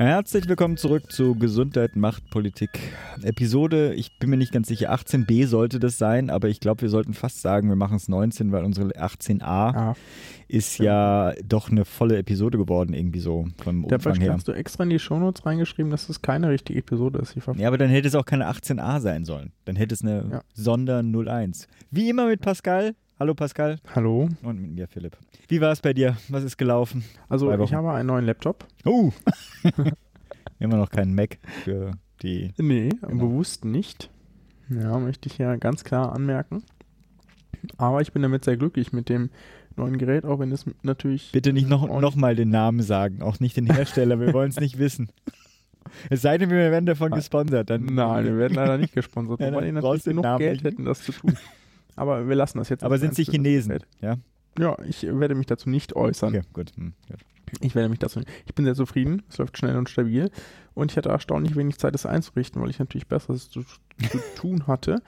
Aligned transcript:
Herzlich 0.00 0.48
willkommen 0.48 0.76
zurück 0.76 1.10
zu 1.10 1.34
Gesundheit 1.34 1.96
macht 1.96 2.30
Politik. 2.30 2.70
Episode, 3.22 3.94
ich 3.94 4.16
bin 4.20 4.30
mir 4.30 4.36
nicht 4.36 4.52
ganz 4.52 4.68
sicher, 4.68 4.94
18b 4.94 5.48
sollte 5.48 5.80
das 5.80 5.98
sein, 5.98 6.30
aber 6.30 6.48
ich 6.48 6.60
glaube, 6.60 6.82
wir 6.82 6.88
sollten 6.88 7.14
fast 7.14 7.42
sagen, 7.42 7.68
wir 7.68 7.74
machen 7.74 7.96
es 7.96 8.06
19, 8.06 8.52
weil 8.52 8.62
unsere 8.62 8.90
18a 8.90 9.42
ah. 9.42 9.96
ist 10.46 10.78
ja 10.78 11.32
doch 11.44 11.72
eine 11.72 11.84
volle 11.84 12.16
Episode 12.16 12.58
geworden, 12.58 12.94
irgendwie 12.94 13.18
so 13.18 13.48
vom 13.60 13.82
Umfang 13.82 13.96
Umfang 13.96 14.20
her. 14.20 14.34
hast 14.34 14.46
du 14.46 14.52
extra 14.52 14.84
in 14.84 14.90
die 14.90 15.00
Shownotes 15.00 15.44
reingeschrieben, 15.44 15.90
dass 15.90 16.08
es 16.08 16.22
keine 16.22 16.48
richtige 16.48 16.78
Episode 16.78 17.18
ist. 17.18 17.34
Ja, 17.56 17.66
aber 17.66 17.76
dann 17.76 17.88
hätte 17.88 18.06
es 18.06 18.14
auch 18.14 18.24
keine 18.24 18.48
18a 18.48 19.00
sein 19.00 19.24
sollen. 19.24 19.50
Dann 19.64 19.74
hätte 19.74 19.96
es 19.96 20.02
eine 20.02 20.28
ja. 20.30 20.42
Sonder 20.54 21.02
01. 21.02 21.66
Wie 21.90 22.08
immer 22.08 22.28
mit 22.28 22.40
Pascal. 22.40 22.94
Hallo 23.20 23.34
Pascal. 23.34 23.80
Hallo. 23.96 24.28
Und 24.44 24.62
mit 24.62 24.70
mir 24.70 24.86
Philipp. 24.86 25.16
Wie 25.48 25.60
war 25.60 25.72
es 25.72 25.80
bei 25.80 25.92
dir? 25.92 26.16
Was 26.28 26.44
ist 26.44 26.56
gelaufen? 26.56 27.02
Also 27.28 27.52
ich 27.52 27.74
habe 27.74 27.92
einen 27.92 28.06
neuen 28.06 28.24
Laptop. 28.24 28.64
Oh. 28.84 29.10
Immer 30.60 30.76
noch 30.76 30.88
keinen 30.88 31.16
Mac 31.16 31.38
für 31.64 31.90
die. 32.22 32.52
Nee, 32.58 32.90
genau. 32.90 33.26
bewusst 33.26 33.64
nicht. 33.64 34.08
Ja, 34.68 35.00
möchte 35.00 35.28
ich 35.28 35.36
ja 35.36 35.56
ganz 35.56 35.82
klar 35.82 36.12
anmerken. 36.12 36.62
Aber 37.76 38.02
ich 38.02 38.12
bin 38.12 38.22
damit 38.22 38.44
sehr 38.44 38.56
glücklich 38.56 38.92
mit 38.92 39.08
dem 39.08 39.30
neuen 39.74 39.98
Gerät, 39.98 40.24
auch 40.24 40.38
wenn 40.38 40.52
es 40.52 40.64
natürlich. 40.82 41.32
Bitte 41.32 41.52
nicht 41.52 41.68
noch, 41.68 41.88
noch 42.00 42.14
mal 42.14 42.36
den 42.36 42.50
Namen 42.50 42.82
sagen, 42.82 43.20
auch 43.20 43.40
nicht 43.40 43.56
den 43.56 43.66
Hersteller, 43.72 44.20
wir 44.20 44.32
wollen 44.32 44.50
es 44.50 44.60
nicht 44.60 44.78
wissen. 44.78 45.10
Es 46.08 46.22
sei 46.22 46.38
denn, 46.38 46.50
wir 46.50 46.70
werden 46.70 46.86
davon 46.86 47.10
gesponsert. 47.10 47.68
Dann 47.68 47.84
Nein, 47.86 48.26
wir 48.26 48.38
werden 48.38 48.54
leider 48.54 48.78
nicht 48.78 48.94
gesponsert, 48.94 49.40
ja, 49.40 49.52
weil 49.52 49.64
die 49.64 49.72
natürlich 49.72 50.04
genug 50.04 50.38
Geld 50.38 50.62
hätten, 50.62 50.84
das 50.84 51.02
zu 51.02 51.10
tun. 51.10 51.36
Aber 51.98 52.28
wir 52.28 52.36
lassen 52.36 52.58
das 52.58 52.68
jetzt. 52.68 52.84
Aber 52.84 52.98
sind 52.98 53.14
sie 53.14 53.24
Chinesen? 53.24 53.78
Ja. 54.00 54.16
Ja, 54.58 54.76
ich 54.88 55.02
werde 55.04 55.34
mich 55.34 55.46
dazu 55.46 55.68
nicht 55.68 55.94
äußern. 55.94 56.34
Okay, 56.34 56.46
gut. 56.52 56.72
Hm, 56.76 56.92
gut. 57.08 57.20
Ich 57.60 57.74
werde 57.74 57.88
mich 57.88 57.98
dazu. 57.98 58.20
Ich 58.46 58.54
bin 58.54 58.64
sehr 58.64 58.74
zufrieden. 58.74 59.22
Es 59.28 59.38
läuft 59.38 59.56
schnell 59.56 59.76
und 59.76 59.88
stabil. 59.88 60.30
Und 60.74 60.90
ich 60.90 60.96
hatte 60.96 61.08
erstaunlich 61.08 61.56
wenig 61.56 61.78
Zeit, 61.78 61.94
das 61.94 62.06
einzurichten, 62.06 62.60
weil 62.60 62.70
ich 62.70 62.78
natürlich 62.78 63.06
Besseres 63.06 63.50
zu, 63.50 63.62
zu 63.62 64.18
tun 64.36 64.66
hatte. 64.66 65.02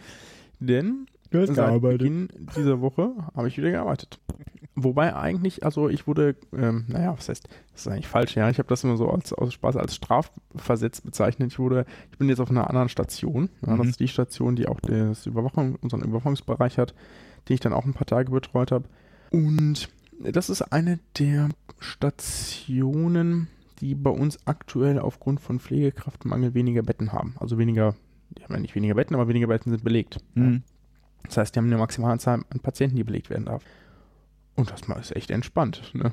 Denn 0.58 1.06
seit 1.30 1.54
gearbeitet. 1.54 1.98
Beginn 1.98 2.28
dieser 2.56 2.80
Woche 2.80 3.12
habe 3.34 3.48
ich 3.48 3.56
wieder 3.56 3.70
gearbeitet. 3.70 4.20
Wobei 4.74 5.14
eigentlich, 5.14 5.64
also 5.64 5.88
ich 5.88 6.06
wurde, 6.06 6.36
ähm, 6.56 6.84
naja, 6.88 7.14
was 7.16 7.28
heißt, 7.28 7.48
das 7.72 7.80
ist 7.82 7.88
eigentlich 7.88 8.06
falsch, 8.06 8.36
ja. 8.36 8.48
Ich 8.50 8.58
habe 8.58 8.68
das 8.68 8.84
immer 8.84 8.96
so 8.96 9.10
als, 9.10 9.32
aus 9.32 9.52
Spaß 9.52 9.76
als 9.76 9.94
Strafversetzt 9.96 11.04
bezeichnet. 11.04 11.52
Ich 11.52 11.58
wurde, 11.58 11.84
ich 12.10 12.18
bin 12.18 12.28
jetzt 12.28 12.40
auf 12.40 12.50
einer 12.50 12.68
anderen 12.68 12.88
Station. 12.88 13.50
Ja, 13.66 13.74
mhm. 13.74 13.78
Das 13.78 13.88
ist 13.88 14.00
die 14.00 14.08
Station, 14.08 14.56
die 14.56 14.68
auch 14.68 14.80
das 14.80 15.26
Überwachung, 15.26 15.76
unseren 15.80 16.02
Überwachungsbereich 16.02 16.78
hat, 16.78 16.94
den 17.48 17.54
ich 17.54 17.60
dann 17.60 17.72
auch 17.72 17.84
ein 17.84 17.94
paar 17.94 18.06
Tage 18.06 18.30
betreut 18.30 18.72
habe. 18.72 18.84
Und 19.30 19.88
das 20.20 20.50
ist 20.50 20.62
eine 20.62 20.98
der 21.18 21.48
Stationen, 21.78 23.48
die 23.80 23.94
bei 23.94 24.10
uns 24.10 24.46
aktuell 24.46 24.98
aufgrund 24.98 25.40
von 25.40 25.58
Pflegekraftmangel 25.58 26.54
weniger 26.54 26.82
Betten 26.82 27.12
haben. 27.12 27.34
Also 27.38 27.58
weniger, 27.58 27.94
die 28.30 28.44
haben 28.44 28.54
ja 28.54 28.60
nicht 28.60 28.74
weniger 28.74 28.94
Betten, 28.94 29.14
aber 29.14 29.28
weniger 29.28 29.46
Betten 29.46 29.70
sind 29.70 29.84
belegt. 29.84 30.18
Mhm. 30.34 30.62
Das 31.24 31.36
heißt, 31.36 31.54
die 31.54 31.58
haben 31.58 31.66
eine 31.66 31.78
maximale 31.78 32.12
Anzahl 32.12 32.42
an 32.50 32.60
Patienten, 32.60 32.96
die 32.96 33.04
belegt 33.04 33.30
werden 33.30 33.46
darf. 33.46 33.62
Und 34.56 34.70
das 34.70 34.82
ist 35.00 35.16
echt 35.16 35.30
entspannt. 35.30 35.92
Ne? 35.94 36.12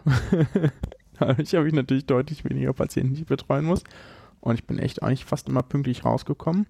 Dadurch 1.20 1.56
habe 1.56 1.68
ich 1.68 1.74
natürlich 1.74 2.06
deutlich 2.06 2.46
weniger 2.46 2.74
Patienten, 2.74 3.16
die 3.16 3.22
ich 3.22 3.28
betreuen 3.28 3.66
muss. 3.66 3.84
Und 4.40 4.56
ich 4.56 4.66
bin 4.66 4.80
echt 4.80 5.02
eigentlich 5.04 5.26
fast 5.26 5.50
immer 5.50 5.64
pünktlich 5.64 6.06
rausgekommen. 6.06 6.68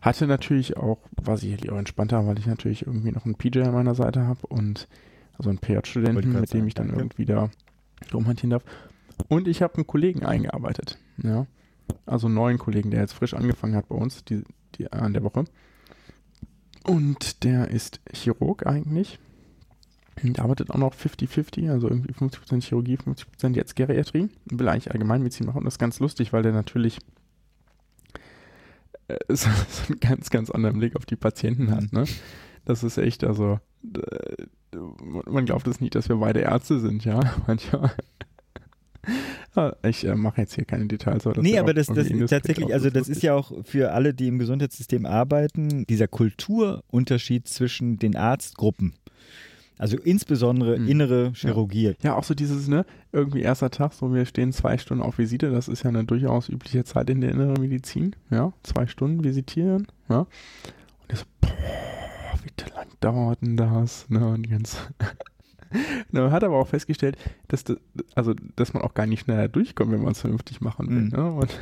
Hatte 0.00 0.26
natürlich 0.26 0.76
auch, 0.76 0.98
war 1.22 1.36
sicherlich 1.36 1.70
auch 1.70 1.78
entspannter, 1.78 2.26
weil 2.26 2.38
ich 2.38 2.46
natürlich 2.46 2.86
irgendwie 2.86 3.12
noch 3.12 3.24
einen 3.24 3.34
PJ 3.34 3.60
an 3.60 3.74
meiner 3.74 3.94
Seite 3.94 4.26
habe 4.26 4.46
und 4.46 4.88
also 5.36 5.50
einen 5.50 5.58
PJ-Studenten, 5.58 6.38
mit 6.38 6.52
dem 6.52 6.66
ich 6.66 6.74
dann 6.74 6.90
irgendwie 6.90 7.24
da 7.24 7.50
rumhantieren 8.12 8.50
darf. 8.50 8.64
Und 9.28 9.48
ich 9.48 9.62
habe 9.62 9.74
einen 9.76 9.86
Kollegen 9.86 10.24
eingearbeitet. 10.24 10.98
Ja. 11.22 11.46
Also 12.06 12.26
einen 12.26 12.36
neuen 12.36 12.58
Kollegen, 12.58 12.90
der 12.90 13.00
jetzt 13.00 13.12
frisch 13.12 13.34
angefangen 13.34 13.74
hat 13.74 13.88
bei 13.88 13.96
uns 13.96 14.24
die, 14.24 14.42
die, 14.76 14.90
an 14.92 15.12
der 15.12 15.24
Woche. 15.24 15.44
Und 16.84 17.44
der 17.44 17.68
ist 17.68 18.00
Chirurg 18.12 18.66
eigentlich. 18.66 19.18
Und 20.22 20.38
arbeitet 20.38 20.70
auch 20.70 20.78
noch 20.78 20.94
50-50, 20.94 21.70
also 21.70 21.88
irgendwie 21.88 22.12
50% 22.12 22.62
Chirurgie, 22.62 22.96
50% 22.96 23.54
jetzt 23.54 23.76
Geriatrie. 23.76 24.28
Will 24.46 24.68
eigentlich 24.68 24.90
Allgemeinmedizin 24.90 25.46
machen. 25.46 25.58
Und 25.58 25.64
das 25.64 25.74
ist 25.74 25.78
ganz 25.78 25.98
lustig, 25.98 26.32
weil 26.32 26.42
der 26.42 26.52
natürlich 26.52 26.98
äh, 29.08 29.16
so, 29.28 29.48
so 29.68 29.92
einen 29.92 30.00
ganz, 30.00 30.30
ganz 30.30 30.50
anderen 30.50 30.78
Blick 30.78 30.96
auf 30.96 31.06
die 31.06 31.16
Patienten 31.16 31.70
hat. 31.70 31.92
Ne? 31.92 32.04
Das 32.64 32.82
ist 32.84 32.98
echt, 32.98 33.24
also 33.24 33.60
äh, 33.94 34.46
man 35.26 35.46
glaubt 35.46 35.66
es 35.66 35.80
nicht, 35.80 35.94
dass 35.94 36.08
wir 36.08 36.16
beide 36.16 36.40
Ärzte 36.40 36.80
sind, 36.80 37.04
ja, 37.04 37.20
manchmal. 37.46 37.92
Ich 39.82 40.06
äh, 40.06 40.14
mache 40.14 40.42
jetzt 40.42 40.54
hier 40.54 40.64
keine 40.64 40.86
Details. 40.86 41.26
Aber 41.26 41.34
das 41.34 41.42
nee, 41.42 41.58
aber 41.58 41.74
das, 41.74 41.88
das 41.88 42.08
tatsächlich, 42.28 42.72
also 42.72 42.88
das 42.88 43.08
ist 43.08 43.22
ja 43.22 43.34
auch 43.34 43.52
für 43.64 43.92
alle, 43.92 44.14
die 44.14 44.28
im 44.28 44.38
Gesundheitssystem 44.38 45.06
arbeiten, 45.06 45.86
dieser 45.86 46.06
Kulturunterschied 46.06 47.48
zwischen 47.48 47.98
den 47.98 48.16
Arztgruppen. 48.16 48.94
Also 49.80 49.96
insbesondere 49.96 50.78
mhm. 50.78 50.88
innere 50.88 51.32
Chirurgie. 51.34 51.94
Ja. 52.02 52.14
auch 52.14 52.24
so 52.24 52.34
dieses, 52.34 52.68
ne, 52.68 52.84
irgendwie 53.12 53.40
erster 53.40 53.70
Tag, 53.70 53.94
so 53.94 54.12
wir 54.12 54.26
stehen 54.26 54.52
zwei 54.52 54.76
Stunden 54.76 55.02
auf 55.02 55.16
Visite, 55.16 55.50
das 55.50 55.68
ist 55.68 55.84
ja 55.84 55.88
eine 55.88 56.04
durchaus 56.04 56.50
übliche 56.50 56.84
Zeit 56.84 57.08
in 57.08 57.22
der 57.22 57.30
inneren 57.30 57.58
Medizin, 57.58 58.14
ja, 58.30 58.52
zwei 58.62 58.86
Stunden 58.86 59.24
visitieren, 59.24 59.86
ja. 60.10 60.26
Und 61.08 61.16
so, 61.16 61.24
boah, 61.40 61.50
wie 62.44 62.70
lang 62.74 62.88
dauert 63.00 63.40
denn 63.40 63.56
das? 63.56 64.06
Ne, 64.10 64.28
und 64.28 64.50
ganz 64.50 64.76
man 66.10 66.30
hat 66.30 66.44
aber 66.44 66.56
auch 66.56 66.68
festgestellt, 66.68 67.16
dass, 67.48 67.64
das, 67.64 67.78
also, 68.14 68.34
dass 68.56 68.72
man 68.74 68.82
auch 68.82 68.94
gar 68.94 69.06
nicht 69.06 69.20
schneller 69.20 69.48
durchkommt, 69.48 69.92
wenn 69.92 70.02
man 70.02 70.12
es 70.12 70.20
vernünftig 70.20 70.60
machen 70.60 70.88
will. 70.88 71.02
Mhm. 71.02 71.08
Ne? 71.08 71.32
Und 71.32 71.60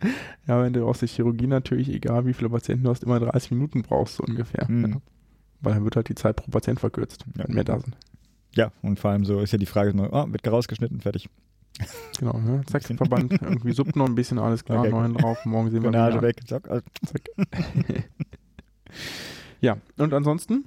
ja, 0.46 0.62
wenn 0.62 0.72
du 0.72 0.86
aus 0.86 1.00
der 1.00 1.08
Chirurgie 1.08 1.46
natürlich, 1.46 1.88
egal 1.88 2.26
wie 2.26 2.34
viele 2.34 2.50
Patienten 2.50 2.84
du 2.84 2.90
hast, 2.90 3.04
immer 3.04 3.20
30 3.20 3.52
Minuten 3.52 3.82
brauchst, 3.82 4.16
so 4.16 4.24
ungefähr. 4.24 4.68
Mhm. 4.68 4.92
Ja. 4.92 4.96
Weil 5.60 5.74
dann 5.74 5.84
wird 5.84 5.96
halt 5.96 6.08
die 6.08 6.14
Zeit 6.14 6.36
pro 6.36 6.50
Patient 6.50 6.80
verkürzt, 6.80 7.24
wenn 7.34 7.54
mehr 7.54 7.64
da 7.64 7.80
sind. 7.80 7.96
Ja, 8.54 8.72
und 8.82 8.98
vor 8.98 9.10
allem 9.10 9.24
so 9.24 9.40
ist 9.40 9.52
ja 9.52 9.58
die 9.58 9.66
Frage, 9.66 9.92
oh, 10.10 10.26
wird 10.32 10.46
rausgeschnitten, 10.46 11.00
fertig. 11.00 11.28
Genau, 12.18 12.38
ne? 12.38 12.62
Zack, 12.66 12.82
Verband, 12.84 13.32
irgendwie 13.40 13.72
suppt 13.72 13.94
noch 13.94 14.06
ein 14.06 14.14
bisschen, 14.14 14.38
alles 14.38 14.64
klar, 14.64 14.80
okay. 14.80 14.90
neuen 14.90 15.14
drauf, 15.14 15.44
morgen 15.44 15.70
sehen 15.70 15.82
wir 15.82 15.90
wieder. 15.90 16.22
weg, 16.22 16.40
zack, 16.46 16.66
zack. 16.66 17.22
Ja, 19.60 19.78
und 19.96 20.12
ansonsten, 20.14 20.66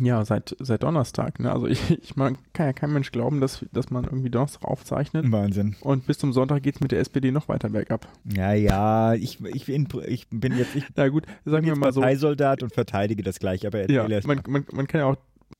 ja, 0.00 0.24
seit, 0.24 0.56
seit 0.58 0.82
Donnerstag, 0.82 1.38
ne? 1.38 1.52
Also 1.52 1.66
ich, 1.66 1.90
ich 2.02 2.16
man 2.16 2.36
kann 2.52 2.66
ja 2.66 2.72
kein 2.72 2.92
Mensch 2.92 3.12
glauben, 3.12 3.40
dass, 3.40 3.64
dass 3.72 3.90
man 3.90 4.04
irgendwie 4.04 4.30
Donnerstag 4.30 4.64
aufzeichnet. 4.64 5.30
Wahnsinn. 5.30 5.76
Und 5.80 6.06
bis 6.06 6.18
zum 6.18 6.32
Sonntag 6.32 6.62
geht 6.62 6.76
es 6.76 6.80
mit 6.80 6.92
der 6.92 7.00
SPD 7.00 7.30
noch 7.30 7.48
weiter 7.48 7.70
bergab. 7.70 8.08
Ja, 8.24 8.52
ja, 8.52 9.14
ich, 9.14 9.42
ich, 9.44 9.66
bin, 9.66 9.88
ich 10.06 10.26
bin 10.28 10.56
jetzt, 10.58 10.74
ich 10.74 10.84
Na 10.96 11.08
gut, 11.08 11.24
sagen 11.44 11.66
wir 11.66 11.76
mal 11.76 11.92
so. 11.92 12.00
Parteisoldat 12.00 12.62
und 12.62 12.74
verteidige 12.74 13.22
das 13.22 13.38
gleich, 13.38 13.66
aber 13.66 13.88
ja, 13.90 14.08
man, 14.26 14.42
man, 14.48 14.64
man 14.72 14.86
kann 14.86 15.00
ja 15.00 15.06
auch, 15.06 15.16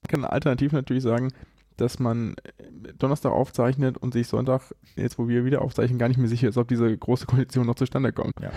kann 0.09 0.25
alternativ 0.25 0.73
natürlich 0.73 1.03
sagen, 1.03 1.31
dass 1.77 1.99
man 1.99 2.35
äh, 2.35 2.93
Donnerstag 2.99 3.33
aufzeichnet 3.33 3.99
und 3.99 4.13
sich 4.13 4.29
Sonntag, 4.29 4.75
jetzt 4.97 5.19
wo 5.19 5.29
wir 5.29 5.45
wieder 5.45 5.63
aufzeichnen, 5.63 5.99
gar 5.99 6.09
nicht 6.09 6.19
mehr 6.19 6.29
sicher 6.29 6.49
ist, 6.49 6.57
ob 6.57 6.69
diese 6.69 6.97
große 6.97 7.27
Koalition 7.27 7.67
noch 7.67 7.75
zustande 7.75 8.13
kommt. 8.13 8.35
Ja. 8.41 8.51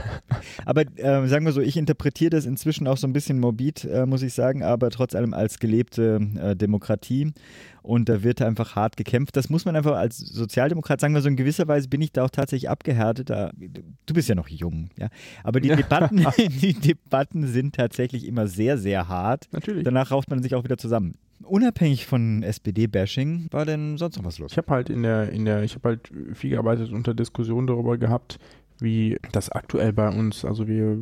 Aber 0.65 0.83
äh, 0.97 1.27
sagen 1.27 1.45
wir 1.45 1.51
so, 1.51 1.61
ich 1.61 1.77
interpretiere 1.77 2.31
das 2.31 2.45
inzwischen 2.45 2.87
auch 2.87 2.97
so 2.97 3.07
ein 3.07 3.13
bisschen 3.13 3.39
morbid, 3.39 3.85
äh, 3.85 4.05
muss 4.05 4.21
ich 4.21 4.33
sagen, 4.33 4.63
aber 4.63 4.89
trotz 4.89 5.15
allem 5.15 5.33
als 5.33 5.59
gelebte 5.59 6.19
äh, 6.39 6.55
Demokratie. 6.55 7.33
Und 7.81 8.09
da 8.09 8.23
wird 8.23 8.41
einfach 8.41 8.75
hart 8.75 8.97
gekämpft. 8.97 9.35
Das 9.35 9.49
muss 9.49 9.65
man 9.65 9.75
einfach 9.75 9.95
als 9.95 10.17
Sozialdemokrat 10.17 10.99
sagen, 10.99 11.13
wir 11.13 11.21
so 11.21 11.29
in 11.29 11.37
gewisser 11.37 11.67
Weise 11.67 11.87
bin 11.87 12.01
ich 12.01 12.11
da 12.11 12.25
auch 12.25 12.29
tatsächlich 12.29 12.69
abgehärtet. 12.69 13.29
Da, 13.29 13.51
du 13.55 14.13
bist 14.13 14.27
ja 14.27 14.35
noch 14.35 14.49
jung, 14.49 14.89
ja. 14.97 15.07
Aber 15.43 15.59
die, 15.59 15.69
ja. 15.69 15.75
Debatten, 15.75 16.17
die 16.37 16.73
Debatten 16.73 17.47
sind 17.47 17.75
tatsächlich 17.75 18.27
immer 18.27 18.47
sehr, 18.47 18.77
sehr 18.77 19.07
hart. 19.07 19.47
Natürlich. 19.51 19.83
Danach 19.83 20.11
rauft 20.11 20.29
man 20.29 20.43
sich 20.43 20.55
auch 20.55 20.63
wieder 20.63 20.77
zusammen. 20.77 21.13
Unabhängig 21.43 22.05
von 22.05 22.43
SPD-Bashing, 22.43 23.47
war 23.51 23.65
denn 23.65 23.97
sonst 23.97 24.17
noch 24.17 24.25
was 24.25 24.39
los? 24.39 24.51
Ich 24.51 24.57
habe 24.57 24.71
halt 24.71 24.89
in 24.89 25.03
der, 25.03 25.29
in 25.31 25.45
der, 25.45 25.63
ich 25.63 25.75
habe 25.75 25.89
halt 25.89 26.11
viel 26.33 26.51
gearbeitet 26.51 26.91
unter 26.91 27.13
Diskussionen 27.13 27.67
darüber 27.67 27.97
gehabt, 27.97 28.39
wie 28.79 29.17
das 29.31 29.49
aktuell 29.49 29.93
bei 29.93 30.09
uns, 30.09 30.45
also 30.45 30.67
wir, 30.67 30.97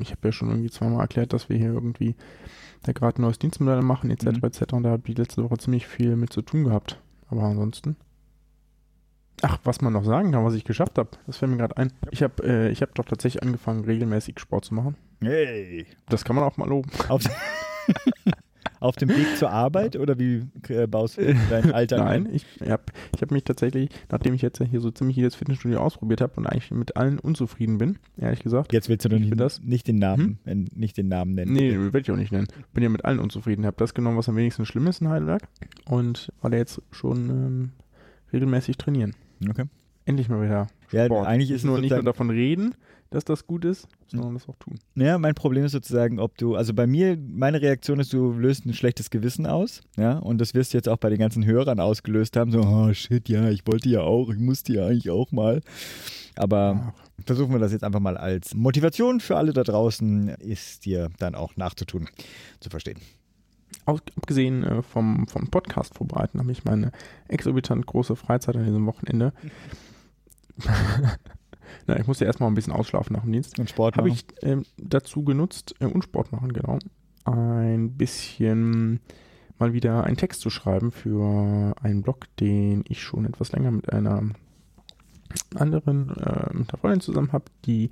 ich 0.00 0.10
habe 0.10 0.28
ja 0.28 0.32
schon 0.32 0.48
irgendwie 0.48 0.70
zweimal 0.70 1.00
erklärt, 1.00 1.32
dass 1.32 1.48
wir 1.48 1.56
hier 1.56 1.72
irgendwie 1.72 2.14
da 2.82 2.92
gerade 2.92 3.20
ein 3.20 3.22
neues 3.22 3.38
Dienstmodell 3.38 3.82
machen, 3.82 4.10
etc. 4.10 4.26
Mhm. 4.26 4.44
etc. 4.44 4.72
Und 4.72 4.82
da 4.84 4.90
habe 4.90 5.02
ich 5.06 5.18
letzte 5.18 5.42
Woche 5.42 5.58
ziemlich 5.58 5.86
viel 5.86 6.16
mit 6.16 6.32
zu 6.32 6.42
tun 6.42 6.64
gehabt. 6.64 7.00
Aber 7.28 7.42
ansonsten. 7.42 7.96
Ach, 9.42 9.58
was 9.64 9.80
man 9.80 9.92
noch 9.92 10.04
sagen 10.04 10.32
kann, 10.32 10.44
was 10.44 10.54
ich 10.54 10.64
geschafft 10.64 10.98
habe, 10.98 11.10
das 11.26 11.36
fällt 11.36 11.52
mir 11.52 11.58
gerade 11.58 11.76
ein. 11.76 11.92
Ich 12.10 12.22
habe 12.22 12.42
äh, 12.42 12.74
hab 12.74 12.94
doch 12.94 13.04
tatsächlich 13.04 13.42
angefangen, 13.42 13.84
regelmäßig 13.84 14.40
Sport 14.40 14.64
zu 14.64 14.74
machen. 14.74 14.96
Hey. 15.20 15.86
Das 16.08 16.24
kann 16.24 16.34
man 16.34 16.44
auch 16.44 16.56
mal 16.56 16.68
loben. 16.68 16.90
Auf 17.08 17.22
dem 18.96 19.08
Weg 19.08 19.36
zur 19.36 19.50
Arbeit 19.50 19.96
oder 19.96 20.18
wie 20.18 20.44
äh, 20.68 20.86
baust 20.86 21.18
du 21.18 21.34
deinen 21.50 21.72
Alltag 21.72 21.98
Nein, 21.98 22.26
ein? 22.28 22.34
ich 22.34 22.44
habe 22.68 22.82
ich 23.14 23.22
hab 23.22 23.30
mich 23.30 23.44
tatsächlich, 23.44 23.90
nachdem 24.10 24.34
ich 24.34 24.42
jetzt 24.42 24.58
ja 24.60 24.66
hier 24.66 24.80
so 24.80 24.90
ziemlich 24.90 25.16
jedes 25.16 25.34
Fitnessstudio 25.34 25.78
ausprobiert 25.80 26.20
habe 26.20 26.34
und 26.36 26.46
eigentlich 26.46 26.70
mit 26.70 26.96
allen 26.96 27.18
unzufrieden 27.18 27.78
bin, 27.78 27.98
ehrlich 28.16 28.40
gesagt. 28.40 28.72
Jetzt 28.72 28.88
willst 28.88 29.04
du 29.04 29.08
doch 29.08 29.16
Ich 29.16 29.22
nicht, 29.22 29.30
will 29.30 29.38
das- 29.38 29.60
nicht 29.62 29.88
den 29.88 29.96
Namen, 29.96 30.38
äh, 30.44 30.54
nicht 30.54 30.96
den 30.96 31.08
Namen 31.08 31.34
nennen. 31.34 31.52
Nee, 31.52 31.76
werde 31.76 31.98
ich 32.00 32.10
auch 32.10 32.16
nicht 32.16 32.32
nennen. 32.32 32.48
Bin 32.72 32.82
ja 32.82 32.88
mit 32.88 33.04
allen 33.04 33.18
unzufrieden. 33.18 33.66
Habe 33.66 33.76
das 33.78 33.94
genommen, 33.94 34.16
was 34.16 34.28
am 34.28 34.36
wenigsten 34.36 34.64
schlimm 34.66 34.86
ist 34.86 35.00
in 35.00 35.08
Heidelberg 35.08 35.42
und 35.86 36.32
war 36.40 36.50
da 36.50 36.56
jetzt 36.56 36.80
schon 36.90 37.28
ähm, 37.30 37.70
regelmäßig 38.32 38.76
trainieren. 38.76 39.14
Okay. 39.48 39.64
Endlich 40.04 40.28
mal 40.28 40.42
wieder 40.42 40.68
Ja, 40.90 41.04
Sport. 41.04 41.26
eigentlich 41.26 41.50
nicht 41.50 41.56
ist 41.56 41.64
nur, 41.64 41.78
nicht 41.80 41.90
nur 41.90 42.02
davon 42.02 42.30
reden, 42.30 42.74
dass 43.10 43.24
das 43.24 43.46
gut 43.46 43.64
ist, 43.64 43.88
sondern 44.08 44.34
das 44.34 44.48
auch 44.48 44.56
tun. 44.56 44.78
Ja, 44.94 45.18
mein 45.18 45.34
Problem 45.34 45.64
ist 45.64 45.72
sozusagen, 45.72 46.18
ob 46.18 46.36
du, 46.36 46.56
also 46.56 46.74
bei 46.74 46.86
mir, 46.86 47.16
meine 47.16 47.62
Reaktion 47.62 48.00
ist, 48.00 48.12
du 48.12 48.32
löst 48.32 48.66
ein 48.66 48.74
schlechtes 48.74 49.10
Gewissen 49.10 49.46
aus, 49.46 49.82
ja, 49.96 50.18
und 50.18 50.38
das 50.38 50.54
wirst 50.54 50.72
du 50.72 50.78
jetzt 50.78 50.88
auch 50.88 50.98
bei 50.98 51.08
den 51.08 51.18
ganzen 51.18 51.44
Hörern 51.46 51.80
ausgelöst 51.80 52.36
haben, 52.36 52.52
so, 52.52 52.60
oh 52.60 52.92
shit, 52.92 53.28
ja, 53.28 53.48
ich 53.48 53.66
wollte 53.66 53.88
ja 53.88 54.02
auch, 54.02 54.30
ich 54.30 54.38
musste 54.38 54.74
ja 54.74 54.86
eigentlich 54.86 55.10
auch 55.10 55.32
mal. 55.32 55.62
Aber 56.36 56.94
versuchen 57.26 57.52
wir 57.52 57.58
das 57.58 57.72
jetzt 57.72 57.82
einfach 57.82 58.00
mal 58.00 58.16
als 58.16 58.54
Motivation 58.54 59.20
für 59.20 59.36
alle 59.36 59.52
da 59.52 59.64
draußen, 59.64 60.28
ist 60.28 60.84
dir 60.84 61.10
dann 61.18 61.34
auch 61.34 61.56
nachzutun, 61.56 62.08
zu 62.60 62.70
verstehen. 62.70 62.98
Abgesehen 63.86 64.64
äh, 64.64 64.82
vom, 64.82 65.26
vom 65.26 65.48
Podcast 65.48 65.94
vorbereiten, 65.94 66.38
habe 66.38 66.52
ich 66.52 66.64
meine 66.64 66.92
exorbitant 67.28 67.86
große 67.86 68.16
Freizeit 68.16 68.56
an 68.56 68.64
diesem 68.64 68.86
Wochenende. 68.86 69.32
Na, 71.86 71.98
ich 71.98 72.06
musste 72.06 72.24
erstmal 72.24 72.50
ein 72.50 72.54
bisschen 72.54 72.72
ausschlafen 72.72 73.14
nach 73.14 73.22
dem 73.22 73.32
Dienst. 73.32 73.58
Und 73.58 73.70
Sport 73.70 73.96
Habe 73.96 74.08
machen. 74.08 74.20
ich 74.20 74.44
ähm, 74.48 74.64
dazu 74.76 75.24
genutzt, 75.24 75.74
äh, 75.80 75.86
und 75.86 76.04
Sport 76.04 76.32
machen, 76.32 76.52
genau, 76.52 76.78
ein 77.24 77.92
bisschen 77.92 79.00
mal 79.58 79.72
wieder 79.72 80.04
einen 80.04 80.16
Text 80.16 80.40
zu 80.40 80.50
schreiben 80.50 80.92
für 80.92 81.74
einen 81.82 82.02
Blog, 82.02 82.26
den 82.36 82.84
ich 82.88 83.02
schon 83.02 83.24
etwas 83.24 83.52
länger 83.52 83.70
mit 83.70 83.92
einer 83.92 84.22
anderen, 85.54 86.10
äh, 86.16 86.54
mit 86.54 86.70
einer 86.70 86.78
Freundin 86.80 87.00
zusammen 87.00 87.32
habe, 87.32 87.46
die 87.64 87.90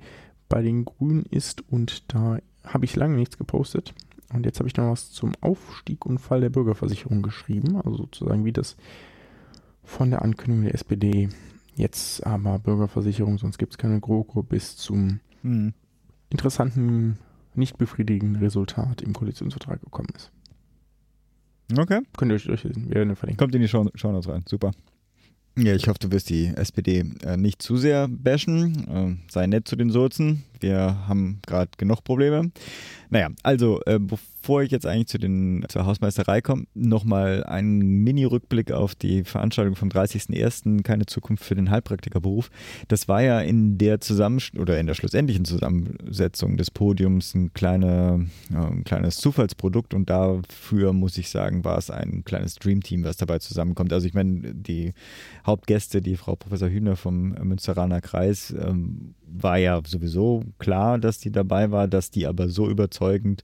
bei 0.49 0.61
den 0.61 0.85
Grünen 0.85 1.25
ist 1.29 1.63
und 1.69 2.13
da 2.13 2.39
habe 2.63 2.85
ich 2.85 2.95
lange 2.95 3.15
nichts 3.15 3.37
gepostet. 3.37 3.93
Und 4.33 4.45
jetzt 4.45 4.59
habe 4.59 4.67
ich 4.67 4.75
noch 4.75 4.91
was 4.91 5.11
zum 5.11 5.33
Aufstieg 5.39 6.05
und 6.05 6.19
Fall 6.19 6.41
der 6.41 6.49
Bürgerversicherung 6.49 7.21
geschrieben, 7.21 7.77
also 7.77 7.97
sozusagen 7.97 8.43
wie 8.43 8.51
das 8.51 8.75
von 9.83 10.09
der 10.09 10.21
Ankündigung 10.21 10.65
der 10.65 10.73
SPD 10.73 11.29
jetzt 11.77 12.25
aber 12.25 12.59
Bürgerversicherung, 12.59 13.37
sonst 13.37 13.57
gibt 13.57 13.73
es 13.73 13.77
keine 13.77 13.99
GroKo 13.99 14.43
bis 14.43 14.75
zum 14.77 15.19
Hm. 15.41 15.73
interessanten, 16.29 17.17
nicht 17.55 17.77
befriedigenden 17.77 18.41
Resultat 18.41 19.01
im 19.01 19.13
Koalitionsvertrag 19.13 19.81
gekommen 19.81 20.09
ist. 20.15 20.31
Okay. 21.77 22.01
Könnt 22.17 22.31
ihr 22.31 22.35
euch 22.35 22.45
durchlesen, 22.45 22.87
wir 22.89 22.95
werden 22.95 23.15
verlinken. 23.15 23.37
Kommt 23.39 23.55
in 23.55 23.61
die 23.61 23.67
Show 23.67 23.89
Shownotes 23.93 24.29
rein. 24.29 24.43
Super. 24.47 24.71
Ja, 25.57 25.73
ich 25.73 25.87
hoffe, 25.87 25.99
du 25.99 26.11
wirst 26.11 26.29
die 26.29 26.47
SPD 26.47 27.03
äh, 27.23 27.35
nicht 27.35 27.61
zu 27.61 27.77
sehr 27.77 28.07
bashen. 28.07 28.87
Äh, 28.87 29.31
sei 29.31 29.47
nett 29.47 29.67
zu 29.67 29.75
den 29.75 29.89
Sozen. 29.89 30.43
Wir 30.61 31.07
haben 31.07 31.39
gerade 31.45 31.71
genug 31.77 32.03
Probleme. 32.03 32.51
Naja, 33.09 33.29
also, 33.43 33.79
äh, 33.85 33.99
bevor 33.99 34.63
ich 34.63 34.71
jetzt 34.71 34.85
eigentlich 34.85 35.07
zu 35.07 35.17
den, 35.17 35.65
zur 35.69 35.85
Hausmeisterei 35.85 36.41
komme, 36.41 36.65
nochmal 36.73 37.43
ein 37.45 37.79
Mini-Rückblick 37.79 38.71
auf 38.71 38.95
die 38.95 39.23
Veranstaltung 39.23 39.75
vom 39.75 39.89
30.01. 39.89 40.83
Keine 40.83 41.05
Zukunft 41.05 41.43
für 41.43 41.55
den 41.55 41.71
Heilpraktikerberuf. 41.71 42.49
Das 42.87 43.07
war 43.07 43.21
ja 43.21 43.39
in 43.39 43.77
der 43.77 44.01
Zusammen 44.01 44.41
oder 44.57 44.79
in 44.79 44.87
der 44.87 44.93
schlussendlichen 44.93 45.45
Zusammensetzung 45.45 46.57
des 46.57 46.71
Podiums 46.71 47.33
ein, 47.33 47.53
kleine, 47.53 48.27
ja, 48.51 48.67
ein 48.67 48.83
kleines 48.83 49.17
Zufallsprodukt 49.17 49.93
und 49.93 50.09
dafür 50.09 50.93
muss 50.93 51.17
ich 51.17 51.29
sagen, 51.29 51.63
war 51.63 51.77
es 51.77 51.89
ein 51.89 52.23
kleines 52.25 52.55
Dreamteam, 52.55 53.03
was 53.03 53.17
dabei 53.17 53.39
zusammenkommt. 53.39 53.93
Also 53.93 54.05
ich 54.05 54.13
meine, 54.13 54.53
die 54.53 54.93
Hauptgäste, 55.45 56.01
die 56.01 56.17
Frau 56.17 56.35
Professor 56.35 56.69
Hühner 56.69 56.95
vom 56.95 57.29
Münsteraner 57.29 58.01
Kreis, 58.01 58.53
ähm, 58.57 59.15
war 59.27 59.57
ja 59.57 59.81
sowieso 59.85 60.43
klar, 60.59 60.97
dass 60.99 61.19
die 61.19 61.31
dabei 61.31 61.71
war, 61.71 61.87
dass 61.87 62.11
die 62.11 62.27
aber 62.27 62.49
so 62.49 62.69
überzeugend 62.69 63.43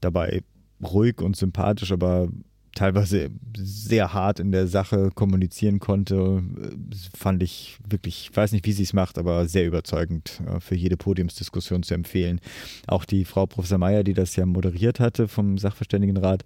dabei 0.00 0.42
ruhig 0.82 1.20
und 1.20 1.36
sympathisch, 1.36 1.92
aber 1.92 2.28
teilweise 2.74 3.30
sehr 3.56 4.14
hart 4.14 4.40
in 4.40 4.50
der 4.50 4.66
Sache 4.66 5.10
kommunizieren 5.14 5.78
konnte, 5.78 6.42
äh, 6.56 7.16
fand 7.16 7.42
ich 7.42 7.78
wirklich, 7.88 8.30
ich 8.30 8.36
weiß 8.36 8.52
nicht, 8.52 8.66
wie 8.66 8.72
sie 8.72 8.82
es 8.82 8.92
macht, 8.92 9.18
aber 9.18 9.46
sehr 9.46 9.66
überzeugend 9.66 10.40
äh, 10.46 10.60
für 10.60 10.74
jede 10.74 10.96
Podiumsdiskussion 10.96 11.82
zu 11.82 11.94
empfehlen. 11.94 12.40
Auch 12.86 13.04
die 13.04 13.24
Frau 13.24 13.46
Professor 13.46 13.78
Meyer, 13.78 14.04
die 14.04 14.14
das 14.14 14.36
ja 14.36 14.46
moderiert 14.46 15.00
hatte 15.00 15.28
vom 15.28 15.58
Sachverständigenrat, 15.58 16.44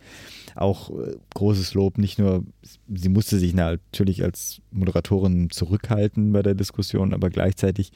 auch 0.54 0.90
äh, 0.90 1.16
großes 1.34 1.74
Lob. 1.74 1.98
Nicht 1.98 2.18
nur, 2.18 2.44
sie 2.92 3.08
musste 3.08 3.38
sich 3.38 3.54
natürlich 3.54 4.22
als 4.22 4.60
Moderatorin 4.72 5.50
zurückhalten 5.50 6.32
bei 6.32 6.42
der 6.42 6.54
Diskussion, 6.54 7.14
aber 7.14 7.30
gleichzeitig 7.30 7.92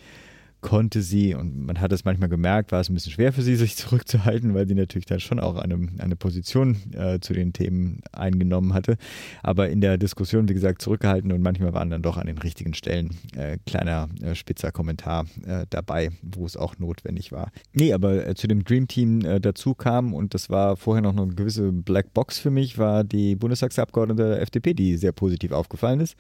konnte 0.60 1.02
sie, 1.02 1.34
und 1.34 1.66
man 1.66 1.80
hat 1.80 1.92
es 1.92 2.04
manchmal 2.04 2.28
gemerkt, 2.28 2.72
war 2.72 2.80
es 2.80 2.88
ein 2.88 2.94
bisschen 2.94 3.12
schwer 3.12 3.32
für 3.32 3.42
sie, 3.42 3.56
sich 3.56 3.76
zurückzuhalten, 3.76 4.54
weil 4.54 4.66
sie 4.68 4.74
natürlich 4.74 5.06
dann 5.06 5.20
schon 5.20 5.40
auch 5.40 5.56
eine, 5.56 5.88
eine 5.98 6.16
Position 6.16 6.76
äh, 6.92 7.20
zu 7.20 7.32
den 7.32 7.52
Themen 7.52 8.00
eingenommen 8.12 8.74
hatte. 8.74 8.96
Aber 9.42 9.68
in 9.68 9.80
der 9.80 9.98
Diskussion, 9.98 10.48
wie 10.48 10.54
gesagt, 10.54 10.82
zurückgehalten 10.82 11.32
und 11.32 11.42
manchmal 11.42 11.72
waren 11.72 11.90
dann 11.90 12.02
doch 12.02 12.16
an 12.16 12.26
den 12.26 12.38
richtigen 12.38 12.74
Stellen 12.74 13.10
äh, 13.36 13.58
kleiner 13.66 14.08
äh, 14.22 14.34
spitzer 14.34 14.72
Kommentar 14.72 15.26
äh, 15.46 15.66
dabei, 15.70 16.10
wo 16.22 16.46
es 16.46 16.56
auch 16.56 16.78
notwendig 16.78 17.32
war. 17.32 17.50
Nee, 17.72 17.92
aber 17.92 18.26
äh, 18.26 18.34
zu 18.34 18.46
dem 18.46 18.64
Dream 18.64 18.88
Team 18.88 19.24
äh, 19.24 19.40
dazu 19.40 19.74
kam, 19.74 20.14
und 20.14 20.34
das 20.34 20.50
war 20.50 20.76
vorher 20.76 21.02
noch 21.02 21.16
eine 21.16 21.34
gewisse 21.34 21.72
Black 21.72 22.12
Box 22.14 22.38
für 22.38 22.50
mich, 22.50 22.78
war 22.78 23.04
die 23.04 23.36
Bundestagsabgeordnete 23.36 24.28
der 24.30 24.42
FDP, 24.42 24.74
die 24.74 24.96
sehr 24.96 25.12
positiv 25.12 25.52
aufgefallen 25.52 26.00
ist, 26.00 26.16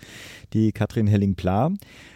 die 0.52 0.72
Katrin 0.72 1.06
Helling-Pla. 1.06 1.72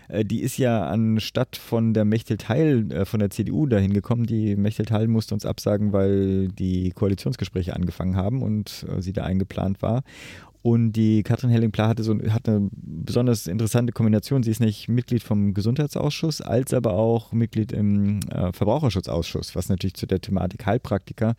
Äh, 0.09 0.25
Die 0.25 0.43
ist 0.43 0.59
ja 0.59 0.87
anstatt 0.87 1.57
von 1.57 1.95
der 1.95 2.05
Mechthild-Heil 2.05 2.93
äh, 2.93 3.05
von 3.05 3.21
der 3.21 3.31
CDU 3.31 3.67
dahin 3.67 3.93
gekommen. 3.93 4.27
Die 4.27 4.57
Mechthild-Heil 4.57 5.09
musste 5.09 5.35
uns 5.35 5.47
absagen, 5.47 5.93
weil 5.93 6.49
die 6.49 6.91
Koalitionsgespräche 6.91 7.75
angefangen 7.75 8.17
haben 8.17 8.43
und 8.43 8.87
äh, 8.89 9.01
sie 9.01 9.13
da 9.13 9.25
eingeplant 9.25 9.83
war. 9.83 10.03
Und 10.67 10.93
die 10.93 11.23
Katrin 11.23 11.51
Helling-Pla 11.51 11.89
hatte 11.89 12.03
so 12.03 12.19
hat 12.31 12.49
eine 12.49 12.71
besonders 12.73 13.47
interessante 13.49 13.93
Kombination. 13.93 14.43
Sie 14.43 14.51
ist 14.51 14.61
nicht 14.61 14.89
Mitglied 14.89 15.23
vom 15.23 15.53
Gesundheitsausschuss, 15.53 16.41
als 16.41 16.73
aber 16.73 16.95
auch 16.95 17.33
Mitglied 17.33 17.71
im 17.71 18.21
äh, 18.31 18.51
Verbraucherschutzausschuss, 18.51 19.55
was 19.55 19.69
natürlich 19.69 19.93
zu 19.93 20.07
der 20.07 20.23
Thematik 20.23 20.65
Heilpraktiker 20.65 21.35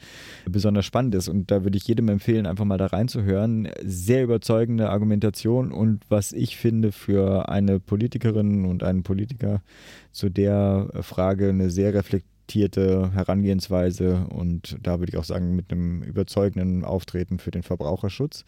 besonders 0.48 0.86
spannend 0.86 1.16
ist. 1.16 1.28
Und 1.28 1.50
da 1.50 1.64
würde 1.64 1.76
ich 1.76 1.88
jedem 1.88 2.08
empfehlen, 2.10 2.46
einfach 2.46 2.66
mal 2.66 2.78
da 2.78 2.86
reinzuhören. 2.86 3.68
Sehr 3.84 4.24
überzeugende 4.24 4.92
Argumentation 4.92 5.72
und 5.72 6.04
was 6.08 6.32
ich 6.32 6.56
finde 6.56 6.92
für 6.92 7.50
eine 7.50 7.80
Politikerin 7.80 8.64
und 8.66 8.84
einen 8.84 9.02
Politiker 9.02 9.64
zu 10.12 10.30
der 10.30 10.88
Frage 11.02 11.50
eine 11.50 11.72
sehr 11.72 11.96
reflektierte 11.96 12.35
reflektierte 12.46 13.12
Herangehensweise 13.14 14.28
und 14.30 14.78
da 14.82 15.00
würde 15.00 15.12
ich 15.12 15.18
auch 15.18 15.24
sagen, 15.24 15.56
mit 15.56 15.72
einem 15.72 16.04
überzeugenden 16.04 16.84
Auftreten 16.84 17.40
für 17.40 17.52
den 17.52 17.64
Verbraucherschutz. 17.64 18.46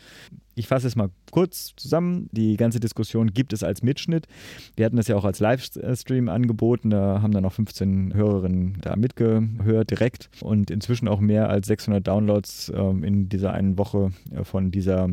Ich 0.56 0.68
fasse 0.68 0.88
es 0.88 0.96
mal 0.96 1.10
kurz 1.32 1.74
zusammen. 1.75 2.30
Die 2.32 2.58
ganze 2.58 2.80
Diskussion 2.80 3.34
gibt 3.34 3.54
es 3.54 3.63
als 3.63 3.82
Mitschnitt. 3.82 4.27
Wir 4.75 4.86
hatten 4.86 4.98
das 4.98 5.08
ja 5.08 5.16
auch 5.16 5.25
als 5.25 5.39
Livestream 5.39 6.30
angeboten. 6.30 6.89
Da 6.89 7.22
haben 7.22 7.32
dann 7.32 7.46
auch 7.46 7.54
15 7.54 8.13
Hörerinnen 8.13 8.77
da 8.82 8.96
mitgehört 8.96 9.89
direkt 9.89 10.30
und 10.42 10.70
inzwischen 10.70 11.08
auch 11.08 11.20
mehr 11.20 11.50
als 11.50 11.68
600 11.68 12.06
Downloads 12.06 12.72
ähm, 12.75 13.04
in 13.04 13.30
dieser 13.30 13.54
einen 13.54 13.77
Woche 13.77 14.12
äh, 14.32 14.44
von 14.44 14.72
dieser 14.72 15.10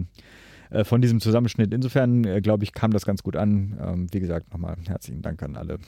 äh, 0.70 0.84
von 0.84 1.00
diesem 1.00 1.20
Zusammenschnitt. 1.20 1.72
Insofern, 1.72 2.24
äh, 2.24 2.40
glaube 2.40 2.64
ich, 2.64 2.72
kam 2.72 2.90
das 2.90 3.06
ganz 3.06 3.22
gut 3.22 3.36
an. 3.36 3.78
Ähm, 3.82 4.06
wie 4.12 4.20
gesagt, 4.20 4.52
nochmal 4.52 4.76
herzlichen 4.86 5.22
Dank 5.22 5.42
an 5.42 5.56
alle 5.56 5.78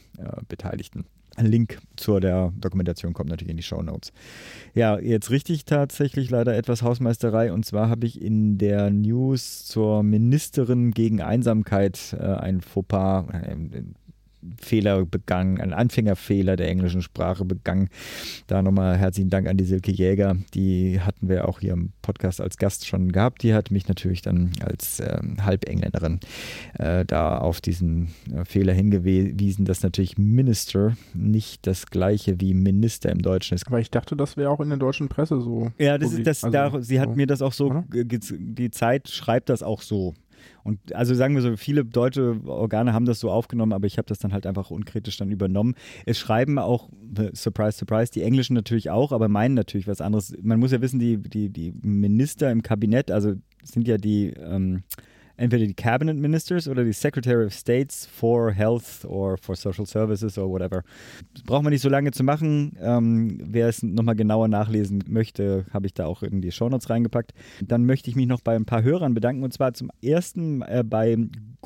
Beteiligten. 0.49 1.05
Ein 1.37 1.47
Link 1.47 1.79
zu 1.97 2.19
der 2.19 2.53
Dokumentation 2.59 3.13
kommt 3.13 3.29
natürlich 3.29 3.51
in 3.51 3.59
die 3.59 3.63
Show 3.63 3.83
Notes. 3.83 4.13
Ja, 4.75 4.99
jetzt 4.99 5.31
richtig 5.31 5.67
tatsächlich 5.67 6.31
leider 6.31 6.57
etwas 6.57 6.83
Hausmeisterei. 6.83 7.53
Und 7.53 7.67
zwar 7.67 7.91
habe 7.91 8.07
ich 8.07 8.21
in 8.21 8.57
der 8.57 8.91
News 8.91 9.67
zur 9.67 10.03
Ministerin 10.03 10.93
gegen 10.93 11.21
Einsamkeit 11.21 12.17
äh, 12.19 12.25
ein 12.25 12.63
Fauxpas, 12.63 13.27
äh, 13.33 13.83
Fehler 14.61 15.05
begangen, 15.05 15.61
einen 15.61 15.73
Anfängerfehler 15.73 16.57
der 16.57 16.69
englischen 16.69 17.03
Sprache 17.03 17.45
begangen. 17.45 17.89
Da 18.47 18.63
nochmal 18.63 18.97
herzlichen 18.97 19.31
Dank 19.31 19.49
an 19.49 19.57
die 19.57 19.65
Silke 19.65 19.91
Jäger. 19.91 20.37
Die 20.55 21.01
hatten 21.01 21.29
wir 21.29 21.49
auch 21.49 21.61
hier 21.61 21.73
im 21.73 21.93
Podcast 22.03 22.41
als 22.41 22.57
Gast 22.57 22.87
schon 22.87 23.13
gehabt. 23.13 23.43
Die 23.43 23.55
hat 23.55 23.71
mich 23.71 23.89
natürlich 23.89 24.23
dann 24.23 24.53
als 24.61 25.01
ähm, 25.01 25.45
Halbengländerin 25.45 26.21
äh, 26.79 27.05
da 27.05 27.39
auf 27.39 27.61
diesen 27.61 28.09
äh, 28.35 28.45
Fehler 28.45 28.73
hingewiesen, 28.73 29.65
dass 29.65 29.83
natürlich 29.83 30.19
Minister 30.19 30.97
nicht 31.15 31.67
das 31.67 31.87
gleiche 31.87 32.41
wie 32.41 32.55
Minister 32.55 33.11
im 33.11 33.23
Deutschen 33.23 33.55
ist. 33.55 33.67
Aber 33.67 33.81
ich 33.81 33.91
dachte, 33.91 34.17
das 34.17 34.37
wäre 34.37 34.51
auch 34.51 34.61
in 34.61 34.69
der 34.69 34.79
deutschen 34.79 35.09
Presse 35.09 35.41
so. 35.41 35.71
Ja, 35.79 35.99
das 35.99 36.13
ist 36.13 36.27
das, 36.27 36.45
Also, 36.45 36.53
da, 36.53 36.83
sie 36.83 37.01
hat 37.01 37.11
so. 37.11 37.15
mir 37.15 37.27
das 37.27 37.43
auch 37.43 37.53
so, 37.53 37.85
die 37.91 38.71
Zeit 38.71 39.09
schreibt 39.09 39.49
das 39.49 39.63
auch 39.63 39.83
so. 39.83 40.15
Und 40.63 40.95
also 40.95 41.15
sagen 41.15 41.35
wir 41.35 41.43
so, 41.43 41.57
viele 41.57 41.85
deutsche 41.85 42.41
Organe 42.47 42.93
haben 42.93 43.07
das 43.07 43.21
so 43.21 43.31
aufgenommen, 43.31 43.73
aber 43.73 43.87
ich 43.87 43.99
habe 43.99 44.07
das 44.07 44.19
dann 44.19 44.33
halt 44.33 44.47
einfach 44.47 44.71
unkritisch 44.71 45.17
dann 45.17 45.31
übernommen. 45.31 45.75
Es 46.05 46.19
schreiben 46.19 46.59
auch, 46.59 46.89
surprise, 47.33 47.79
surprise, 47.79 48.13
die 48.13 48.23
Englischen 48.23 48.55
natürlich 48.55 48.91
auch, 48.91 49.13
aber 49.13 49.29
meinen 49.29 49.55
natürlich 49.55 49.87
was 49.87 50.01
anderes. 50.01 50.35
Man 50.43 50.59
muss 50.59 50.73
ja 50.73 50.81
wissen, 50.81 50.99
die, 50.99 51.19
die, 51.19 51.51
die 51.51 51.73
Minister 51.83 52.51
im 52.51 52.63
Kabinett, 52.63 53.11
also 53.11 53.35
sind 53.63 53.89
ja 53.89 53.97
die 53.97 54.31
ähm, 54.31 54.83
entweder 55.37 55.67
die 55.67 55.75
Cabinet 55.75 56.17
Ministers 56.17 56.69
oder 56.69 56.85
die 56.85 56.93
Secretary 56.93 57.47
of 57.47 57.53
States 57.53 58.07
for 58.07 58.53
Health 58.53 59.05
or 59.05 59.37
for 59.39 59.57
Social 59.57 59.87
Services 59.87 60.39
or 60.39 60.51
whatever. 60.51 60.83
Das 61.35 61.43
braucht 61.43 61.63
man 61.63 61.73
nicht 61.73 61.83
so 61.83 61.89
lange 61.89 62.11
zu 62.11 62.25
machen. 62.25 62.77
Ähm, 62.81 63.39
wer 63.43 63.69
es 63.69 63.83
nochmal 63.83 64.17
genauer 64.17 64.49
nachlesen 64.49 65.05
möchte, 65.09 65.67
habe 65.73 65.87
ich 65.87 65.95
da 65.95 66.07
auch 66.07 66.23
in 66.23 66.41
die 66.41 66.53
Shownotes 66.53 66.91
reingepackt. 66.91 67.33
Dann 67.63 67.85
möchte 67.85 68.11
ich 68.11 68.17
mich 68.17 68.27
noch 68.27 68.41
bei 68.41 68.55
ein 68.55 68.65
paar 68.65 68.83
Hörern 68.83 69.15
bedanken 69.15 69.43
und 69.43 69.53
zwar 69.53 69.75
zum 69.75 69.91
ersten 70.03 70.63
äh, 70.63 70.83
bei 70.85 71.17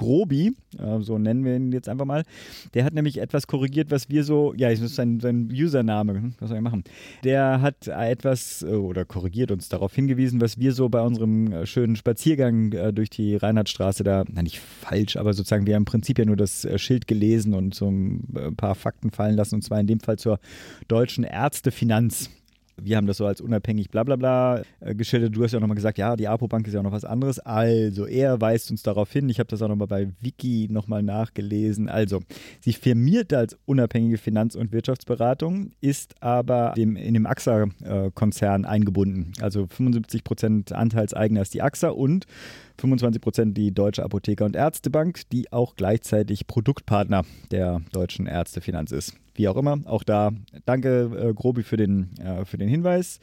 Grobi, 0.00 0.54
äh, 0.78 1.00
so 1.00 1.18
nennen 1.18 1.44
wir 1.44 1.54
ihn 1.56 1.72
jetzt 1.72 1.88
einfach 1.88 2.06
mal. 2.06 2.24
Der 2.72 2.84
hat 2.84 2.94
nämlich 2.94 3.18
etwas 3.18 3.46
korrigiert, 3.46 3.90
was 3.90 4.08
wir 4.08 4.24
so, 4.24 4.54
ja, 4.56 4.70
das 4.70 4.80
ist 4.80 4.94
sein, 4.94 5.20
sein 5.20 5.50
Username, 5.52 6.14
hm, 6.14 6.34
was 6.40 6.48
soll 6.48 6.56
ich 6.56 6.64
machen? 6.64 6.84
Der 7.22 7.60
hat 7.60 7.86
etwas 7.86 8.62
äh, 8.62 8.68
oder 8.68 9.04
korrigiert 9.04 9.50
uns 9.50 9.68
darauf 9.68 9.94
hingewiesen, 9.94 10.40
was 10.40 10.58
wir 10.58 10.72
so 10.72 10.88
bei 10.88 11.02
unserem 11.02 11.52
äh, 11.52 11.66
schönen 11.66 11.96
Spaziergang 11.96 12.72
äh, 12.72 12.92
durch 12.94 13.10
die 13.10 13.36
Reinhardtstraße 13.36 14.02
da, 14.02 14.24
na 14.26 14.42
nicht 14.42 14.58
falsch, 14.58 15.16
aber 15.16 15.34
sozusagen 15.34 15.66
wir 15.66 15.74
haben 15.74 15.82
im 15.82 15.84
Prinzip 15.84 16.18
ja 16.18 16.24
nur 16.24 16.36
das 16.36 16.64
äh, 16.64 16.78
Schild 16.78 17.06
gelesen 17.06 17.52
und 17.52 17.74
so 17.74 17.90
ein 17.90 18.54
paar 18.56 18.74
Fakten 18.74 19.10
fallen 19.10 19.36
lassen 19.36 19.56
und 19.56 19.62
zwar 19.62 19.80
in 19.80 19.86
dem 19.86 20.00
Fall 20.00 20.18
zur 20.18 20.40
deutschen 20.88 21.24
Ärztefinanz 21.24 22.30
wir 22.82 22.96
haben 22.96 23.06
das 23.06 23.16
so 23.16 23.26
als 23.26 23.40
unabhängig 23.40 23.90
bla 23.90 24.04
bla 24.04 24.16
bla 24.16 24.62
äh, 24.80 24.94
geschildert. 24.94 25.34
Du 25.34 25.42
hast 25.42 25.52
ja 25.52 25.58
auch 25.58 25.60
nochmal 25.60 25.76
gesagt, 25.76 25.98
ja, 25.98 26.16
die 26.16 26.28
APO-Bank 26.28 26.66
ist 26.66 26.74
ja 26.74 26.80
auch 26.80 26.84
noch 26.84 26.92
was 26.92 27.04
anderes. 27.04 27.38
Also, 27.38 28.06
er 28.06 28.40
weist 28.40 28.70
uns 28.70 28.82
darauf 28.82 29.12
hin. 29.12 29.28
Ich 29.28 29.38
habe 29.38 29.48
das 29.48 29.62
auch 29.62 29.68
nochmal 29.68 29.86
bei 29.86 30.08
Wiki 30.20 30.68
nochmal 30.70 31.02
nachgelesen. 31.02 31.88
Also, 31.88 32.20
sie 32.60 32.72
firmiert 32.72 33.32
als 33.32 33.56
unabhängige 33.66 34.18
Finanz- 34.18 34.54
und 34.54 34.72
Wirtschaftsberatung, 34.72 35.72
ist 35.80 36.14
aber 36.22 36.74
dem, 36.76 36.96
in 36.96 37.14
dem 37.14 37.26
AXA-Konzern 37.26 38.64
eingebunden. 38.64 39.32
Also 39.40 39.66
75 39.66 40.24
Prozent 40.24 40.72
Anteilseigner 40.72 41.42
ist 41.42 41.54
die 41.54 41.62
AXA 41.62 41.90
und 41.90 42.26
25 42.78 43.20
Prozent 43.20 43.56
die 43.56 43.72
Deutsche 43.72 44.04
Apotheker- 44.04 44.44
und 44.44 44.56
Ärztebank, 44.56 45.22
die 45.30 45.52
auch 45.52 45.76
gleichzeitig 45.76 46.46
Produktpartner 46.46 47.24
der 47.50 47.80
Deutschen 47.92 48.26
Ärztefinanz 48.26 48.92
ist 48.92 49.14
wie 49.40 49.48
auch 49.48 49.56
immer. 49.56 49.78
Auch 49.86 50.04
da 50.04 50.30
danke, 50.66 51.10
äh, 51.30 51.34
Grobi, 51.34 51.62
für 51.62 51.76
den, 51.76 52.10
äh, 52.18 52.44
für 52.44 52.58
den 52.58 52.68
Hinweis. 52.68 53.20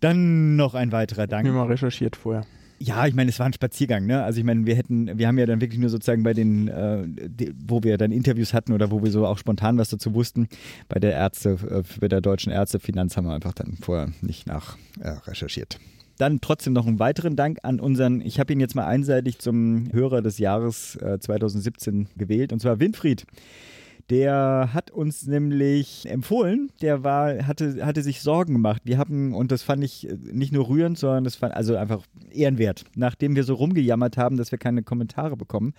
Dann 0.00 0.56
noch 0.56 0.74
ein 0.74 0.92
weiterer 0.92 1.26
Dank. 1.26 1.46
Ich 1.46 1.52
mal 1.52 1.66
recherchiert 1.66 2.16
vorher. 2.16 2.44
Ja, 2.78 3.06
ich 3.06 3.14
meine, 3.14 3.30
es 3.30 3.38
war 3.38 3.46
ein 3.46 3.54
Spaziergang, 3.54 4.04
ne? 4.04 4.22
Also 4.22 4.38
ich 4.38 4.44
meine, 4.44 4.66
wir 4.66 4.74
hätten, 4.74 5.18
wir 5.18 5.26
haben 5.26 5.38
ja 5.38 5.46
dann 5.46 5.62
wirklich 5.62 5.80
nur 5.80 5.88
sozusagen 5.88 6.22
bei 6.22 6.34
den, 6.34 6.68
äh, 6.68 7.04
die, 7.06 7.54
wo 7.66 7.82
wir 7.82 7.96
dann 7.96 8.12
Interviews 8.12 8.52
hatten 8.52 8.74
oder 8.74 8.90
wo 8.90 9.02
wir 9.02 9.10
so 9.10 9.26
auch 9.26 9.38
spontan 9.38 9.78
was 9.78 9.88
dazu 9.88 10.12
wussten, 10.12 10.48
bei 10.90 11.00
der 11.00 11.12
Ärzte, 11.12 11.56
äh, 11.70 11.82
bei 11.98 12.08
der 12.08 12.20
deutschen 12.20 12.52
Ärztefinanz 12.52 13.16
haben 13.16 13.26
wir 13.26 13.34
einfach 13.34 13.54
dann 13.54 13.78
vorher 13.80 14.12
nicht 14.20 14.46
nach 14.46 14.76
äh, 15.00 15.08
recherchiert. 15.08 15.78
Dann 16.18 16.42
trotzdem 16.42 16.74
noch 16.74 16.86
einen 16.86 16.98
weiteren 16.98 17.34
Dank 17.34 17.60
an 17.62 17.80
unseren, 17.80 18.20
ich 18.20 18.38
habe 18.38 18.52
ihn 18.52 18.60
jetzt 18.60 18.74
mal 18.74 18.86
einseitig 18.86 19.38
zum 19.38 19.90
Hörer 19.92 20.20
des 20.20 20.36
Jahres 20.36 20.96
äh, 20.96 21.18
2017 21.18 22.08
gewählt, 22.16 22.52
und 22.52 22.60
zwar 22.60 22.78
Winfried. 22.78 23.24
Der 24.08 24.70
hat 24.72 24.92
uns 24.92 25.26
nämlich 25.26 26.08
empfohlen, 26.08 26.70
der 26.80 27.02
war, 27.02 27.46
hatte, 27.46 27.84
hatte 27.84 28.02
sich 28.02 28.20
Sorgen 28.20 28.52
gemacht. 28.52 28.82
Wir 28.84 28.98
haben, 28.98 29.34
und 29.34 29.50
das 29.50 29.62
fand 29.62 29.82
ich 29.82 30.08
nicht 30.32 30.52
nur 30.52 30.68
rührend, 30.68 30.96
sondern 30.96 31.24
das 31.24 31.34
fand 31.34 31.54
also 31.54 31.74
einfach 31.76 32.04
ehrenwert. 32.30 32.84
Nachdem 32.94 33.34
wir 33.34 33.42
so 33.42 33.54
rumgejammert 33.54 34.16
haben, 34.16 34.36
dass 34.36 34.52
wir 34.52 34.58
keine 34.58 34.84
Kommentare 34.84 35.36
bekommen, 35.36 35.74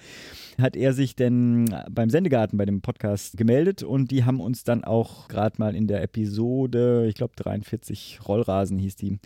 hat 0.60 0.76
er 0.76 0.92
sich 0.92 1.16
denn 1.16 1.74
beim 1.90 2.10
Sendegarten, 2.10 2.58
bei 2.58 2.66
dem 2.66 2.82
Podcast 2.82 3.38
gemeldet 3.38 3.84
und 3.84 4.12
die 4.12 4.26
haben 4.26 4.42
uns 4.42 4.66
dann 4.66 4.84
auch 4.84 5.30
gerade 5.30 5.56
mal 5.60 5.74
in 5.74 5.88
der 5.88 6.04
Episode, 6.04 7.06
ich 7.08 7.16
glaube 7.16 7.34
43 7.38 8.20
Rollrasen 8.28 8.78
hieß 8.78 8.98
die, 8.98 9.20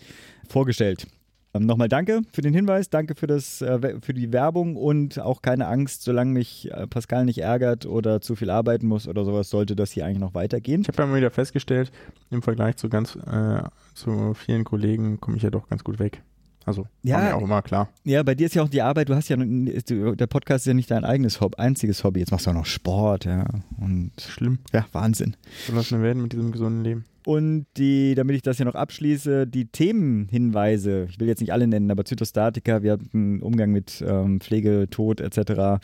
vorgestellt. 0.48 1.08
Ähm, 1.54 1.66
nochmal 1.66 1.90
danke 1.90 2.22
für 2.32 2.42
den 2.42 2.54
Hinweis, 2.54 2.90
danke 2.90 3.16
für, 3.16 3.28
das, 3.28 3.62
äh, 3.62 4.00
für 4.02 4.14
die 4.14 4.32
Werbung 4.32 4.76
und 4.76 5.20
auch 5.20 5.42
keine 5.42 5.68
Angst, 5.68 6.04
solange 6.04 6.32
mich 6.32 6.72
äh, 6.72 6.88
Pascal 6.88 7.26
nicht 7.26 7.40
ärgert 7.40 7.86
oder 7.86 8.22
zu 8.22 8.36
viel 8.36 8.50
arbeiten 8.50 8.88
muss 8.88 9.08
oder 9.08 9.26
sowas, 9.26 9.50
sollte 9.50 9.76
das 9.76 9.92
hier 9.92 10.06
eigentlich 10.06 10.20
noch 10.20 10.34
weitergehen. 10.34 10.82
Ich 10.82 10.88
habe 10.88 11.02
ja 11.02 11.06
mal 11.08 11.18
wieder 11.18 11.32
festgestellt, 11.32 11.92
im 12.30 12.42
Vergleich 12.42 12.78
zu 12.78 12.90
ganz 12.90 13.16
äh, 13.16 13.64
zu 13.94 14.34
vielen 14.34 14.64
Kollegen 14.64 15.20
komme 15.20 15.38
ich 15.38 15.44
ja 15.44 15.50
doch 15.50 15.68
ganz 15.68 15.84
gut 15.84 16.00
weg. 16.00 16.24
Also, 16.64 16.86
ja, 17.02 17.16
war 17.16 17.24
mir 17.24 17.36
auch 17.36 17.42
immer 17.42 17.62
klar. 17.64 17.90
Ja, 18.04 18.22
bei 18.22 18.36
dir 18.36 18.46
ist 18.46 18.54
ja 18.54 18.62
auch 18.62 18.70
die 18.70 18.84
Arbeit, 18.84 19.10
du 19.10 19.16
hast 19.16 19.30
ja, 19.30 19.36
der 19.36 20.28
Podcast 20.28 20.64
ist 20.64 20.68
ja 20.68 20.74
nicht 20.76 20.92
dein 20.92 21.04
eigenes 21.04 21.42
Hobby, 21.42 21.58
einziges 21.58 22.04
Hobby. 22.04 22.20
Jetzt 22.20 22.32
machst 22.32 22.46
du 22.46 22.52
auch 22.52 22.56
noch 22.56 22.68
Sport, 22.68 23.26
ja. 23.26 23.46
Und 23.80 24.12
Schlimm. 24.20 24.60
Ja, 24.72 24.86
Wahnsinn. 24.92 25.36
So 25.66 25.74
lassen 25.74 25.98
wir 25.98 26.06
werden 26.06 26.22
mit 26.22 26.34
diesem 26.34 26.52
gesunden 26.52 26.84
Leben. 26.84 27.06
Und 27.26 27.68
die, 27.78 28.16
damit 28.16 28.36
ich 28.36 28.42
das 28.42 28.58
hier 28.58 28.66
noch 28.66 28.76
abschließe, 28.76 29.46
die 29.46 29.66
Themenhinweise, 29.66 31.08
ich 31.10 31.20
will 31.20 31.28
jetzt 31.28 31.40
nicht 31.40 31.54
alle 31.54 31.68
nennen, 31.68 31.92
aber 31.92 32.04
Zytostatika, 32.04 32.82
wir 32.82 32.94
hatten 32.94 33.42
Umgang 33.42 33.72
mit 33.72 34.04
ähm, 34.06 34.40
Pflege, 34.42 34.88
Tod 34.90 35.22
etc. 35.22 35.84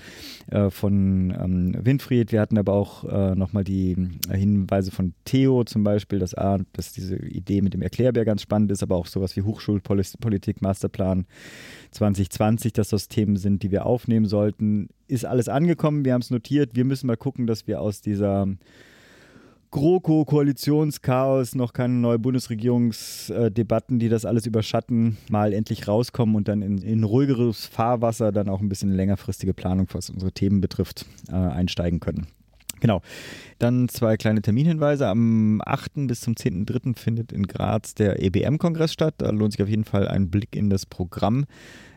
Äh, 0.50 0.70
von 0.72 1.32
ähm, 1.40 1.76
Winfried, 1.80 2.32
wir 2.32 2.42
hatten 2.42 2.58
aber 2.58 2.74
auch 2.74 3.04
äh, 3.04 3.36
nochmal 3.36 3.64
die 3.64 3.96
äh, 4.30 4.38
Hinweise 4.38 4.90
von 4.90 5.14
Theo 5.26 5.64
zum 5.64 5.84
Beispiel, 5.84 6.18
dass, 6.18 6.34
A, 6.34 6.58
dass 6.74 6.92
diese 6.92 7.18
Idee 7.18 7.62
mit 7.62 7.76
dem 7.76 7.84
Erklärbär 7.84 8.26
ganz 8.26 8.42
spannend 8.42 8.72
ist, 8.72 8.82
aber 8.82 8.96
auch 8.96 9.06
sowas 9.06 9.36
wie 9.36 9.44
Hochschulpolitik, 9.44 10.62
Masterplan 10.64 11.28
2020, 11.92 12.74
dass 12.74 12.90
das 12.90 13.10
Themen 13.10 13.38
sind, 13.38 13.62
die 13.62 13.70
wir 13.70 13.86
aufnehmen 13.86 14.26
sollten. 14.26 14.90
Ist 15.08 15.26
alles 15.26 15.50
angekommen, 15.50 16.04
wir 16.04 16.14
haben 16.14 16.22
es 16.22 16.32
notiert, 16.32 16.72
wir 16.74 16.84
müssen 16.84 17.06
mal 17.06 17.16
gucken, 17.16 17.46
dass 17.46 17.68
wir 17.68 17.80
aus 17.80 18.02
dieser 18.02 18.48
GroKo-Koalitionschaos, 19.72 21.56
noch 21.56 21.74
keine 21.74 21.94
neue 21.96 22.20
Bundesregierungsdebatten, 22.20 24.00
die 24.00 24.10
das 24.10 24.26
alles 24.26 24.46
überschatten, 24.46 25.18
mal 25.30 25.54
endlich 25.54 25.88
rauskommen 25.88 26.36
und 26.36 26.48
dann 26.48 26.62
in, 26.62 26.78
in 26.80 27.04
ruhigeres 27.04 27.66
Fahrwasser 27.66 28.32
dann 28.32 28.50
auch 28.50 28.62
ein 28.62 28.70
bisschen 28.70 28.92
längerfristige 28.92 29.54
Planung, 29.54 29.88
was 29.92 30.10
unsere 30.10 30.32
Themen 30.32 30.62
betrifft, 30.62 31.06
äh, 31.30 31.36
einsteigen 31.36 32.00
können. 32.00 32.28
Genau. 32.80 33.02
Dann 33.60 33.90
zwei 33.90 34.18
kleine 34.18 34.42
Terminhinweise. 34.42 35.08
Am 35.08 35.62
8. 35.66 36.08
bis 36.08 36.22
zum 36.22 36.36
10.3. 36.36 36.96
findet 36.98 37.32
in 37.32 37.48
Graz 37.48 37.96
der 37.96 38.22
EBM-Kongress 38.22 38.94
statt. 38.94 39.16
Da 39.18 39.32
lohnt 39.32 39.54
sich 39.54 39.64
auf 39.64 39.70
jeden 39.70 39.84
Fall 39.84 40.08
ein 40.08 40.30
Blick 40.30 40.56
in 40.56 40.70
das 40.70 40.86
Programm. 40.86 41.46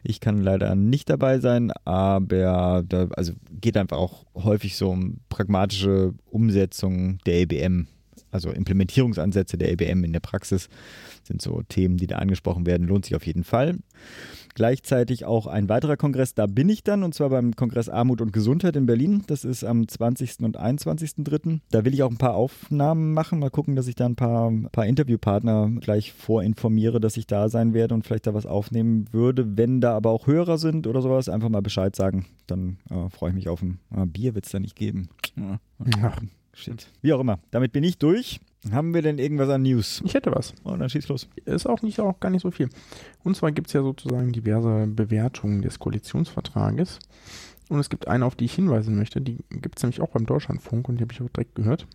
Ich 0.03 0.21
kann 0.21 0.43
leider 0.43 0.75
nicht 0.75 1.11
dabei 1.11 1.39
sein, 1.39 1.73
aber 1.85 2.83
da 2.87 3.09
also 3.17 3.33
geht 3.61 3.77
einfach 3.77 3.99
auch 3.99 4.25
häufig 4.35 4.77
so 4.77 4.91
um 4.91 5.21
pragmatische 5.29 6.15
Umsetzung 6.31 7.19
der 7.27 7.41
EBM, 7.41 7.87
also 8.31 8.51
Implementierungsansätze 8.51 9.59
der 9.59 9.73
EBM 9.73 10.05
in 10.05 10.13
der 10.13 10.21
Praxis 10.21 10.69
sind 11.25 11.43
so 11.43 11.63
Themen, 11.69 11.97
die 11.97 12.07
da 12.07 12.17
angesprochen 12.17 12.67
werden, 12.67 12.87
lohnt 12.87 13.05
sich 13.05 13.15
auf 13.15 13.27
jeden 13.27 13.45
Fall. 13.45 13.79
Gleichzeitig 14.55 15.25
auch 15.25 15.47
ein 15.47 15.69
weiterer 15.69 15.97
Kongress, 15.97 16.35
da 16.35 16.47
bin 16.47 16.69
ich 16.69 16.83
dann, 16.83 17.03
und 17.03 17.15
zwar 17.15 17.31
beim 17.31 17.55
Kongress 17.55 17.89
Armut 17.89 18.21
und 18.21 18.33
Gesundheit 18.33 18.75
in 18.77 18.87
Berlin. 18.87 19.23
Das 19.27 19.45
ist 19.45 19.65
am 19.65 19.87
20. 19.87 20.41
und 20.41 20.59
21.03. 20.59 21.61
Da 21.71 21.85
will 21.85 21.95
ich 21.95 22.03
auch 22.03 22.11
ein 22.11 22.17
paar 22.17 22.35
Aufnahmen 22.35 23.13
machen. 23.13 23.39
Mal 23.39 23.51
gucken, 23.51 23.77
dass 23.77 23.87
ich 23.87 23.95
da 23.95 24.07
ein 24.07 24.17
paar, 24.17 24.53
paar 24.73 24.87
Interviewpartner 24.87 25.71
gleich 25.81 26.13
vorinformiere, 26.13 27.01
dass 27.01 27.17
ich 27.17 27.27
da 27.27 27.49
sein 27.49 27.75
werde 27.75 27.95
und 27.95 28.05
vielleicht 28.05 28.27
da 28.27 28.35
was 28.35 28.47
aufnehmen 28.47 29.07
würde. 29.13 29.57
Wenn 29.57 29.81
da 29.81 29.97
aber 29.97 30.11
auch 30.11 30.27
Hörer 30.27 30.59
sind 30.59 30.87
oder 30.87 31.01
sowas, 31.01 31.29
einfach 31.29 31.49
mal 31.49 31.63
Bescheid 31.63 31.95
sagen. 31.95 32.27
Dann 32.47 32.79
äh, 32.91 33.09
freue 33.09 33.31
ich 33.31 33.37
mich 33.37 33.49
auf 33.49 33.63
ein 33.63 33.79
äh, 33.97 34.07
Bier, 34.07 34.35
wird 34.35 34.47
es 34.47 34.53
da 34.53 34.59
nicht 34.59 34.77
geben. 34.77 35.09
Ja. 35.37 35.61
Shit. 36.61 36.89
Wie 37.01 37.13
auch 37.13 37.21
immer. 37.21 37.39
Damit 37.51 37.73
bin 37.73 37.85
ich 37.85 37.99
durch. 37.99 38.41
Haben 38.71 38.93
wir 38.93 39.01
denn 39.01 39.19
irgendwas 39.19 39.49
an 39.49 39.63
News? 39.63 40.03
Ich 40.05 40.13
hätte 40.13 40.31
was. 40.33 40.53
Oh, 40.65 40.77
dann 40.77 40.91
schieß 40.91 41.09
los. 41.09 41.29
Ist 41.47 41.67
auch 41.67 41.81
nicht 41.81 41.99
auch 42.01 42.21
gar 42.21 42.29
nicht 42.29 42.43
so 42.43 42.51
viel. 42.51 42.69
Und 43.25 43.35
zwar 43.35 43.53
gibt 43.53 43.69
es 43.69 43.73
ja 43.73 43.83
sozusagen 43.83 44.33
diverse 44.33 44.87
Bewertungen 44.87 45.63
des 45.63 45.79
Koalitionsvertrages. 45.79 46.99
Und 47.71 47.81
es 47.81 47.89
gibt 47.89 48.09
eine, 48.09 48.27
auf 48.27 48.35
die 48.35 48.45
ich 48.45 48.55
hinweisen 48.55 48.97
möchte. 48.97 49.23
Die 49.23 49.39
gibt 49.49 49.79
es 49.79 49.83
nämlich 49.83 50.03
auch 50.03 50.11
beim 50.11 50.27
Deutschlandfunk 50.27 50.89
und 50.89 50.99
die 50.99 51.03
habe 51.03 51.13
ich 51.15 51.23
auch 51.23 51.31
direkt 51.31 51.55
gehört. 51.55 51.87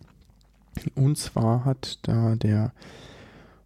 Und 0.96 1.16
zwar 1.16 1.64
hat 1.64 2.00
da 2.02 2.34
der 2.34 2.72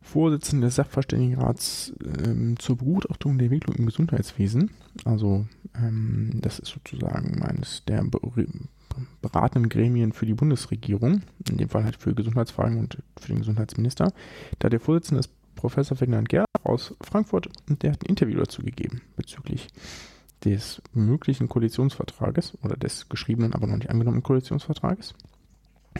Vorsitzende 0.03 0.67
des 0.67 0.77
Sachverständigenrats 0.77 1.93
ähm, 2.25 2.59
zur 2.59 2.77
Begutachtung 2.77 3.39
der 3.39 3.47
Entwicklung 3.47 3.77
im 3.77 3.87
Gesundheitswesen, 3.87 4.71
also 5.05 5.47
ähm, 5.75 6.31
das 6.41 6.59
ist 6.59 6.73
sozusagen 6.73 7.43
eines 7.43 7.85
der 7.87 8.01
beratenden 9.23 9.69
Gremien 9.69 10.13
für 10.13 10.27
die 10.27 10.35
Bundesregierung, 10.35 11.23
in 11.49 11.57
dem 11.57 11.69
Fall 11.69 11.85
halt 11.85 11.97
für 11.97 12.15
Gesundheitsfragen 12.15 12.79
und 12.79 12.99
für 13.19 13.29
den 13.29 13.39
Gesundheitsminister. 13.39 14.13
Da 14.59 14.69
der 14.69 14.81
Vorsitzende 14.81 15.21
ist 15.21 15.31
Professor 15.55 15.97
Ferdinand 15.97 16.29
Gerl 16.29 16.47
aus 16.63 16.95
Frankfurt 17.01 17.49
und 17.69 17.83
der 17.83 17.93
hat 17.93 18.03
ein 18.03 18.09
Interview 18.09 18.39
dazu 18.39 18.63
gegeben 18.63 19.03
bezüglich 19.17 19.69
des 20.45 20.81
möglichen 20.95 21.49
Koalitionsvertrages 21.49 22.57
oder 22.63 22.77
des 22.77 23.09
geschriebenen, 23.09 23.53
aber 23.55 23.67
noch 23.67 23.77
nicht 23.77 23.91
angenommenen 23.91 24.23
Koalitionsvertrages. 24.23 25.15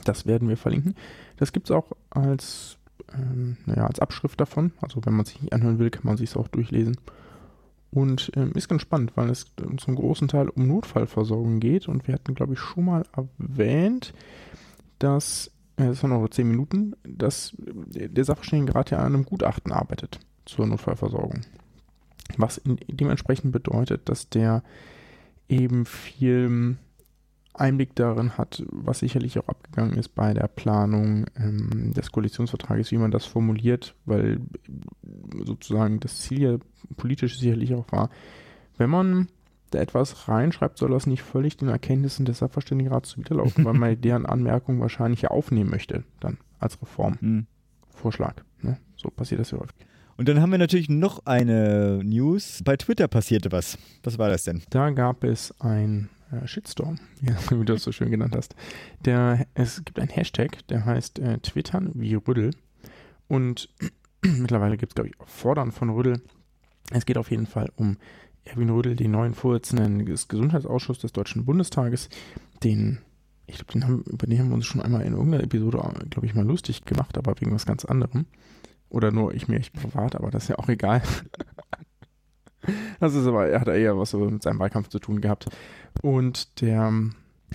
Das 0.05 0.27
werden 0.27 0.49
wir 0.49 0.57
verlinken. 0.57 0.95
Das 1.37 1.53
gibt 1.53 1.69
es 1.69 1.77
auch 1.77 1.93
als, 2.11 2.79
ähm, 3.13 3.57
naja, 3.67 3.87
als 3.87 4.01
Abschrift 4.01 4.41
davon. 4.41 4.73
Also 4.81 5.05
wenn 5.05 5.15
man 5.15 5.27
sich 5.27 5.43
nicht 5.43 5.53
anhören 5.53 5.79
will, 5.79 5.91
kann 5.91 6.07
man 6.07 6.17
sich 6.17 6.31
es 6.31 6.37
auch 6.37 6.49
durchlesen. 6.49 6.97
Und 7.91 8.31
ähm, 8.37 8.53
ist 8.55 8.69
ganz 8.69 8.83
spannend, 8.83 9.13
weil 9.17 9.31
es 9.31 9.47
ähm, 9.61 9.79
zum 9.79 9.97
großen 9.97 10.29
Teil 10.29 10.49
um 10.49 10.67
Notfallversorgung 10.67 11.61
geht 11.61 11.89
und 11.89 12.07
wir 12.07 12.15
hatten, 12.15 12.35
glaube 12.35 12.53
ich, 12.55 12.61
schon 12.61 12.85
mal 12.85 13.05
erwähnt, 13.17 14.15
dass, 14.99 15.51
äh, 15.77 15.87
das 15.87 16.03
waren 16.03 16.11
noch 16.11 16.29
zehn 16.29 16.49
Minuten, 16.49 16.95
dass 17.03 17.57
äh, 17.95 18.09
der 18.09 18.25
Sachverständige 18.25 18.73
gerade 18.73 18.99
an 18.99 19.07
einem 19.07 19.25
Gutachten 19.25 19.73
arbeitet 19.73 20.21
zur 20.45 20.67
Notfallversorgung. 20.67 21.41
Was 22.37 22.59
in, 22.59 22.79
dementsprechend 22.87 23.51
bedeutet, 23.51 24.09
dass 24.09 24.29
der 24.29 24.63
eben 25.49 25.85
viel 25.85 26.77
Einblick 27.61 27.95
darin 27.95 28.37
hat, 28.39 28.63
was 28.71 29.01
sicherlich 29.01 29.39
auch 29.39 29.49
abgegangen 29.49 29.99
ist 29.99 30.15
bei 30.15 30.35
der 30.35 30.49
Planung 30.49 31.27
ähm, 31.37 31.93
des 31.95 32.13
Koalitionsvertrages, 32.13 32.91
wie 32.91 32.99
man 32.99 33.11
das 33.11 33.27
formuliert, 33.27 33.95
weil 34.05 34.41
sozusagen 35.45 36.01
das 36.01 36.21
Ziel 36.21 36.41
ja 36.41 36.59
politisch 36.97 37.39
sicherlich 37.39 37.75
auch 37.75 37.91
war, 37.93 38.11
wenn 38.79 38.91
man 38.91 39.29
da 39.71 39.79
etwas 39.79 40.29
reinschreibt, 40.29 40.79
soll 40.79 40.91
das 40.91 41.07
nicht 41.07 41.23
völlig 41.23 41.57
den 41.57 41.69
Erkenntnissen 41.69 42.25
des 42.25 42.39
Sachverständigenrats 42.39 43.11
zuwiderlaufen, 43.11 43.65
weil 43.65 43.75
man 43.75 44.01
deren 44.01 44.27
Anmerkungen 44.27 44.81
wahrscheinlich 44.81 45.23
ja 45.23 45.31
aufnehmen 45.31 45.71
möchte, 45.71 46.05
dann 46.19 46.39
als 46.59 46.81
Reformvorschlag. 46.83 48.45
Hm. 48.61 48.71
Ne? 48.71 48.79
So 48.97 49.11
passiert 49.11 49.41
das 49.41 49.51
ja 49.53 49.59
häufig. 49.59 49.77
Und 50.17 50.29
dann 50.29 50.43
haben 50.43 50.51
wir 50.51 50.59
natürlich 50.59 50.91
noch 50.91 51.25
eine 51.25 52.03
News. 52.05 52.61
Bei 52.65 52.77
Twitter 52.77 53.09
passierte 53.09 53.53
was. 53.53 53.79
Was 54.03 54.19
war 54.19 54.29
das 54.29 54.45
denn? 54.45 54.63
Da 54.69 54.91
gab 54.91 55.25
es 55.25 55.59
ein 55.61 56.11
äh, 56.33 56.47
Shitstorm, 56.47 56.99
wie 57.21 57.57
du 57.57 57.65
das 57.65 57.83
so 57.83 57.93
schön 57.93 58.11
genannt 58.11 58.35
hast. 58.37 58.55
Der, 59.05 59.47
es 59.55 59.85
gibt 59.85 59.99
einen 59.99 60.11
Hashtag, 60.11 60.67
der 60.69 60.85
heißt 60.85 61.19
äh, 61.19 61.39
Twittern 61.39 61.91
wie 61.95 62.15
Rüddel. 62.15 62.51
Und 63.29 63.69
mittlerweile 64.23 64.77
gibt 64.77 64.93
es, 64.93 64.95
glaube 64.95 65.11
ich, 65.11 65.21
auch 65.21 65.29
Fordern 65.29 65.73
von 65.73 65.91
Rüddel. 65.91 66.23
Es 66.91 67.07
geht 67.07 67.19
auf 67.19 67.31
jeden 67.31 67.47
Fall 67.47 67.71
um 67.77 67.97
Erwin 68.45 68.71
Rüddel, 68.71 68.97
den 68.97 69.11
neuen 69.13 69.35
Vorsitzenden 69.35 70.05
des 70.05 70.29
Gesundheitsausschusses 70.29 71.03
des 71.03 71.13
Deutschen 71.13 71.45
Bundestages, 71.45 72.09
den 72.63 72.99
ich 73.51 73.57
glaube, 73.57 73.73
den 73.73 73.85
haben, 73.85 74.03
über 74.05 74.27
den 74.27 74.39
haben 74.39 74.49
wir 74.49 74.55
uns 74.55 74.67
schon 74.67 74.81
einmal 74.81 75.03
in 75.03 75.13
irgendeiner 75.13 75.43
Episode, 75.43 75.79
glaube 76.09 76.27
ich, 76.27 76.35
mal 76.35 76.47
lustig 76.47 76.85
gemacht, 76.85 77.19
aber 77.19 77.35
wegen 77.41 77.53
was 77.53 77.67
ganz 77.67 77.85
anderem. 77.85 78.27
Oder 78.89 79.13
nur 79.13 79.35
ich 79.35 79.49
mir 79.49 79.57
echt 79.59 79.73
privat, 79.73 80.17
aber 80.17 80.31
das 80.31 80.45
ist 80.45 80.49
ja 80.51 80.59
auch 80.59 80.69
egal. 80.69 81.03
Das 83.01 83.15
ist 83.15 83.27
aber, 83.27 83.49
er 83.49 83.63
hat 83.63 83.69
eher 83.69 83.97
was 83.97 84.13
mit 84.13 84.43
seinem 84.43 84.59
Wahlkampf 84.59 84.89
zu 84.89 84.99
tun 84.99 85.23
gehabt. 85.23 85.47
Und 86.03 86.61
der 86.61 86.93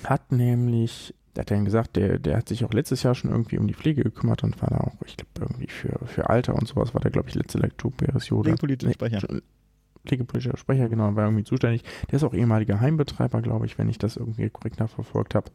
hat 0.04 0.32
nämlich, 0.32 1.14
der 1.36 1.42
hat 1.42 1.52
dann 1.52 1.66
gesagt, 1.66 1.96
der, 1.96 2.20
der 2.20 2.38
hat 2.38 2.50
sich 2.50 2.66
auch 2.66 2.74
letztes 2.74 3.04
Jahr 3.04 3.16
schon 3.16 3.32
irgendwie 3.32 3.58
um 3.58 3.68
die 3.68 3.74
Pflege 3.74 4.04
gekümmert 4.04 4.44
und 4.44 4.62
war 4.62 4.70
da 4.70 4.78
auch, 4.78 4.96
ich 5.06 5.18
glaube, 5.18 5.32
irgendwie 5.40 5.68
für, 5.68 6.06
für 6.06 6.30
Alter 6.30 6.56
und 6.56 6.68
sowas 6.68 6.94
war 6.94 7.02
der, 7.02 7.12
glaube 7.12 7.30
ich, 7.30 7.36
letzte 7.36 7.60
Lekturperiode. 7.60 8.20
Pflegepolitischer 8.20 8.94
Sprecher. 8.94 9.42
Pflegepolitischer 10.06 10.58
Sprecher, 10.58 10.90
genau, 10.90 11.16
war 11.16 11.26
irgendwie 11.26 11.44
zuständig. 11.44 11.84
Der 12.12 12.18
ist 12.18 12.24
auch 12.24 12.34
ehemaliger 12.34 12.80
Heimbetreiber, 12.80 13.42
glaube 13.42 13.66
ich, 13.66 13.78
wenn 13.78 13.90
ich 13.90 13.98
das 13.98 14.18
irgendwie 14.18 14.50
korrekt 14.50 14.80
nachverfolgt 14.80 15.34
habe. 15.34 15.50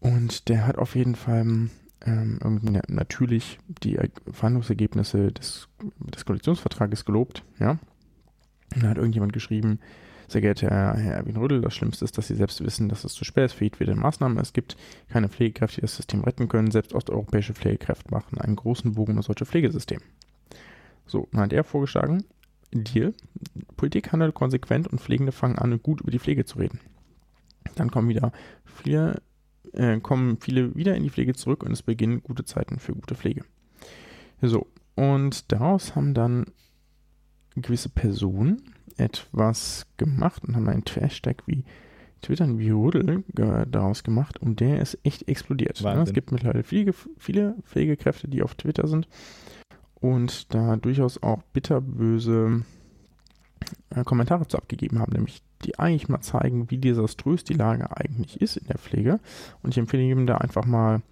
Und 0.00 0.48
der 0.48 0.66
hat 0.66 0.78
auf 0.78 0.96
jeden 0.96 1.14
Fall 1.14 1.68
ähm, 2.06 2.38
irgendwie 2.42 2.80
natürlich 2.88 3.58
die 3.66 3.98
Verhandlungsergebnisse 4.30 5.32
des, 5.32 5.68
des 5.98 6.24
Koalitionsvertrages 6.24 7.04
gelobt, 7.04 7.44
ja. 7.58 7.78
Und 8.74 8.84
da 8.84 8.88
hat 8.88 8.96
irgendjemand 8.96 9.32
geschrieben, 9.32 9.80
sehr 10.30 10.40
geehrter 10.40 10.68
Herr, 10.68 11.14
Erwin 11.14 11.36
Rüdel, 11.36 11.60
das 11.60 11.74
Schlimmste 11.74 12.04
ist, 12.04 12.16
dass 12.16 12.28
Sie 12.28 12.36
selbst 12.36 12.62
wissen, 12.64 12.88
dass 12.88 13.04
es 13.04 13.14
zu 13.14 13.24
spät 13.24 13.46
ist 13.46 13.54
für 13.54 13.64
jedwede 13.64 13.94
Maßnahme. 13.94 14.40
Es 14.40 14.52
gibt 14.52 14.76
keine 15.08 15.28
Pflegekräfte, 15.28 15.76
die 15.76 15.80
das 15.82 15.96
System 15.96 16.22
retten 16.22 16.48
können. 16.48 16.70
Selbst 16.70 16.94
osteuropäische 16.94 17.54
Pflegekräfte 17.54 18.10
machen 18.10 18.38
einen 18.38 18.56
großen 18.56 18.92
Bogen 18.94 19.12
um 19.12 19.16
das 19.16 19.26
deutsche 19.26 19.46
Pflegesystem. 19.46 20.00
So, 21.06 21.28
dann 21.32 21.42
hat 21.42 21.52
er 21.52 21.64
vorgeschlagen, 21.64 22.24
Deal, 22.72 23.12
Politik 23.76 24.12
handelt 24.12 24.34
konsequent 24.34 24.86
und 24.86 25.00
Pflegende 25.00 25.32
fangen 25.32 25.58
an, 25.58 25.82
gut 25.82 26.00
über 26.00 26.12
die 26.12 26.20
Pflege 26.20 26.44
zu 26.44 26.58
reden. 26.58 26.78
Dann 27.74 27.90
kommen 27.90 28.08
wieder 28.08 28.32
viele, 28.64 29.20
äh, 29.72 29.98
kommen 29.98 30.38
viele 30.40 30.76
wieder 30.76 30.94
in 30.94 31.02
die 31.02 31.10
Pflege 31.10 31.34
zurück 31.34 31.64
und 31.64 31.72
es 31.72 31.82
beginnen 31.82 32.22
gute 32.22 32.44
Zeiten 32.44 32.78
für 32.78 32.94
gute 32.94 33.16
Pflege. 33.16 33.44
So, 34.40 34.68
und 34.94 35.50
daraus 35.50 35.96
haben 35.96 36.14
dann 36.14 36.46
gewisse 37.56 37.88
Personen 37.88 38.62
etwas 39.00 39.86
gemacht 39.96 40.44
und 40.46 40.54
haben 40.54 40.68
einen 40.68 40.84
Hashtag 40.86 41.42
wie 41.46 41.64
Twittern 42.22 42.58
wie 42.58 42.70
Rudel 42.70 43.24
daraus 43.32 44.04
gemacht 44.04 44.38
und 44.38 44.60
der 44.60 44.80
ist 44.80 44.98
echt 45.04 45.26
explodiert. 45.26 45.82
Ne? 45.82 46.02
Es 46.02 46.12
gibt 46.12 46.32
mittlerweile 46.32 46.62
viele, 46.62 46.92
viele 47.16 47.54
Pflegekräfte, 47.64 48.28
die 48.28 48.42
auf 48.42 48.54
Twitter 48.54 48.86
sind 48.86 49.08
und 50.00 50.52
da 50.54 50.76
durchaus 50.76 51.22
auch 51.22 51.42
bitterböse 51.54 52.62
äh, 53.90 54.04
Kommentare 54.04 54.46
zu 54.46 54.58
abgegeben 54.58 54.98
haben, 54.98 55.12
nämlich 55.12 55.42
die 55.64 55.78
eigentlich 55.78 56.08
mal 56.08 56.20
zeigen, 56.20 56.70
wie 56.70 56.78
desaströs 56.78 57.44
die 57.44 57.54
Lage 57.54 57.96
eigentlich 57.96 58.40
ist 58.40 58.56
in 58.56 58.66
der 58.66 58.78
Pflege. 58.78 59.20
Und 59.62 59.70
ich 59.70 59.78
empfehle 59.78 60.02
jedem 60.02 60.26
da 60.26 60.36
einfach 60.38 60.64
mal 60.64 61.02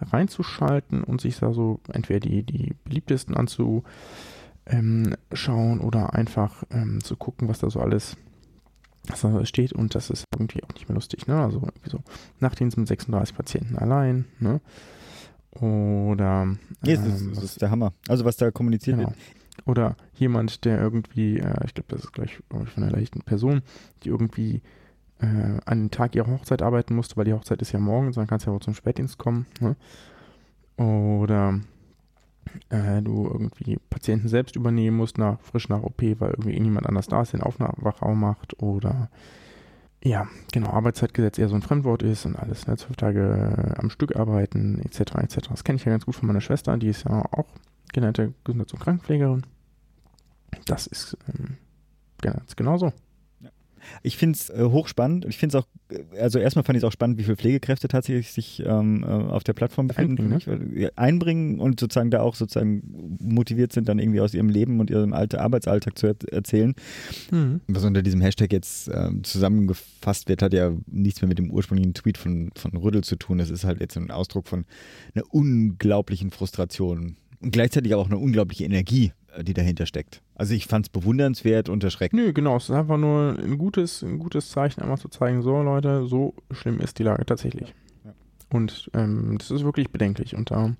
reinzuschalten 0.00 1.04
und 1.04 1.20
sich 1.20 1.38
da 1.38 1.52
so 1.52 1.80
entweder 1.92 2.20
die, 2.20 2.42
die 2.42 2.74
beliebtesten 2.84 3.36
anzu, 3.36 3.84
ähm, 4.70 5.14
schauen 5.32 5.80
oder 5.80 6.14
einfach 6.14 6.62
ähm, 6.70 7.02
zu 7.02 7.16
gucken, 7.16 7.48
was 7.48 7.58
da 7.58 7.70
so 7.70 7.80
alles 7.80 8.16
was 9.06 9.22
da 9.22 9.44
steht 9.44 9.72
und 9.72 9.94
das 9.94 10.10
ist 10.10 10.24
irgendwie 10.32 10.62
auch 10.62 10.72
nicht 10.74 10.88
mehr 10.88 10.94
lustig, 10.94 11.26
ne? 11.26 11.40
Also 11.42 11.58
irgendwie 11.58 11.90
so 11.90 12.00
Nachtdienst 12.38 12.76
mit 12.76 12.86
36 12.86 13.34
Patienten 13.34 13.76
allein, 13.76 14.26
ne? 14.38 14.60
Oder 15.52 16.42
ähm, 16.42 16.58
ja, 16.84 16.96
das, 16.96 17.06
ist, 17.06 17.36
das 17.36 17.44
ist 17.44 17.62
der 17.62 17.70
Hammer. 17.70 17.92
Also 18.08 18.24
was 18.24 18.36
da 18.36 18.50
kommuniziert 18.50 18.98
genau. 18.98 19.08
wird. 19.08 19.18
Oder 19.66 19.96
jemand, 20.14 20.64
der 20.64 20.80
irgendwie, 20.80 21.38
äh, 21.38 21.64
ich 21.64 21.74
glaube, 21.74 21.88
das 21.88 22.04
ist 22.04 22.12
gleich 22.12 22.40
von 22.48 22.68
einer 22.76 22.90
leichten 22.90 23.20
Person, 23.22 23.62
die 24.02 24.10
irgendwie 24.10 24.62
äh, 25.20 25.60
an 25.64 25.84
den 25.84 25.90
Tag 25.90 26.14
ihrer 26.14 26.30
Hochzeit 26.30 26.62
arbeiten 26.62 26.94
musste, 26.94 27.16
weil 27.16 27.24
die 27.24 27.32
Hochzeit 27.32 27.60
ist 27.62 27.72
ja 27.72 27.80
morgen, 27.80 28.12
dann 28.12 28.26
kannst 28.26 28.46
du 28.46 28.50
ja 28.50 28.56
auch 28.56 28.60
zum 28.60 28.74
Spätdienst 28.74 29.18
kommen. 29.18 29.46
Ne? 29.60 29.76
Oder 30.82 31.60
äh, 32.68 33.02
du 33.02 33.26
irgendwie 33.26 33.78
Patienten 33.90 34.28
selbst 34.28 34.56
übernehmen 34.56 34.96
musst, 34.96 35.18
nach, 35.18 35.40
frisch 35.40 35.68
nach 35.68 35.82
OP, 35.82 36.02
weil 36.02 36.30
irgendwie 36.30 36.58
niemand 36.58 36.86
anders 36.86 37.08
da 37.08 37.22
ist, 37.22 37.32
den 37.32 37.42
Aufwachraum 37.42 38.20
macht 38.20 38.60
oder 38.62 39.10
ja, 40.02 40.26
genau, 40.52 40.70
Arbeitszeitgesetz 40.70 41.38
eher 41.38 41.50
so 41.50 41.54
ein 41.54 41.62
Fremdwort 41.62 42.02
ist 42.02 42.24
und 42.24 42.34
alles, 42.34 42.66
ne, 42.66 42.76
zwölf 42.76 42.96
Tage 42.96 43.74
am 43.76 43.90
Stück 43.90 44.16
arbeiten, 44.16 44.80
etc., 44.80 45.16
etc. 45.16 45.48
Das 45.50 45.62
kenne 45.62 45.76
ich 45.76 45.84
ja 45.84 45.92
ganz 45.92 46.06
gut 46.06 46.14
von 46.14 46.26
meiner 46.26 46.40
Schwester, 46.40 46.76
die 46.78 46.88
ist 46.88 47.04
ja 47.04 47.22
auch 47.32 47.46
genannte 47.92 48.32
Gesundheits- 48.44 48.72
und 48.72 48.80
Krankenpflegerin. 48.80 49.44
Das 50.64 50.86
ist 50.86 51.18
ähm, 51.28 51.58
ganz 52.22 52.56
genauso. 52.56 52.92
Ich 54.02 54.16
finde 54.16 54.36
es 54.36 54.50
äh, 54.50 54.64
hochspannend. 54.64 55.26
Ich 55.26 55.36
finde 55.38 55.58
es 55.58 55.62
auch, 55.62 55.68
äh, 55.90 56.20
also 56.20 56.38
erstmal 56.38 56.64
fand 56.64 56.76
ich 56.76 56.82
es 56.82 56.86
auch 56.86 56.92
spannend, 56.92 57.18
wie 57.18 57.24
viele 57.24 57.36
Pflegekräfte 57.36 57.88
tatsächlich 57.88 58.32
sich 58.32 58.62
ähm, 58.64 59.02
äh, 59.02 59.06
auf 59.06 59.44
der 59.44 59.52
Plattform 59.52 59.88
befinden. 59.88 60.32
Einbringen, 60.32 60.74
ne? 60.74 60.90
einbringen 60.96 61.60
und 61.60 61.80
sozusagen 61.80 62.10
da 62.10 62.22
auch 62.22 62.34
sozusagen 62.34 63.18
motiviert 63.20 63.72
sind, 63.72 63.88
dann 63.88 63.98
irgendwie 63.98 64.20
aus 64.20 64.34
ihrem 64.34 64.48
Leben 64.48 64.80
und 64.80 64.90
ihrem 64.90 65.12
alte 65.12 65.40
Arbeitsalltag 65.40 65.98
zu 65.98 66.06
er 66.06 66.16
erzählen. 66.32 66.74
Mhm. 67.30 67.60
Was 67.68 67.84
unter 67.84 68.02
diesem 68.02 68.20
Hashtag 68.20 68.52
jetzt 68.52 68.88
äh, 68.88 69.10
zusammengefasst 69.22 70.28
wird, 70.28 70.42
hat 70.42 70.54
ja 70.54 70.72
nichts 70.86 71.20
mehr 71.20 71.28
mit 71.28 71.38
dem 71.38 71.50
ursprünglichen 71.50 71.94
Tweet 71.94 72.18
von, 72.18 72.50
von 72.56 72.76
Rüddel 72.76 73.02
zu 73.04 73.16
tun. 73.16 73.40
Es 73.40 73.50
ist 73.50 73.64
halt 73.64 73.80
jetzt 73.80 73.96
ein 73.96 74.10
Ausdruck 74.10 74.48
von 74.48 74.64
einer 75.14 75.24
unglaublichen 75.30 76.30
Frustration 76.30 77.16
und 77.40 77.52
gleichzeitig 77.52 77.94
auch 77.94 78.06
eine 78.06 78.18
unglaubliche 78.18 78.64
Energie, 78.64 79.12
äh, 79.36 79.44
die 79.44 79.54
dahinter 79.54 79.86
steckt. 79.86 80.22
Also 80.40 80.54
ich 80.54 80.68
fand 80.68 80.86
es 80.86 80.88
bewundernswert 80.88 81.68
und 81.68 81.84
erschreckend. 81.84 82.18
Nö, 82.18 82.32
genau, 82.32 82.56
es 82.56 82.70
ist 82.70 82.74
einfach 82.74 82.96
nur 82.96 83.38
ein 83.38 83.58
gutes, 83.58 84.00
ein 84.00 84.18
gutes 84.18 84.48
Zeichen, 84.48 84.80
einmal 84.80 84.96
zu 84.96 85.10
zeigen, 85.10 85.42
so 85.42 85.60
Leute, 85.60 86.06
so 86.06 86.32
schlimm 86.50 86.80
ist 86.80 86.98
die 86.98 87.02
Lage 87.02 87.26
tatsächlich. 87.26 87.74
Ja. 88.06 88.14
Und 88.48 88.90
ähm, 88.94 89.36
das 89.36 89.50
ist 89.50 89.64
wirklich 89.64 89.90
bedenklich. 89.90 90.34
Und 90.34 90.50
da 90.50 90.74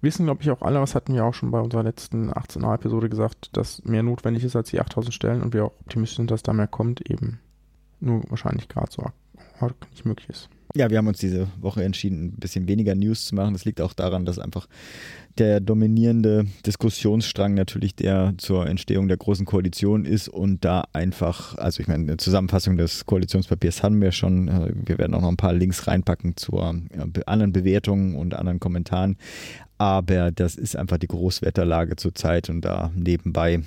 wissen, 0.00 0.24
glaube 0.24 0.42
ich, 0.42 0.50
auch 0.50 0.60
alle, 0.60 0.80
was 0.80 0.96
hatten 0.96 1.14
wir 1.14 1.24
auch 1.24 1.34
schon 1.34 1.52
bei 1.52 1.60
unserer 1.60 1.84
letzten 1.84 2.32
18a-Episode 2.32 3.08
gesagt, 3.08 3.56
dass 3.56 3.84
mehr 3.84 4.02
notwendig 4.02 4.42
ist 4.42 4.56
als 4.56 4.70
die 4.70 4.80
8000 4.80 5.14
Stellen 5.14 5.42
und 5.42 5.54
wir 5.54 5.66
auch 5.66 5.80
optimistisch 5.82 6.16
sind, 6.16 6.32
dass 6.32 6.42
da 6.42 6.52
mehr 6.52 6.66
kommt, 6.66 7.08
eben 7.08 7.38
nur 8.00 8.28
wahrscheinlich 8.28 8.66
gerade 8.66 8.90
so 8.90 9.08
nicht 9.92 10.04
möglich 10.04 10.30
ist. 10.30 10.48
Ja, 10.76 10.90
wir 10.90 10.98
haben 10.98 11.06
uns 11.06 11.18
diese 11.18 11.46
Woche 11.60 11.84
entschieden, 11.84 12.24
ein 12.24 12.40
bisschen 12.40 12.66
weniger 12.66 12.96
News 12.96 13.26
zu 13.26 13.36
machen. 13.36 13.52
Das 13.52 13.64
liegt 13.64 13.80
auch 13.80 13.92
daran, 13.92 14.24
dass 14.24 14.40
einfach 14.40 14.66
der 15.38 15.60
dominierende 15.60 16.46
Diskussionsstrang 16.66 17.54
natürlich 17.54 17.94
der 17.94 18.34
zur 18.38 18.66
Entstehung 18.66 19.06
der 19.06 19.16
Großen 19.16 19.46
Koalition 19.46 20.04
ist 20.04 20.28
und 20.28 20.64
da 20.64 20.84
einfach, 20.92 21.56
also 21.58 21.80
ich 21.80 21.86
meine, 21.86 22.02
eine 22.02 22.16
Zusammenfassung 22.16 22.76
des 22.76 23.06
Koalitionspapiers 23.06 23.84
haben 23.84 24.00
wir 24.00 24.10
schon. 24.10 24.48
Äh, 24.48 24.72
wir 24.74 24.98
werden 24.98 25.14
auch 25.14 25.20
noch 25.20 25.28
ein 25.28 25.36
paar 25.36 25.52
Links 25.52 25.86
reinpacken 25.86 26.36
zu 26.36 26.58
anderen 26.58 27.52
Bewertungen 27.52 28.16
und 28.16 28.34
anderen 28.34 28.58
Kommentaren. 28.58 29.16
Aber 29.78 30.32
das 30.32 30.56
ist 30.56 30.76
einfach 30.76 30.98
die 30.98 31.08
Großwetterlage 31.08 31.94
zurzeit 31.94 32.50
und 32.50 32.62
da 32.62 32.90
nebenbei 32.96 33.60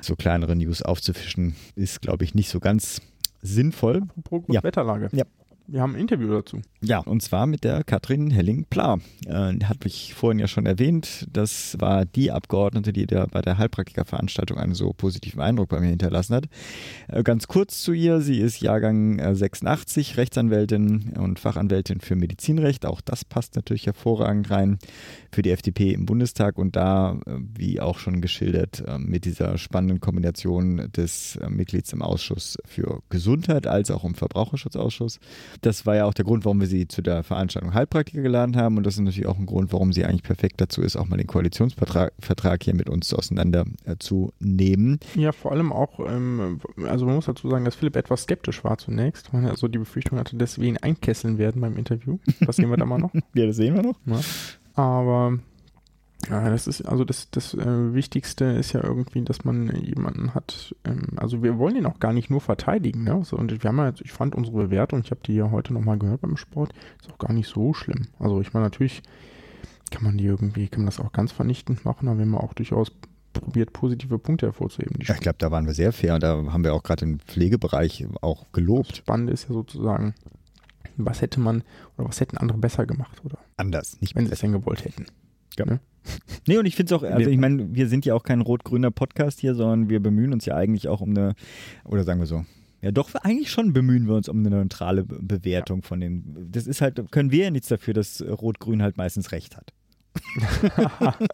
so 0.00 0.16
kleinere 0.16 0.56
News 0.56 0.82
aufzufischen, 0.82 1.54
ist, 1.76 2.00
glaube 2.00 2.24
ich, 2.24 2.34
nicht 2.34 2.48
so 2.48 2.58
ganz 2.58 3.00
sinnvoll. 3.42 4.02
Apropos 4.16 4.54
ja. 4.54 4.62
Wetterlage. 4.62 5.08
Ja. 5.12 5.24
Wir 5.66 5.80
haben 5.80 5.94
ein 5.94 6.00
Interview 6.00 6.28
dazu. 6.28 6.60
Ja, 6.80 6.98
und 6.98 7.22
zwar 7.22 7.46
mit 7.46 7.64
der 7.64 7.84
Katrin 7.84 8.30
Helling-Pla. 8.30 8.98
Äh, 9.26 9.30
hatte 9.64 9.86
ich 9.86 10.14
vorhin 10.14 10.38
ja 10.38 10.48
schon 10.48 10.66
erwähnt. 10.66 11.26
Das 11.32 11.76
war 11.78 12.04
die 12.04 12.30
Abgeordnete, 12.30 12.92
die 12.92 13.06
da 13.06 13.26
bei 13.26 13.40
der 13.40 13.58
Heilpraktikerveranstaltung 13.58 14.58
einen 14.58 14.74
so 14.74 14.92
positiven 14.92 15.40
Eindruck 15.40 15.68
bei 15.68 15.80
mir 15.80 15.88
hinterlassen 15.88 16.34
hat. 16.34 16.44
Äh, 17.08 17.22
ganz 17.22 17.46
kurz 17.46 17.82
zu 17.82 17.92
ihr. 17.92 18.20
Sie 18.20 18.38
ist 18.38 18.60
Jahrgang 18.60 19.18
äh, 19.18 19.34
86, 19.34 20.16
Rechtsanwältin 20.16 21.14
und 21.18 21.38
Fachanwältin 21.38 22.00
für 22.00 22.16
Medizinrecht. 22.16 22.84
Auch 22.84 23.00
das 23.00 23.24
passt 23.24 23.54
natürlich 23.56 23.86
hervorragend 23.86 24.50
rein 24.50 24.78
für 25.30 25.42
die 25.42 25.50
FDP 25.50 25.92
im 25.92 26.06
Bundestag 26.06 26.58
und 26.58 26.76
da, 26.76 27.18
äh, 27.26 27.38
wie 27.54 27.80
auch 27.80 27.98
schon 27.98 28.20
geschildert, 28.20 28.84
äh, 28.86 28.98
mit 28.98 29.24
dieser 29.24 29.58
spannenden 29.58 30.00
Kombination 30.00 30.90
des 30.92 31.36
äh, 31.36 31.48
Mitglieds 31.48 31.92
im 31.92 32.02
Ausschuss 32.02 32.58
für 32.64 33.02
Gesundheit 33.08 33.66
als 33.66 33.90
auch 33.90 34.04
im 34.04 34.14
Verbraucherschutzausschuss. 34.14 35.20
Das 35.60 35.86
war 35.86 35.96
ja 35.96 36.04
auch 36.06 36.14
der 36.14 36.24
Grund, 36.24 36.44
warum 36.44 36.60
wir 36.60 36.66
sie 36.66 36.88
zu 36.88 37.02
der 37.02 37.22
Veranstaltung 37.22 37.74
Heilpraktiker 37.74 38.22
geladen 38.22 38.56
haben. 38.56 38.76
Und 38.76 38.84
das 38.84 38.94
ist 38.94 39.00
natürlich 39.00 39.28
auch 39.28 39.38
ein 39.38 39.46
Grund, 39.46 39.72
warum 39.72 39.92
sie 39.92 40.04
eigentlich 40.04 40.22
perfekt 40.22 40.60
dazu 40.60 40.82
ist, 40.82 40.96
auch 40.96 41.06
mal 41.06 41.16
den 41.16 41.26
Koalitionsvertrag 41.26 42.12
Vertrag 42.18 42.62
hier 42.62 42.74
mit 42.74 42.88
uns 42.88 43.12
auseinanderzunehmen. 43.12 45.00
Äh, 45.16 45.20
ja, 45.20 45.32
vor 45.32 45.52
allem 45.52 45.72
auch, 45.72 46.00
ähm, 46.00 46.60
also 46.86 47.06
man 47.06 47.16
muss 47.16 47.26
dazu 47.26 47.48
sagen, 47.48 47.64
dass 47.64 47.74
Philipp 47.74 47.96
etwas 47.96 48.22
skeptisch 48.22 48.64
war 48.64 48.78
zunächst, 48.78 49.32
weil 49.32 49.44
er 49.44 49.56
so 49.56 49.68
die 49.68 49.78
Befürchtung 49.78 50.18
hatte, 50.18 50.36
dass 50.36 50.58
wir 50.58 50.68
ihn 50.68 50.78
einkesseln 50.78 51.38
werden 51.38 51.60
beim 51.60 51.76
Interview. 51.76 52.18
Das 52.40 52.56
sehen 52.56 52.70
wir 52.70 52.76
da 52.76 52.84
mal 52.86 52.98
noch. 52.98 53.12
ja, 53.34 53.46
das 53.46 53.56
sehen 53.56 53.74
wir 53.74 53.82
noch. 53.82 53.98
Ja. 54.06 54.20
Aber 54.74 55.38
ja, 56.30 56.50
das 56.50 56.66
ist, 56.66 56.82
also 56.82 57.04
das, 57.04 57.30
das 57.30 57.54
äh, 57.54 57.94
Wichtigste 57.94 58.44
ist 58.44 58.72
ja 58.72 58.82
irgendwie, 58.82 59.22
dass 59.22 59.44
man 59.44 59.74
jemanden 59.74 60.34
hat, 60.34 60.74
ähm, 60.84 61.08
also 61.16 61.42
wir 61.42 61.58
wollen 61.58 61.76
ihn 61.76 61.86
auch 61.86 61.98
gar 61.98 62.12
nicht 62.12 62.30
nur 62.30 62.40
verteidigen, 62.40 63.04
ne? 63.04 63.22
So, 63.24 63.36
und 63.36 63.50
wir 63.50 63.68
haben 63.68 63.78
ja 63.78 63.88
jetzt, 63.88 64.02
ich 64.02 64.12
fand 64.12 64.34
unsere 64.34 64.56
Bewertung, 64.56 65.00
ich 65.04 65.10
habe 65.10 65.20
die 65.26 65.34
ja 65.34 65.50
heute 65.50 65.72
nochmal 65.72 65.98
gehört 65.98 66.20
beim 66.20 66.36
Sport, 66.36 66.72
ist 67.00 67.12
auch 67.12 67.18
gar 67.18 67.32
nicht 67.32 67.48
so 67.48 67.74
schlimm. 67.74 68.06
Also 68.18 68.40
ich 68.40 68.52
meine, 68.52 68.66
natürlich 68.66 69.02
kann 69.90 70.04
man 70.04 70.16
die 70.16 70.24
irgendwie, 70.24 70.68
kann 70.68 70.82
man 70.82 70.86
das 70.86 71.00
auch 71.00 71.12
ganz 71.12 71.32
vernichtend 71.32 71.84
machen, 71.84 72.08
aber 72.08 72.18
wir 72.18 72.24
haben 72.24 72.36
auch 72.36 72.54
durchaus 72.54 72.92
probiert, 73.32 73.72
positive 73.72 74.18
Punkte 74.18 74.46
hervorzuheben. 74.46 74.96
Ja, 75.00 75.14
ich 75.14 75.20
glaube, 75.20 75.38
da 75.38 75.50
waren 75.50 75.66
wir 75.66 75.74
sehr 75.74 75.92
fair 75.92 76.14
und 76.14 76.22
da 76.22 76.36
haben 76.52 76.64
wir 76.64 76.74
auch 76.74 76.82
gerade 76.82 77.04
im 77.04 77.18
Pflegebereich 77.18 78.06
auch 78.20 78.52
gelobt. 78.52 78.90
Das 78.90 78.98
Spannende 78.98 79.32
ist 79.32 79.48
ja 79.48 79.54
sozusagen, 79.54 80.14
was 80.96 81.20
hätte 81.20 81.40
man 81.40 81.64
oder 81.96 82.08
was 82.08 82.20
hätten 82.20 82.36
andere 82.36 82.58
besser 82.58 82.86
gemacht 82.86 83.22
oder 83.24 83.38
anders, 83.56 84.00
nicht 84.00 84.14
wenn 84.14 84.26
sie 84.26 84.32
es 84.32 84.40
denn 84.40 84.52
gewollt 84.52 84.84
hätten. 84.84 85.06
Ja. 85.58 85.66
Ne? 85.66 85.80
Nee, 86.48 86.58
und 86.58 86.66
ich 86.66 86.74
finde 86.74 86.94
es 86.94 87.00
auch, 87.00 87.04
also 87.04 87.30
ich 87.30 87.38
meine, 87.38 87.72
wir 87.72 87.86
sind 87.86 88.04
ja 88.04 88.14
auch 88.14 88.24
kein 88.24 88.40
rot-grüner 88.40 88.90
Podcast 88.90 89.38
hier, 89.38 89.54
sondern 89.54 89.88
wir 89.88 90.00
bemühen 90.00 90.32
uns 90.32 90.44
ja 90.44 90.56
eigentlich 90.56 90.88
auch 90.88 91.00
um 91.00 91.10
eine, 91.10 91.34
oder 91.84 92.02
sagen 92.02 92.18
wir 92.18 92.26
so, 92.26 92.44
ja, 92.80 92.90
doch, 92.90 93.14
eigentlich 93.14 93.50
schon 93.50 93.72
bemühen 93.72 94.08
wir 94.08 94.14
uns 94.16 94.28
um 94.28 94.40
eine 94.40 94.50
neutrale 94.50 95.04
Bewertung 95.04 95.82
ja. 95.82 95.86
von 95.86 96.00
den. 96.00 96.48
Das 96.50 96.66
ist 96.66 96.80
halt, 96.80 97.00
können 97.12 97.30
wir 97.30 97.44
ja 97.44 97.50
nichts 97.52 97.68
dafür, 97.68 97.94
dass 97.94 98.20
Rot-Grün 98.20 98.82
halt 98.82 98.96
meistens 98.96 99.30
recht 99.30 99.56
hat. 99.56 99.72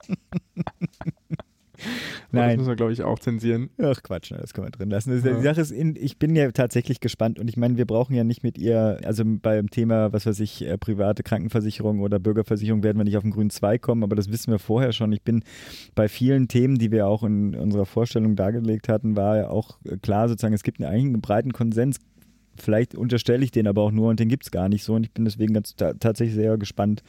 Nein. 2.33 2.51
Das 2.51 2.57
müssen 2.59 2.69
wir, 2.69 2.77
glaube 2.77 2.93
ich, 2.93 3.03
auch 3.03 3.19
zensieren. 3.19 3.71
Ach 3.81 4.03
Quatsch, 4.03 4.33
das 4.33 4.55
können 4.55 4.67
wir 4.67 4.71
drin 4.71 4.91
lassen. 4.91 5.13
Ja. 5.25 5.35
Die 5.35 5.43
Sache 5.43 5.61
ist, 5.61 5.73
ich 5.73 6.19
bin 6.19 6.37
ja 6.37 6.51
tatsächlich 6.51 7.01
gespannt 7.01 7.39
und 7.39 7.49
ich 7.49 7.57
meine, 7.57 7.77
wir 7.77 7.87
brauchen 7.87 8.15
ja 8.15 8.25
nicht 8.25 8.43
mit 8.43 8.59
ihr, 8.59 9.01
also 9.05 9.25
beim 9.25 9.71
Thema, 9.71 10.13
was 10.13 10.27
weiß 10.27 10.41
ich, 10.41 10.65
äh, 10.67 10.77
private 10.79 11.23
Krankenversicherung 11.23 12.01
oder 12.01 12.19
Bürgerversicherung 12.19 12.83
werden 12.83 12.99
wir 12.99 13.05
nicht 13.05 13.17
auf 13.17 13.23
den 13.23 13.33
grünen 13.33 13.51
Zweig 13.51 13.83
kommen, 13.83 14.03
aber 14.03 14.17
das 14.17 14.31
wissen 14.31 14.51
wir 14.51 14.59
vorher 14.59 14.93
schon. 14.93 15.13
Ich 15.13 15.23
bin 15.23 15.43
bei 15.95 16.09
vielen 16.09 16.49
Themen, 16.49 16.79
die 16.79 16.91
wir 16.91 17.07
auch 17.07 17.23
in 17.23 17.55
unserer 17.55 17.87
Vorstellung 17.87 18.37
dargelegt 18.37 18.89
hatten, 18.89 19.17
war 19.17 19.37
ja 19.37 19.51
auch 19.51 19.79
klar 20.03 20.29
sozusagen, 20.29 20.55
es 20.55 20.63
gibt 20.63 20.83
eigentlich 20.83 21.05
einen 21.05 21.21
breiten 21.21 21.53
Konsens 21.53 21.99
vielleicht 22.61 22.95
unterstelle 22.95 23.45
ich 23.45 23.51
den 23.51 23.67
aber 23.67 23.83
auch 23.83 23.91
nur 23.91 24.11
und 24.11 24.21
den 24.21 24.29
gibt 24.29 24.45
es 24.45 24.51
gar 24.51 24.69
nicht 24.69 24.85
so. 24.85 24.95
Und 24.95 25.05
ich 25.05 25.13
bin 25.13 25.25
deswegen 25.25 25.55
ganz 25.55 25.75
tatsächlich 25.77 26.35
sehr 26.35 26.57
gespannt, 26.57 27.03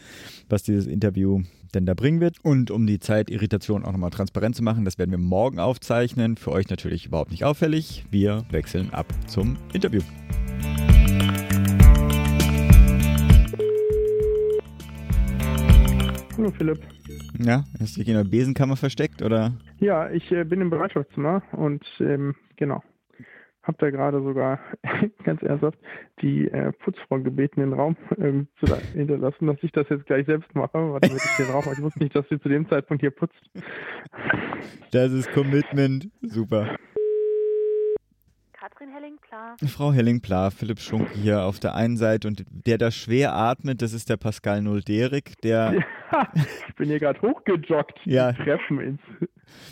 was 0.49 0.63
dieses 0.63 0.87
Interview 0.87 1.41
denn 1.73 1.85
da 1.85 1.93
bringen 1.93 2.19
wird. 2.19 2.37
Und 2.43 2.71
um 2.71 2.87
die 2.87 2.99
Zeitirritation 2.99 3.85
auch 3.85 3.91
nochmal 3.91 4.09
transparent 4.09 4.55
zu 4.55 4.63
machen, 4.63 4.85
das 4.85 4.97
werden 4.97 5.11
wir 5.11 5.17
morgen 5.17 5.59
aufzeichnen. 5.59 6.35
Für 6.35 6.51
euch 6.51 6.69
natürlich 6.69 7.05
überhaupt 7.05 7.31
nicht 7.31 7.43
auffällig. 7.43 8.05
Wir 8.09 8.45
wechseln 8.51 8.91
ab 8.91 9.07
zum 9.27 9.57
Interview. 9.73 10.01
Hallo 16.37 16.51
Philipp. 16.51 16.79
Ja, 17.37 17.65
hast 17.79 17.95
du 17.95 17.99
dich 17.99 18.07
in 18.07 18.15
der 18.15 18.23
Besenkammer 18.23 18.77
versteckt 18.77 19.21
oder? 19.21 19.53
Ja, 19.79 20.09
ich 20.09 20.31
äh, 20.31 20.45
bin 20.45 20.61
im 20.61 20.69
Bereitschaftszimmer 20.69 21.43
und 21.51 21.83
ähm, 21.99 22.33
genau, 22.55 22.81
habe 23.63 23.77
da 23.79 23.89
gerade 23.89 24.21
sogar 24.21 24.59
ganz 25.23 25.41
ernsthaft 25.41 25.77
die 26.21 26.47
äh, 26.49 26.71
Putzfrau 26.71 27.19
gebeten, 27.19 27.59
den 27.61 27.73
Raum 27.73 27.95
ähm, 28.17 28.47
zu 28.59 28.75
hinterlassen, 28.93 29.47
dass 29.47 29.57
ich 29.61 29.71
das 29.71 29.87
jetzt 29.89 30.05
gleich 30.05 30.25
selbst 30.25 30.53
mache, 30.55 30.97
damit 31.01 31.17
ich 31.17 31.37
den 31.37 31.51
Raum, 31.51 31.63
ich 31.71 31.81
wusste 31.81 32.03
nicht, 32.03 32.15
dass 32.15 32.27
sie 32.29 32.39
zu 32.39 32.49
dem 32.49 32.67
Zeitpunkt 32.69 33.01
hier 33.01 33.11
putzt. 33.11 33.39
Das 34.91 35.11
ist 35.11 35.31
Commitment, 35.31 36.09
super. 36.21 36.75
Helling-Pla. 39.39 39.67
Frau 39.67 39.93
Helling-Pla, 39.93 40.49
Philipp 40.51 40.79
Schunk 40.79 41.09
hier 41.13 41.43
auf 41.43 41.59
der 41.59 41.75
einen 41.75 41.97
Seite 41.97 42.27
und 42.27 42.45
der 42.49 42.77
da 42.77 42.91
schwer 42.91 43.33
atmet, 43.33 43.81
das 43.81 43.93
ist 43.93 44.09
der 44.09 44.17
Pascal 44.17 44.61
Nulderik, 44.61 45.39
der... 45.41 45.73
ich 46.67 46.75
bin 46.75 46.87
hier 46.87 46.99
gerade 46.99 47.21
hochgejoggt. 47.21 47.99
Ja. 48.05 48.33
Treffen 48.33 48.79
ins 48.79 49.01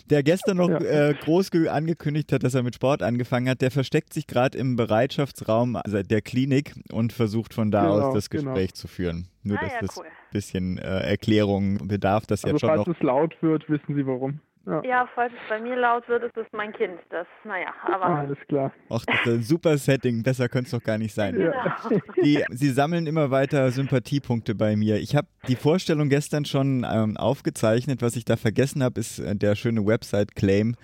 der 0.09 0.23
gestern 0.23 0.57
noch 0.57 0.69
ja. 0.69 1.09
äh, 1.09 1.13
groß 1.13 1.51
angekündigt 1.69 2.31
hat, 2.31 2.41
dass 2.41 2.55
er 2.55 2.63
mit 2.63 2.73
Sport 2.73 3.03
angefangen 3.03 3.47
hat, 3.47 3.61
der 3.61 3.69
versteckt 3.69 4.11
sich 4.11 4.25
gerade 4.25 4.57
im 4.57 4.75
Bereitschaftsraum 4.75 5.77
der 5.85 6.21
Klinik 6.21 6.73
und 6.91 7.13
versucht 7.13 7.53
von 7.53 7.69
da 7.69 7.83
genau, 7.83 8.07
aus 8.07 8.13
das 8.15 8.29
genau. 8.31 8.53
Gespräch 8.53 8.69
genau. 8.69 8.75
zu 8.75 8.87
führen. 8.87 9.27
Nur, 9.43 9.57
ah, 9.59 9.61
dass 9.61 9.73
ja, 9.73 9.79
das 9.81 9.97
cool. 9.97 10.05
bisschen 10.31 10.79
äh, 10.79 11.01
Erklärung 11.01 11.87
bedarf, 11.87 12.25
das 12.25 12.43
also 12.43 12.55
jetzt 12.55 12.61
schon 12.61 12.69
falls 12.69 12.87
noch. 12.87 12.95
es 12.95 13.01
laut 13.03 13.35
wird, 13.41 13.69
wissen 13.69 13.95
Sie 13.95 14.07
warum. 14.07 14.39
Ja. 14.67 14.81
ja, 14.83 15.09
falls 15.15 15.31
es 15.31 15.39
bei 15.47 15.61
mir 15.61 15.77
laut 15.77 16.09
wird, 16.09 16.23
ist 16.23 16.35
es 16.35 16.45
mein 16.51 16.73
Kind. 16.73 16.99
Das, 17.09 17.25
naja, 17.45 17.73
aber. 17.83 18.05
Ah, 18.05 18.19
alles 18.19 18.37
klar. 18.49 18.73
Ach, 18.89 19.05
das 19.05 19.15
ist 19.21 19.27
ein 19.27 19.43
super 19.43 19.77
Setting. 19.77 20.23
Besser 20.23 20.49
könnte 20.49 20.65
es 20.65 20.71
doch 20.71 20.83
gar 20.83 20.97
nicht 20.97 21.13
sein. 21.13 21.39
Ja. 21.39 21.77
Die, 22.21 22.43
sie 22.49 22.71
sammeln 22.71 23.07
immer 23.07 23.31
weiter 23.31 23.71
Sympathiepunkte 23.71 24.55
bei 24.55 24.75
mir. 24.75 24.97
Ich 24.97 25.15
habe 25.15 25.27
die 25.47 25.55
Vorstellung 25.55 26.09
gestern 26.09 26.43
schon 26.43 26.85
ähm, 26.89 27.15
aufgezeichnet. 27.15 28.01
Was 28.01 28.17
ich 28.17 28.25
da 28.25 28.35
vergessen 28.35 28.83
habe, 28.83 28.99
ist 28.99 29.19
äh, 29.19 29.37
der 29.37 29.55
schöne 29.55 29.85
Website-Claim. 29.85 30.75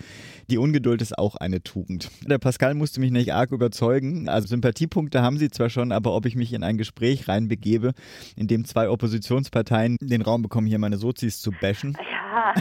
Die 0.50 0.58
Ungeduld 0.58 1.02
ist 1.02 1.18
auch 1.18 1.36
eine 1.36 1.62
Tugend. 1.62 2.10
Der 2.26 2.38
Pascal 2.38 2.76
musste 2.76 3.02
mich 3.02 3.12
nicht 3.12 3.34
arg 3.34 3.52
überzeugen. 3.52 4.30
Also 4.30 4.48
Sympathiepunkte 4.48 5.22
haben 5.22 5.38
sie 5.38 5.50
zwar 5.50 5.70
schon, 5.70 5.92
aber 5.92 6.16
ob 6.16 6.26
ich 6.26 6.38
mich 6.38 6.54
in 6.54 6.64
ein 6.64 6.78
Gespräch 6.78 7.28
reinbegebe, 7.28 7.92
in 8.38 8.48
dem 8.48 8.64
zwei 8.64 8.90
Oppositionsparteien 8.90 9.98
den 10.00 10.22
Raum 10.22 10.42
bekommen, 10.42 10.68
hier 10.68 10.80
meine 10.80 10.98
Sozis 10.98 11.42
zu 11.42 11.52
bashen. 11.52 11.98
Ja. 12.34 12.54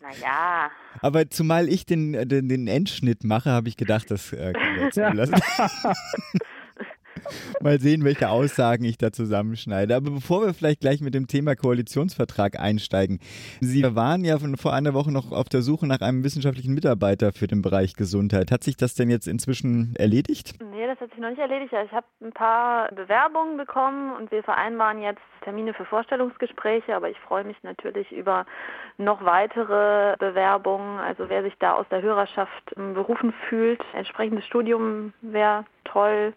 naja. 0.00 0.70
Aber 1.00 1.30
zumal 1.30 1.68
ich 1.68 1.86
den, 1.86 2.12
den, 2.28 2.48
den 2.48 2.68
Endschnitt 2.68 3.24
mache, 3.24 3.50
habe 3.50 3.68
ich 3.68 3.76
gedacht, 3.76 4.10
das 4.10 4.32
äh, 4.32 4.52
kann 4.52 4.76
wir 4.76 4.84
jetzt 4.84 4.94
zulassen. 4.94 5.34
Mal 7.60 7.80
sehen, 7.80 8.04
welche 8.04 8.28
Aussagen 8.28 8.84
ich 8.84 8.98
da 8.98 9.12
zusammenschneide. 9.12 9.96
Aber 9.96 10.10
bevor 10.10 10.44
wir 10.44 10.54
vielleicht 10.54 10.80
gleich 10.80 11.00
mit 11.00 11.14
dem 11.14 11.26
Thema 11.26 11.56
Koalitionsvertrag 11.56 12.58
einsteigen. 12.58 13.20
Sie 13.60 13.82
waren 13.94 14.24
ja 14.24 14.38
von, 14.38 14.56
vor 14.56 14.72
einer 14.72 14.94
Woche 14.94 15.12
noch 15.12 15.32
auf 15.32 15.48
der 15.48 15.62
Suche 15.62 15.86
nach 15.86 16.00
einem 16.00 16.24
wissenschaftlichen 16.24 16.74
Mitarbeiter 16.74 17.32
für 17.32 17.46
den 17.46 17.62
Bereich 17.62 17.94
Gesundheit. 17.94 18.50
Hat 18.50 18.64
sich 18.64 18.76
das 18.76 18.94
denn 18.94 19.10
jetzt 19.10 19.26
inzwischen 19.26 19.94
erledigt? 19.96 20.54
Nee, 20.70 20.86
das 20.86 21.00
hat 21.00 21.10
sich 21.10 21.18
noch 21.18 21.30
nicht 21.30 21.40
erledigt. 21.40 21.72
Ich 21.72 21.92
habe 21.92 22.06
ein 22.22 22.32
paar 22.32 22.90
Bewerbungen 22.92 23.56
bekommen 23.56 24.14
und 24.16 24.30
wir 24.30 24.42
vereinbaren 24.42 25.02
jetzt 25.02 25.20
Termine 25.42 25.74
für 25.74 25.84
Vorstellungsgespräche, 25.84 26.94
aber 26.94 27.10
ich 27.10 27.18
freue 27.20 27.44
mich 27.44 27.56
natürlich 27.62 28.10
über 28.12 28.46
noch 28.96 29.24
weitere 29.24 30.16
Bewerbungen. 30.18 30.98
Also 30.98 31.28
wer 31.28 31.42
sich 31.42 31.54
da 31.58 31.74
aus 31.74 31.86
der 31.90 32.02
Hörerschaft 32.02 32.74
berufen 32.76 33.32
fühlt, 33.48 33.82
entsprechendes 33.92 34.46
Studium 34.46 35.12
wäre 35.20 35.64
toll 35.84 36.32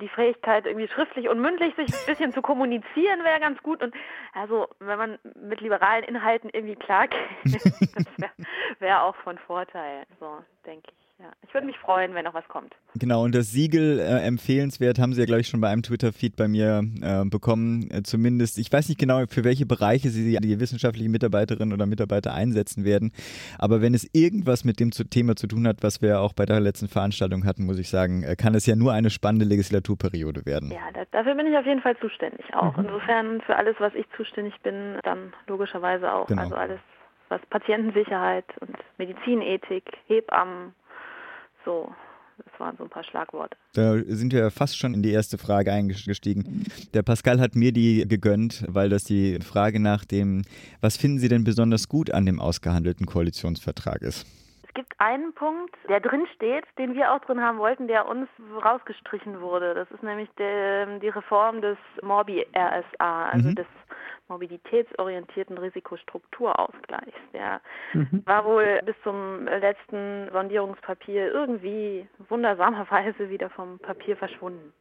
die 0.00 0.08
Fähigkeit, 0.08 0.66
irgendwie 0.66 0.88
schriftlich 0.88 1.28
und 1.28 1.40
mündlich 1.40 1.74
sich 1.74 1.88
ein 1.88 2.06
bisschen 2.06 2.32
zu 2.32 2.42
kommunizieren, 2.42 3.24
wäre 3.24 3.40
ganz 3.40 3.62
gut. 3.62 3.82
Und 3.82 3.94
also, 4.34 4.68
wenn 4.78 4.98
man 4.98 5.18
mit 5.34 5.60
liberalen 5.60 6.04
Inhalten 6.04 6.50
irgendwie 6.52 6.76
klarkäme, 6.76 7.22
das 7.44 8.18
wäre 8.18 8.32
wär 8.78 9.02
auch 9.04 9.16
von 9.16 9.38
Vorteil, 9.38 10.06
so 10.20 10.44
denke 10.66 10.90
ich. 10.90 11.05
Ja, 11.18 11.32
ich 11.42 11.54
würde 11.54 11.66
mich 11.66 11.78
freuen, 11.78 12.12
wenn 12.14 12.24
noch 12.24 12.34
was 12.34 12.46
kommt. 12.48 12.74
Genau, 12.94 13.24
und 13.24 13.34
das 13.34 13.50
Siegel 13.50 13.98
äh, 13.98 14.26
empfehlenswert 14.26 14.98
haben 14.98 15.14
Sie 15.14 15.20
ja, 15.20 15.26
glaube 15.26 15.40
ich, 15.40 15.48
schon 15.48 15.62
bei 15.62 15.68
einem 15.68 15.82
Twitter-Feed 15.82 16.36
bei 16.36 16.46
mir 16.46 16.82
äh, 17.00 17.24
bekommen. 17.24 17.88
Äh, 17.90 18.02
zumindest, 18.02 18.58
ich 18.58 18.70
weiß 18.70 18.90
nicht 18.90 19.00
genau, 19.00 19.24
für 19.26 19.42
welche 19.42 19.64
Bereiche 19.64 20.10
Sie 20.10 20.36
die 20.38 20.60
wissenschaftliche 20.60 21.08
Mitarbeiterin 21.08 21.72
oder 21.72 21.86
Mitarbeiter 21.86 22.34
einsetzen 22.34 22.84
werden. 22.84 23.12
Aber 23.58 23.80
wenn 23.80 23.94
es 23.94 24.06
irgendwas 24.12 24.64
mit 24.64 24.78
dem 24.78 24.92
zu 24.92 25.04
Thema 25.04 25.36
zu 25.36 25.46
tun 25.46 25.66
hat, 25.66 25.78
was 25.82 26.02
wir 26.02 26.20
auch 26.20 26.34
bei 26.34 26.44
der 26.44 26.60
letzten 26.60 26.88
Veranstaltung 26.88 27.46
hatten, 27.46 27.64
muss 27.64 27.78
ich 27.78 27.88
sagen, 27.88 28.22
äh, 28.22 28.36
kann 28.36 28.54
es 28.54 28.66
ja 28.66 28.76
nur 28.76 28.92
eine 28.92 29.08
spannende 29.08 29.46
Legislaturperiode 29.46 30.44
werden. 30.44 30.70
Ja, 30.70 30.92
das, 30.92 31.08
dafür 31.12 31.34
bin 31.34 31.46
ich 31.46 31.56
auf 31.56 31.64
jeden 31.64 31.80
Fall 31.80 31.96
zuständig 31.96 32.44
auch. 32.54 32.76
Mhm. 32.76 32.84
Insofern 32.84 33.40
für 33.40 33.56
alles, 33.56 33.76
was 33.78 33.94
ich 33.94 34.04
zuständig 34.18 34.52
bin, 34.62 34.98
dann 35.02 35.32
logischerweise 35.46 36.12
auch. 36.12 36.26
Genau. 36.26 36.42
Also 36.42 36.56
alles, 36.56 36.80
was 37.30 37.40
Patientensicherheit 37.48 38.44
und 38.60 38.76
Medizinethik, 38.98 39.84
Hebammen, 40.08 40.74
so, 41.66 41.92
Das 42.38 42.60
waren 42.60 42.76
so 42.76 42.84
ein 42.84 42.90
paar 42.90 43.04
Schlagworte. 43.04 43.56
Da 43.74 43.98
sind 44.06 44.32
wir 44.32 44.50
fast 44.50 44.78
schon 44.78 44.94
in 44.94 45.02
die 45.02 45.10
erste 45.10 45.36
Frage 45.38 45.72
eingestiegen. 45.72 46.64
Der 46.94 47.02
Pascal 47.02 47.40
hat 47.40 47.54
mir 47.54 47.72
die 47.72 48.06
gegönnt, 48.06 48.64
weil 48.68 48.88
das 48.88 49.04
die 49.04 49.38
Frage 49.40 49.80
nach 49.80 50.04
dem, 50.04 50.42
was 50.80 50.96
finden 50.96 51.18
Sie 51.18 51.28
denn 51.28 51.44
besonders 51.44 51.88
gut 51.88 52.10
an 52.10 52.26
dem 52.26 52.40
ausgehandelten 52.40 53.06
Koalitionsvertrag 53.06 54.02
ist? 54.02 54.26
Es 54.68 54.74
gibt 54.74 54.92
einen 54.98 55.32
Punkt, 55.32 55.74
der 55.88 56.00
drin 56.00 56.26
steht, 56.34 56.64
den 56.78 56.94
wir 56.94 57.12
auch 57.12 57.20
drin 57.20 57.40
haben 57.40 57.58
wollten, 57.58 57.88
der 57.88 58.06
uns 58.06 58.28
rausgestrichen 58.62 59.40
wurde. 59.40 59.74
Das 59.74 59.90
ist 59.90 60.02
nämlich 60.02 60.28
die, 60.38 61.00
die 61.00 61.08
Reform 61.08 61.62
des 61.62 61.78
Morbi-RSA, 62.02 63.30
also 63.30 63.48
mhm. 63.48 63.54
des 63.54 63.66
mobilitätsorientierten 64.28 65.58
Risikostrukturausgleichs. 65.58 67.16
Der 67.32 67.60
mhm. 67.92 68.22
war 68.24 68.44
wohl 68.44 68.80
bis 68.84 68.96
zum 69.02 69.44
letzten 69.46 70.28
Sondierungspapier 70.32 71.32
irgendwie 71.32 72.06
wundersamerweise 72.28 73.30
wieder 73.30 73.50
vom 73.50 73.78
Papier 73.78 74.16
verschwunden. 74.16 74.72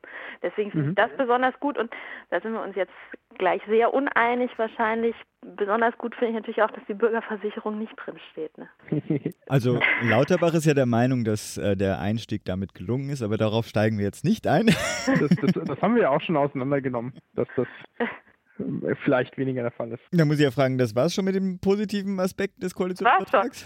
Deswegen 0.42 0.72
finde 0.72 0.86
mhm. 0.86 0.92
ich 0.92 0.96
das 0.96 1.12
besonders 1.18 1.60
gut 1.60 1.78
und 1.78 1.92
da 2.30 2.42
sind 2.42 2.54
wir 2.54 2.62
uns 2.62 2.76
jetzt 2.76 2.94
gleich 3.38 3.62
sehr 3.68 3.94
uneinig 3.94 4.52
wahrscheinlich. 4.58 5.16
Besonders 5.42 5.96
gut 5.98 6.16
finde 6.16 6.30
ich 6.30 6.36
natürlich 6.36 6.64
auch, 6.64 6.72
dass 6.72 6.84
die 6.88 6.94
Bürgerversicherung 6.94 7.78
nicht 7.78 7.94
drin 7.98 8.18
steht. 8.32 8.58
Ne? 8.58 8.70
Also 9.48 9.80
Lauterbach 10.02 10.56
ist 10.56 10.66
ja 10.66 10.74
der 10.74 10.88
Meinung, 10.88 11.24
dass 11.24 11.58
äh, 11.58 11.78
der 11.78 12.00
Einstieg 12.00 12.46
damit 12.46 12.74
gelungen 12.74 13.10
ist, 13.12 13.22
aber 13.22 13.38
darauf 13.38 13.68
steigen 13.68 14.00
wir 14.00 14.06
jetzt 14.06 14.26
nicht 14.26 14.48
ein. 14.48 14.66
Das, 14.66 15.30
das, 15.30 15.66
das 15.66 15.82
haben 15.84 15.96
wir 15.96 16.04
ja 16.04 16.10
auch 16.10 16.22
schon 16.22 16.36
auseinandergenommen, 16.36 17.14
dass 17.36 17.48
das 17.56 17.68
vielleicht 19.04 19.38
weniger 19.38 19.62
der 19.62 19.72
Fall 19.72 19.92
ist. 19.92 20.02
Da 20.12 20.26
muss 20.26 20.38
ich 20.38 20.44
ja 20.44 20.52
fragen, 20.52 20.78
das 20.78 20.96
war 20.96 21.06
es 21.06 21.14
schon 21.14 21.26
mit 21.26 21.36
dem 21.36 21.60
positiven 21.60 22.20
Aspekt 22.20 22.62
des 22.62 22.74
Koalitionsvertrags? 22.74 23.66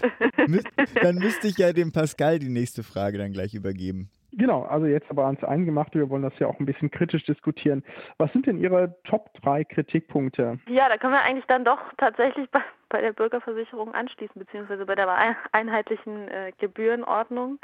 dann 1.02 1.16
müsste 1.16 1.48
ich 1.48 1.58
ja 1.58 1.72
dem 1.72 1.92
Pascal 1.92 2.38
die 2.38 2.48
nächste 2.48 2.82
Frage 2.82 3.18
dann 3.18 3.32
gleich 3.32 3.54
übergeben. 3.54 4.10
Genau, 4.32 4.62
also 4.62 4.86
jetzt 4.86 5.10
aber 5.10 5.26
ans 5.26 5.42
Eingemachte, 5.42 5.98
wir 5.98 6.08
wollen 6.08 6.22
das 6.22 6.38
ja 6.38 6.46
auch 6.46 6.58
ein 6.60 6.66
bisschen 6.66 6.90
kritisch 6.90 7.24
diskutieren. 7.24 7.82
Was 8.18 8.32
sind 8.32 8.46
denn 8.46 8.58
Ihre 8.58 8.96
Top 9.04 9.34
3 9.42 9.64
Kritikpunkte? 9.64 10.60
Ja, 10.68 10.88
da 10.88 10.98
können 10.98 11.14
wir 11.14 11.22
eigentlich 11.22 11.46
dann 11.46 11.64
doch 11.64 11.80
tatsächlich 11.98 12.48
bei, 12.50 12.60
bei 12.88 13.00
der 13.00 13.12
Bürgerversicherung 13.12 13.92
anschließen, 13.92 14.38
beziehungsweise 14.38 14.86
bei 14.86 14.94
der 14.94 15.08
einheitlichen 15.52 16.28
äh, 16.28 16.52
Gebührenordnung 16.58 17.58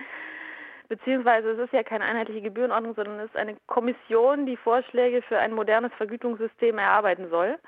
beziehungsweise 0.88 1.50
es 1.50 1.58
ist 1.58 1.72
ja 1.72 1.82
keine 1.82 2.04
einheitliche 2.04 2.42
Gebührenordnung, 2.42 2.94
sondern 2.94 3.20
es 3.20 3.26
ist 3.26 3.36
eine 3.36 3.56
Kommission, 3.66 4.46
die 4.46 4.56
Vorschläge 4.56 5.22
für 5.22 5.38
ein 5.38 5.52
modernes 5.52 5.92
Vergütungssystem 5.94 6.78
erarbeiten 6.78 7.28
soll. 7.30 7.58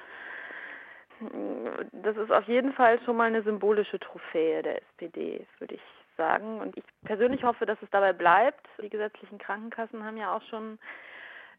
Das 1.92 2.16
ist 2.16 2.30
auf 2.30 2.44
jeden 2.44 2.72
Fall 2.72 3.00
schon 3.04 3.16
mal 3.16 3.24
eine 3.24 3.42
symbolische 3.42 3.98
Trophäe 3.98 4.62
der 4.62 4.82
SPD, 4.82 5.46
würde 5.58 5.74
ich 5.74 5.82
sagen. 6.16 6.60
Und 6.60 6.76
ich 6.76 6.84
persönlich 7.04 7.42
hoffe, 7.42 7.66
dass 7.66 7.80
es 7.82 7.90
dabei 7.90 8.12
bleibt. 8.12 8.66
Die 8.80 8.88
gesetzlichen 8.88 9.38
Krankenkassen 9.38 10.04
haben 10.04 10.16
ja 10.16 10.36
auch 10.36 10.42
schon 10.42 10.78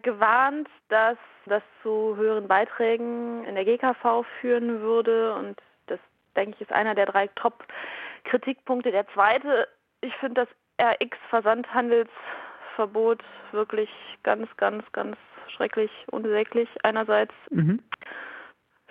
gewarnt, 0.02 0.69
dass 0.88 1.17
das 1.45 1.63
zu 1.84 2.15
höheren 2.15 2.48
Beiträgen 2.48 3.43
in 3.45 3.56
der 3.56 3.65
GKV 3.65 4.24
führen 4.39 4.82
würde. 4.82 5.34
Und 5.34 5.60
das, 5.88 6.00
denke 6.36 6.56
ich, 6.56 6.62
ist 6.62 6.72
einer 6.72 6.95
der 6.95 7.08
drei 7.08 7.28
Top-Kritikpunkte. 7.36 8.91
Der 8.91 9.08
zweite, 9.10 9.67
ich 10.02 10.15
finde 10.17 10.45
das 10.45 10.50
RX-Versandhandelsverbot 10.79 13.23
wirklich 13.51 13.89
ganz, 14.23 14.47
ganz, 14.57 14.83
ganz 14.91 15.15
schrecklich, 15.55 15.91
unsäglich. 16.11 16.67
Einerseits 16.83 17.33
mhm. 17.49 17.79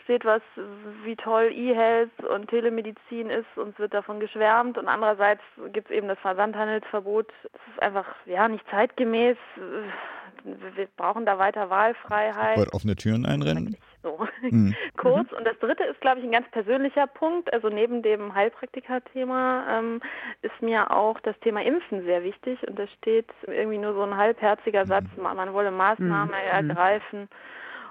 steht 0.05 0.25
was, 0.25 0.43
wie 1.05 1.17
toll 1.17 1.51
E-Health 1.53 2.25
und 2.25 2.49
Telemedizin 2.49 3.29
ist, 3.31 3.47
uns 3.57 3.79
wird 3.79 3.95
davon 3.95 4.19
geschwärmt 4.21 4.79
und 4.79 4.89
andererseits 4.89 5.43
gibt 5.73 5.91
es 5.91 5.97
eben 5.97 6.09
das 6.09 6.19
Versandhandelsverbot. 6.19 7.33
Es 7.45 7.61
ist 7.73 7.83
einfach 7.83 8.07
ja 8.27 8.49
nicht 8.49 8.65
zeitgemäß. 8.71 9.37
Wir 10.45 10.87
brauchen 10.97 11.27
da 11.27 11.39
weiter 11.39 11.71
Wahlfreiheit. 11.71 12.59
Wollt 12.59 12.75
offene 12.75 12.97
Türen 12.97 13.27
einrennen? 13.27 13.77
So 14.09 14.27
mhm. 14.43 14.75
kurz. 14.97 15.31
Und 15.33 15.47
das 15.47 15.59
dritte 15.59 15.85
ist, 15.85 16.01
glaube 16.01 16.21
ich, 16.21 16.25
ein 16.25 16.33
ganz 16.33 16.49
persönlicher 16.51 17.07
Punkt. 17.07 17.53
Also 17.53 17.69
neben 17.69 18.03
dem 18.03 18.35
Heilpraktiker-Thema 18.35 19.79
ähm, 19.79 20.01
ist 20.43 20.61
mir 20.63 20.91
auch 20.91 21.21
das 21.21 21.39
Thema 21.41 21.63
Impfen 21.63 22.05
sehr 22.05 22.23
wichtig. 22.23 22.59
Und 22.67 22.79
da 22.79 22.87
steht 22.87 23.29
irgendwie 23.47 23.79
nur 23.79 23.95
so 23.95 24.03
ein 24.03 24.17
halbherziger 24.17 24.87
Satz, 24.87 25.07
mhm. 25.17 25.23
man 25.23 25.53
wolle 25.53 25.71
Maßnahmen 25.71 26.29
mhm. 26.35 26.69
ergreifen, 26.69 27.29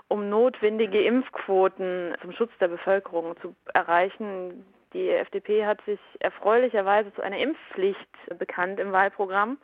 um 0.07 0.29
notwendige 0.29 1.03
Impfquoten 1.03 2.15
zum 2.21 2.31
Schutz 2.31 2.51
der 2.59 2.69
Bevölkerung 2.69 3.35
zu 3.41 3.55
erreichen. 3.73 4.65
Die 4.93 5.09
FDP 5.09 5.65
hat 5.65 5.81
sich 5.85 5.99
erfreulicherweise 6.19 7.13
zu 7.13 7.21
einer 7.21 7.37
Impfpflicht 7.37 8.07
bekannt 8.39 8.79
im 8.79 8.91
Wahlprogramm 8.91 9.57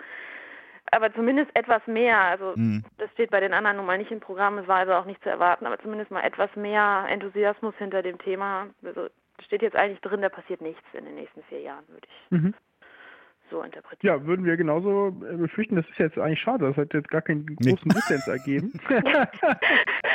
aber 0.92 1.14
zumindest 1.14 1.52
etwas 1.56 1.86
mehr. 1.88 2.20
Also 2.20 2.54
mhm. 2.56 2.84
das 2.98 3.12
steht 3.12 3.32
bei 3.32 3.40
den 3.40 3.54
anderen 3.54 3.78
nun 3.78 3.86
mal 3.86 3.98
nicht 3.98 4.12
im 4.12 4.20
Programm, 4.20 4.58
es 4.58 4.68
war 4.68 4.78
also 4.78 4.94
auch 4.94 5.06
nicht 5.06 5.22
zu 5.24 5.30
erwarten, 5.30 5.66
aber 5.66 5.80
zumindest 5.80 6.12
mal 6.12 6.24
etwas 6.24 6.56
mehr 6.56 7.06
Enthusiasmus 7.10 7.74
hinter 7.78 8.02
dem 8.02 8.18
Thema. 8.20 8.68
Also 8.84 9.08
steht 9.44 9.62
jetzt 9.62 9.76
eigentlich 9.76 10.02
drin, 10.02 10.22
da 10.22 10.30
passiert 10.30 10.62
nichts 10.62 10.84
in 10.94 11.06
den 11.06 11.16
nächsten 11.16 11.44
vier 11.44 11.62
Jahren, 11.62 11.84
würde 11.88 12.08
ich 12.08 12.32
mhm. 12.32 12.54
so 13.50 13.62
interpretieren. 13.62 14.20
Ja, 14.20 14.26
würden 14.26 14.46
wir 14.46 14.58
genauso 14.58 15.10
äh, 15.30 15.36
befürchten, 15.38 15.76
das 15.76 15.88
ist 15.90 15.98
jetzt 15.98 16.18
eigentlich 16.18 16.42
schade, 16.42 16.68
das 16.68 16.78
hat 16.78 16.94
jetzt 16.94 17.10
gar 17.10 17.22
keinen 17.22 17.46
großen 17.46 17.90
Dissens 17.90 18.28
ergeben. 18.28 18.74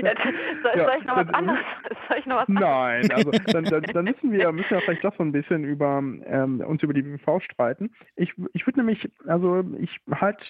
soll, 0.00 0.72
ja, 0.76 0.84
soll, 0.84 0.98
ich 0.98 1.04
noch 1.04 1.16
was 1.16 1.28
anderes? 1.28 1.60
Soll 2.08 2.18
ich 2.18 2.26
noch 2.26 2.36
was 2.36 2.48
Nein, 2.48 3.10
also 3.12 3.30
dann, 3.30 3.64
dann, 3.64 3.82
dann, 3.82 4.04
müssen 4.04 4.32
wir 4.32 4.52
müssen 4.52 4.70
wir 4.70 4.80
vielleicht 4.80 5.04
doch 5.04 5.14
so 5.16 5.22
ein 5.22 5.32
bisschen 5.32 5.64
über 5.64 5.98
ähm, 5.98 6.60
uns 6.60 6.82
über 6.82 6.92
die 6.92 7.02
BV 7.02 7.40
streiten. 7.40 7.90
Ich, 8.16 8.32
ich 8.52 8.66
würde 8.66 8.80
nämlich, 8.80 9.08
also 9.26 9.64
ich 9.78 10.00
halte 10.10 10.44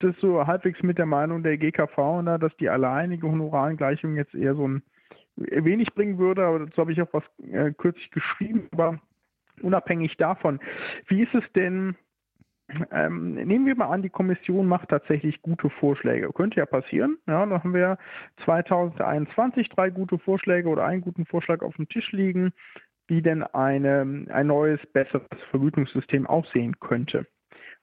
das 0.00 0.14
so 0.20 0.46
halbwegs 0.46 0.82
mit 0.82 0.98
der 0.98 1.06
Meinung 1.06 1.42
der 1.42 1.58
GKV, 1.58 2.22
ne, 2.22 2.38
dass 2.38 2.56
die 2.56 2.68
alleinige 2.68 3.28
Honorarangleichung 3.28 4.16
jetzt 4.16 4.34
eher 4.34 4.54
so 4.54 4.66
ein 4.66 4.82
wenig 5.36 5.94
bringen 5.94 6.18
würde, 6.18 6.44
aber 6.44 6.60
dazu 6.60 6.78
habe 6.78 6.92
ich 6.92 7.00
auch 7.00 7.12
was 7.12 7.24
äh, 7.50 7.72
kürzlich 7.72 8.10
geschrieben, 8.10 8.68
aber 8.72 8.98
unabhängig 9.62 10.16
davon, 10.16 10.60
wie 11.06 11.22
ist 11.22 11.34
es 11.34 11.44
denn 11.54 11.96
ähm, 12.92 13.34
nehmen 13.34 13.66
wir 13.66 13.76
mal 13.76 13.88
an, 13.88 14.02
die 14.02 14.10
Kommission 14.10 14.66
macht 14.66 14.90
tatsächlich 14.90 15.42
gute 15.42 15.70
Vorschläge. 15.70 16.30
Könnte 16.32 16.58
ja 16.58 16.66
passieren. 16.66 17.18
Ja, 17.26 17.44
dann 17.44 17.62
haben 17.62 17.74
wir 17.74 17.98
2021 18.44 19.68
drei 19.70 19.90
gute 19.90 20.18
Vorschläge 20.18 20.68
oder 20.68 20.84
einen 20.84 21.02
guten 21.02 21.26
Vorschlag 21.26 21.62
auf 21.62 21.76
dem 21.76 21.88
Tisch 21.88 22.12
liegen, 22.12 22.52
wie 23.08 23.22
denn 23.22 23.42
eine, 23.42 24.26
ein 24.30 24.46
neues, 24.46 24.80
besseres 24.92 25.26
Vergütungssystem 25.50 26.26
aussehen 26.26 26.78
könnte. 26.78 27.26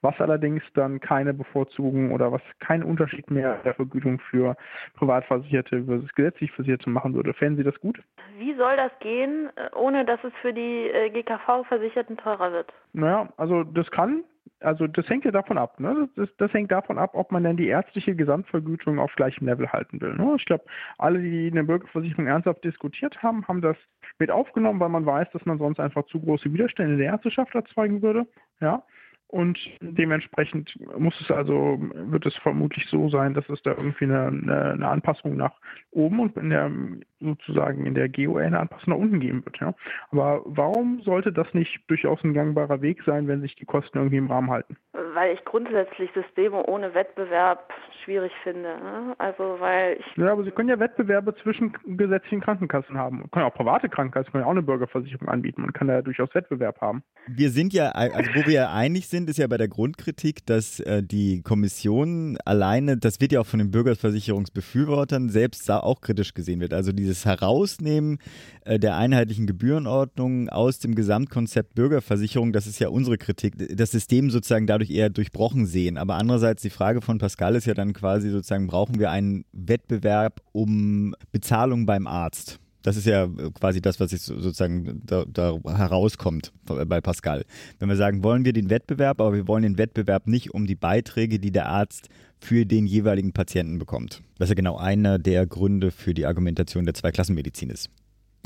Was 0.01 0.19
allerdings 0.21 0.61
dann 0.75 0.99
keine 0.99 1.33
Bevorzugung 1.33 2.11
oder 2.11 2.31
was 2.31 2.41
keinen 2.59 2.83
Unterschied 2.83 3.31
mehr 3.31 3.57
der 3.65 3.73
Vergütung 3.73 4.19
für 4.19 4.55
Privatversicherte 4.95 5.85
versus 5.85 6.13
gesetzlich 6.13 6.51
Versicherte 6.51 6.89
machen 6.89 7.15
würde. 7.15 7.33
Fänden 7.33 7.57
Sie 7.57 7.63
das 7.63 7.79
gut? 7.81 7.99
Wie 8.37 8.53
soll 8.55 8.77
das 8.77 8.91
gehen, 8.99 9.49
äh, 9.55 9.75
ohne 9.75 10.05
dass 10.05 10.23
es 10.23 10.33
für 10.41 10.53
die 10.53 10.87
äh, 10.87 11.09
GKV-Versicherten 11.09 12.15
teurer 12.17 12.51
wird? 12.51 12.71
Naja, 12.93 13.33
also 13.37 13.63
das 13.63 13.89
kann 13.89 14.23
also 14.59 14.87
das 14.87 15.07
hängt 15.07 15.25
ja 15.25 15.31
davon 15.31 15.57
ab. 15.57 15.79
Ne? 15.79 16.09
Das, 16.15 16.29
das, 16.37 16.53
hängt 16.53 16.71
davon 16.71 16.97
ab, 16.97 17.11
ob 17.13 17.31
man 17.31 17.43
dann 17.43 17.57
die 17.57 17.67
ärztliche 17.67 18.15
Gesamtvergütung 18.15 18.99
auf 18.99 19.13
gleichem 19.15 19.45
Level 19.45 19.71
halten 19.71 20.01
will. 20.01 20.15
Ne? 20.15 20.35
Ich 20.37 20.45
glaube, 20.45 20.65
alle, 20.97 21.19
die 21.19 21.49
eine 21.51 21.63
Bürgerversicherung 21.63 22.27
ernsthaft 22.27 22.63
diskutiert 22.63 23.21
haben, 23.21 23.47
haben 23.47 23.61
das 23.61 23.77
mit 24.19 24.31
aufgenommen, 24.31 24.79
weil 24.79 24.89
man 24.89 25.05
weiß, 25.05 25.29
dass 25.31 25.45
man 25.45 25.59
sonst 25.59 25.79
einfach 25.79 26.05
zu 26.07 26.19
große 26.19 26.51
Widerstände 26.51 26.97
der 26.97 27.07
Ärzteschaft 27.07 27.53
erzeugen 27.53 28.01
würde. 28.01 28.25
Ja. 28.59 28.83
Und 29.29 29.59
dementsprechend 29.81 30.73
muss 30.97 31.19
es 31.19 31.29
also, 31.29 31.77
wird 31.79 32.25
es 32.25 32.35
vermutlich 32.37 32.85
so 32.89 33.09
sein, 33.09 33.33
dass 33.33 33.47
es 33.49 33.61
da 33.61 33.71
irgendwie 33.71 34.05
eine, 34.05 34.27
eine, 34.27 34.87
Anpassung 34.87 35.35
nach 35.35 35.53
oben 35.91 36.21
und 36.21 36.37
in 36.37 36.49
der 36.49 36.71
sozusagen 37.19 37.85
in 37.85 37.93
der 37.93 38.07
GOL 38.07 38.41
eine 38.41 38.59
Anpassung 38.59 38.93
nach 38.93 38.99
unten 38.99 39.19
geben 39.19 39.43
wird. 39.43 39.57
Ja. 39.59 39.73
Aber 40.11 40.41
warum 40.45 41.01
sollte 41.01 41.33
das 41.33 41.53
nicht 41.53 41.79
durchaus 41.87 42.23
ein 42.23 42.33
gangbarer 42.33 42.81
Weg 42.81 43.03
sein, 43.05 43.27
wenn 43.27 43.41
sich 43.41 43.55
die 43.55 43.65
Kosten 43.65 43.97
irgendwie 43.97 44.17
im 44.17 44.31
Rahmen 44.31 44.49
halten? 44.49 44.77
Weil 44.93 45.33
ich 45.33 45.43
grundsätzlich 45.43 46.09
Systeme 46.13 46.63
ohne 46.65 46.93
Wettbewerb 46.93 47.73
schwierig 48.05 48.31
finde. 48.43 48.61
Ne? 48.61 49.15
Also 49.17 49.57
weil 49.59 49.97
ich 49.99 50.05
ja, 50.15 50.31
aber 50.31 50.43
Sie 50.43 50.51
können 50.51 50.69
ja 50.69 50.79
Wettbewerbe 50.79 51.35
zwischen 51.43 51.73
gesetzlichen 51.97 52.39
Krankenkassen 52.39 52.97
haben. 52.97 53.19
Man 53.19 53.31
kann 53.31 53.43
ja 53.43 53.49
auch 53.49 53.53
private 53.53 53.89
Krankenkassen 53.89 54.31
können 54.31 54.43
ja 54.43 54.47
auch 54.47 54.51
eine 54.51 54.61
Bürgerversicherung 54.61 55.27
anbieten. 55.27 55.61
Man 55.61 55.73
kann 55.73 55.87
da 55.87 55.95
ja 55.95 56.01
durchaus 56.01 56.33
Wettbewerb 56.33 56.79
haben. 56.79 57.03
Wir 57.27 57.49
sind 57.49 57.73
ja, 57.73 57.89
also 57.89 58.31
wo 58.33 58.45
wir 58.45 58.53
ja 58.53 58.73
einig 58.73 59.09
sind, 59.09 59.16
ist 59.25 59.37
ja 59.37 59.47
bei 59.47 59.57
der 59.57 59.67
Grundkritik, 59.67 60.45
dass 60.45 60.79
äh, 60.81 61.01
die 61.01 61.41
Kommission 61.41 62.37
alleine, 62.45 62.97
das 62.97 63.19
wird 63.19 63.31
ja 63.31 63.41
auch 63.41 63.45
von 63.45 63.59
den 63.59 63.71
Bürgerversicherungsbefürwortern 63.71 65.29
selbst 65.29 65.69
auch 65.71 66.01
kritisch 66.01 66.33
gesehen 66.33 66.59
wird. 66.59 66.73
Also 66.73 66.91
dieses 66.91 67.25
Herausnehmen 67.25 68.19
äh, 68.65 68.79
der 68.79 68.97
einheitlichen 68.97 69.47
Gebührenordnung 69.47 70.49
aus 70.49 70.79
dem 70.79 70.93
Gesamtkonzept 70.93 71.73
Bürgerversicherung, 71.73 72.53
das 72.53 72.67
ist 72.67 72.79
ja 72.79 72.89
unsere 72.89 73.17
Kritik, 73.17 73.53
das 73.75 73.91
System 73.91 74.29
sozusagen 74.29 74.67
dadurch 74.67 74.91
eher 74.91 75.09
durchbrochen 75.09 75.65
sehen. 75.65 75.97
Aber 75.97 76.15
andererseits 76.15 76.61
die 76.61 76.69
Frage 76.69 77.01
von 77.01 77.17
Pascal 77.17 77.55
ist 77.55 77.65
ja 77.65 77.73
dann 77.73 77.93
quasi 77.93 78.29
sozusagen, 78.29 78.67
brauchen 78.67 78.99
wir 78.99 79.09
einen 79.09 79.45
Wettbewerb 79.51 80.41
um 80.51 81.15
Bezahlung 81.31 81.85
beim 81.85 82.05
Arzt? 82.05 82.59
Das 82.87 82.95
ist 82.95 83.05
ja 83.05 83.25
äh, 83.25 83.51
quasi 83.53 83.81
das, 83.81 83.99
was 83.99 84.13
jetzt 84.13 84.27
sozusagen 84.27 85.01
da, 85.05 85.25
da 85.27 85.59
herauskommt 85.65 86.53
bei 86.63 87.01
Pascal. 87.01 87.43
Wenn 87.79 87.89
wir 87.89 87.97
sagen, 87.97 88.23
wollen 88.23 88.45
wir 88.45 88.53
den 88.53 88.69
Wettbewerb, 88.69 89.19
aber 89.19 89.33
wir 89.33 89.45
wollen 89.45 89.63
den 89.63 89.77
Wettbewerb 89.77 90.25
nicht 90.25 90.53
um 90.53 90.65
die 90.65 90.75
Beiträge, 90.75 91.37
die 91.37 91.51
der 91.51 91.67
Arzt 91.67 92.07
für 92.39 92.65
den 92.65 92.85
jeweiligen 92.85 93.33
Patienten 93.33 93.77
bekommt. 93.77 94.21
Was 94.37 94.47
ja 94.47 94.55
genau 94.55 94.77
einer 94.77 95.19
der 95.19 95.45
Gründe 95.45 95.91
für 95.91 96.13
die 96.13 96.25
Argumentation 96.25 96.85
der 96.85 96.93
Zweiklassenmedizin 96.93 97.71
ist. 97.71 97.89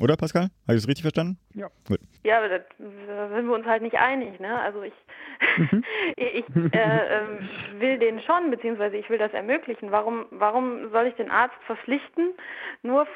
Oder 0.01 0.17
Pascal? 0.17 0.49
Habe 0.67 0.75
ich 0.75 0.81
das 0.81 0.87
richtig 0.87 1.03
verstanden? 1.03 1.37
Ja. 1.53 1.67
Gut. 1.87 1.99
Ja, 2.23 2.39
aber 2.39 2.49
da, 2.49 3.29
sind 3.35 3.47
wir 3.47 3.53
uns 3.53 3.65
halt 3.67 3.83
nicht 3.83 3.97
einig. 3.97 4.39
Ne? 4.39 4.59
Also 4.59 4.81
ich, 4.81 4.93
mhm. 5.57 5.83
ich 6.15 6.45
äh, 6.73 6.77
äh, 6.77 7.79
will 7.79 7.99
den 7.99 8.19
schon, 8.21 8.49
beziehungsweise 8.49 8.97
ich 8.97 9.09
will 9.09 9.19
das 9.19 9.31
ermöglichen. 9.33 9.91
Warum, 9.91 10.25
warum 10.31 10.89
soll 10.91 11.05
ich 11.05 11.13
den 11.15 11.29
Arzt 11.29 11.55
verpflichten, 11.67 12.31
nur 12.81 13.07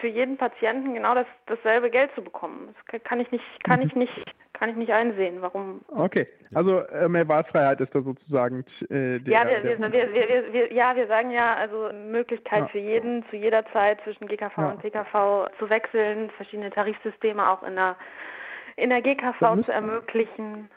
für 0.00 0.08
jeden 0.08 0.38
Patienten 0.38 0.94
genau 0.94 1.14
das, 1.14 1.26
dasselbe 1.46 1.90
Geld 1.90 2.10
zu 2.14 2.22
bekommen? 2.22 2.74
Das 2.90 3.02
kann 3.02 3.20
ich 3.20 3.30
nicht, 3.30 3.44
kann 3.62 3.80
mhm. 3.80 3.86
ich 3.86 3.94
nicht 3.94 4.34
kann 4.54 4.70
ich 4.70 4.76
nicht 4.76 4.92
einsehen, 4.92 5.36
warum. 5.40 5.82
Okay, 5.88 6.26
also 6.54 6.78
äh, 6.78 7.08
mehr 7.08 7.28
Wahlfreiheit 7.28 7.80
ist 7.80 7.94
da 7.94 8.00
sozusagen 8.00 8.64
äh, 8.88 9.18
der, 9.18 9.32
ja, 9.32 9.46
wir, 9.46 9.76
der 9.76 9.92
wir, 9.92 10.12
wir, 10.14 10.52
wir, 10.52 10.72
ja, 10.72 10.96
wir 10.96 11.06
sagen 11.08 11.30
ja, 11.30 11.54
also 11.54 11.90
Möglichkeit 11.92 12.60
ja. 12.60 12.66
für 12.68 12.78
jeden 12.78 13.24
zu 13.30 13.36
jeder 13.36 13.66
Zeit 13.72 14.00
zwischen 14.04 14.26
GKV 14.26 14.56
ja. 14.56 14.70
und 14.70 14.80
PKV 14.80 15.48
zu 15.58 15.68
wechseln, 15.68 16.30
verschiedene 16.36 16.70
Tarifsysteme 16.70 17.48
auch 17.48 17.62
in 17.64 17.74
der, 17.74 17.96
in 18.76 18.90
der 18.90 19.02
GKV 19.02 19.64
zu 19.64 19.72
ermöglichen. 19.72 20.70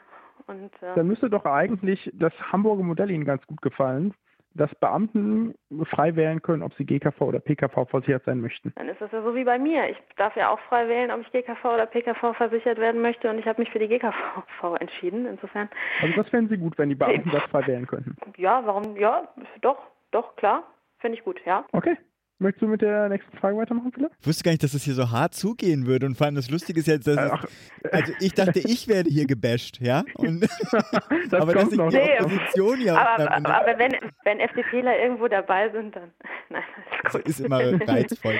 Und, 0.46 0.72
äh, 0.82 0.94
dann 0.96 1.06
müsste 1.06 1.30
doch 1.30 1.44
eigentlich 1.44 2.10
das 2.14 2.32
Hamburger 2.52 2.82
Modell 2.82 3.10
Ihnen 3.10 3.24
ganz 3.24 3.46
gut 3.46 3.62
gefallen, 3.62 4.12
dass 4.58 4.74
Beamten 4.76 5.54
frei 5.84 6.14
wählen 6.16 6.42
können, 6.42 6.62
ob 6.62 6.74
sie 6.74 6.84
GKV 6.84 7.20
oder 7.22 7.40
PKV 7.40 7.88
versichert 7.88 8.24
sein 8.24 8.40
möchten. 8.40 8.72
Dann 8.76 8.88
ist 8.88 9.00
das 9.00 9.10
ja 9.12 9.22
so 9.22 9.34
wie 9.34 9.44
bei 9.44 9.58
mir. 9.58 9.88
Ich 9.88 9.96
darf 10.16 10.36
ja 10.36 10.50
auch 10.50 10.60
frei 10.68 10.88
wählen, 10.88 11.10
ob 11.10 11.20
ich 11.22 11.32
GKV 11.32 11.64
oder 11.64 11.86
PKV 11.86 12.34
versichert 12.36 12.78
werden 12.78 13.00
möchte 13.00 13.30
und 13.30 13.38
ich 13.38 13.46
habe 13.46 13.60
mich 13.60 13.70
für 13.70 13.78
die 13.78 13.88
GKV 13.88 14.74
entschieden. 14.80 15.26
Insofern. 15.26 15.68
Also 16.02 16.14
das 16.14 16.28
fänden 16.28 16.48
Sie 16.48 16.58
gut, 16.58 16.76
wenn 16.78 16.88
die 16.88 16.94
Beamten 16.94 17.30
das 17.32 17.44
frei 17.44 17.66
wählen 17.66 17.86
könnten. 17.86 18.16
Ja, 18.36 18.64
warum? 18.66 18.96
Ja, 18.96 19.28
doch, 19.60 19.78
doch, 20.10 20.36
klar. 20.36 20.64
Finde 20.98 21.16
ich 21.16 21.24
gut, 21.24 21.40
ja. 21.46 21.64
Okay. 21.72 21.96
Möchtest 22.40 22.62
du 22.62 22.68
mit 22.68 22.82
der 22.82 23.08
nächsten 23.08 23.36
Frage 23.38 23.56
weitermachen, 23.56 23.90
Philipp? 23.92 24.12
Ich 24.20 24.26
wusste 24.28 24.44
gar 24.44 24.52
nicht, 24.52 24.62
dass 24.62 24.72
es 24.72 24.80
das 24.80 24.84
hier 24.84 24.94
so 24.94 25.10
hart 25.10 25.34
zugehen 25.34 25.86
würde. 25.86 26.06
Und 26.06 26.16
vor 26.16 26.26
allem 26.26 26.36
das 26.36 26.48
Lustige 26.50 26.78
ist 26.78 26.86
jetzt, 26.86 27.08
dass 27.08 27.16
es, 27.16 27.92
also 27.92 28.12
ich 28.20 28.32
dachte, 28.32 28.60
ich 28.60 28.86
werde 28.86 29.10
hier 29.10 29.26
gebasht, 29.26 29.80
ja? 29.80 30.04
Und, 30.14 30.42
das 31.30 31.40
aber 31.40 31.54
dass 31.54 31.72
ich 31.72 31.78
noch. 31.78 31.90
die 31.90 31.98
Opposition 32.20 32.80
ja 32.80 32.96
aber, 32.96 33.32
aber, 33.32 33.54
aber, 33.54 33.78
wenn, 33.78 33.92
wenn 34.22 34.38
FDPler 34.38 35.00
irgendwo 35.00 35.26
dabei 35.26 35.68
sind, 35.70 35.96
dann 35.96 36.12
nein, 36.50 36.62
das 37.02 37.14
ist, 37.16 37.28
ist 37.28 37.40
immer 37.40 37.58
reizvoll. 37.88 38.34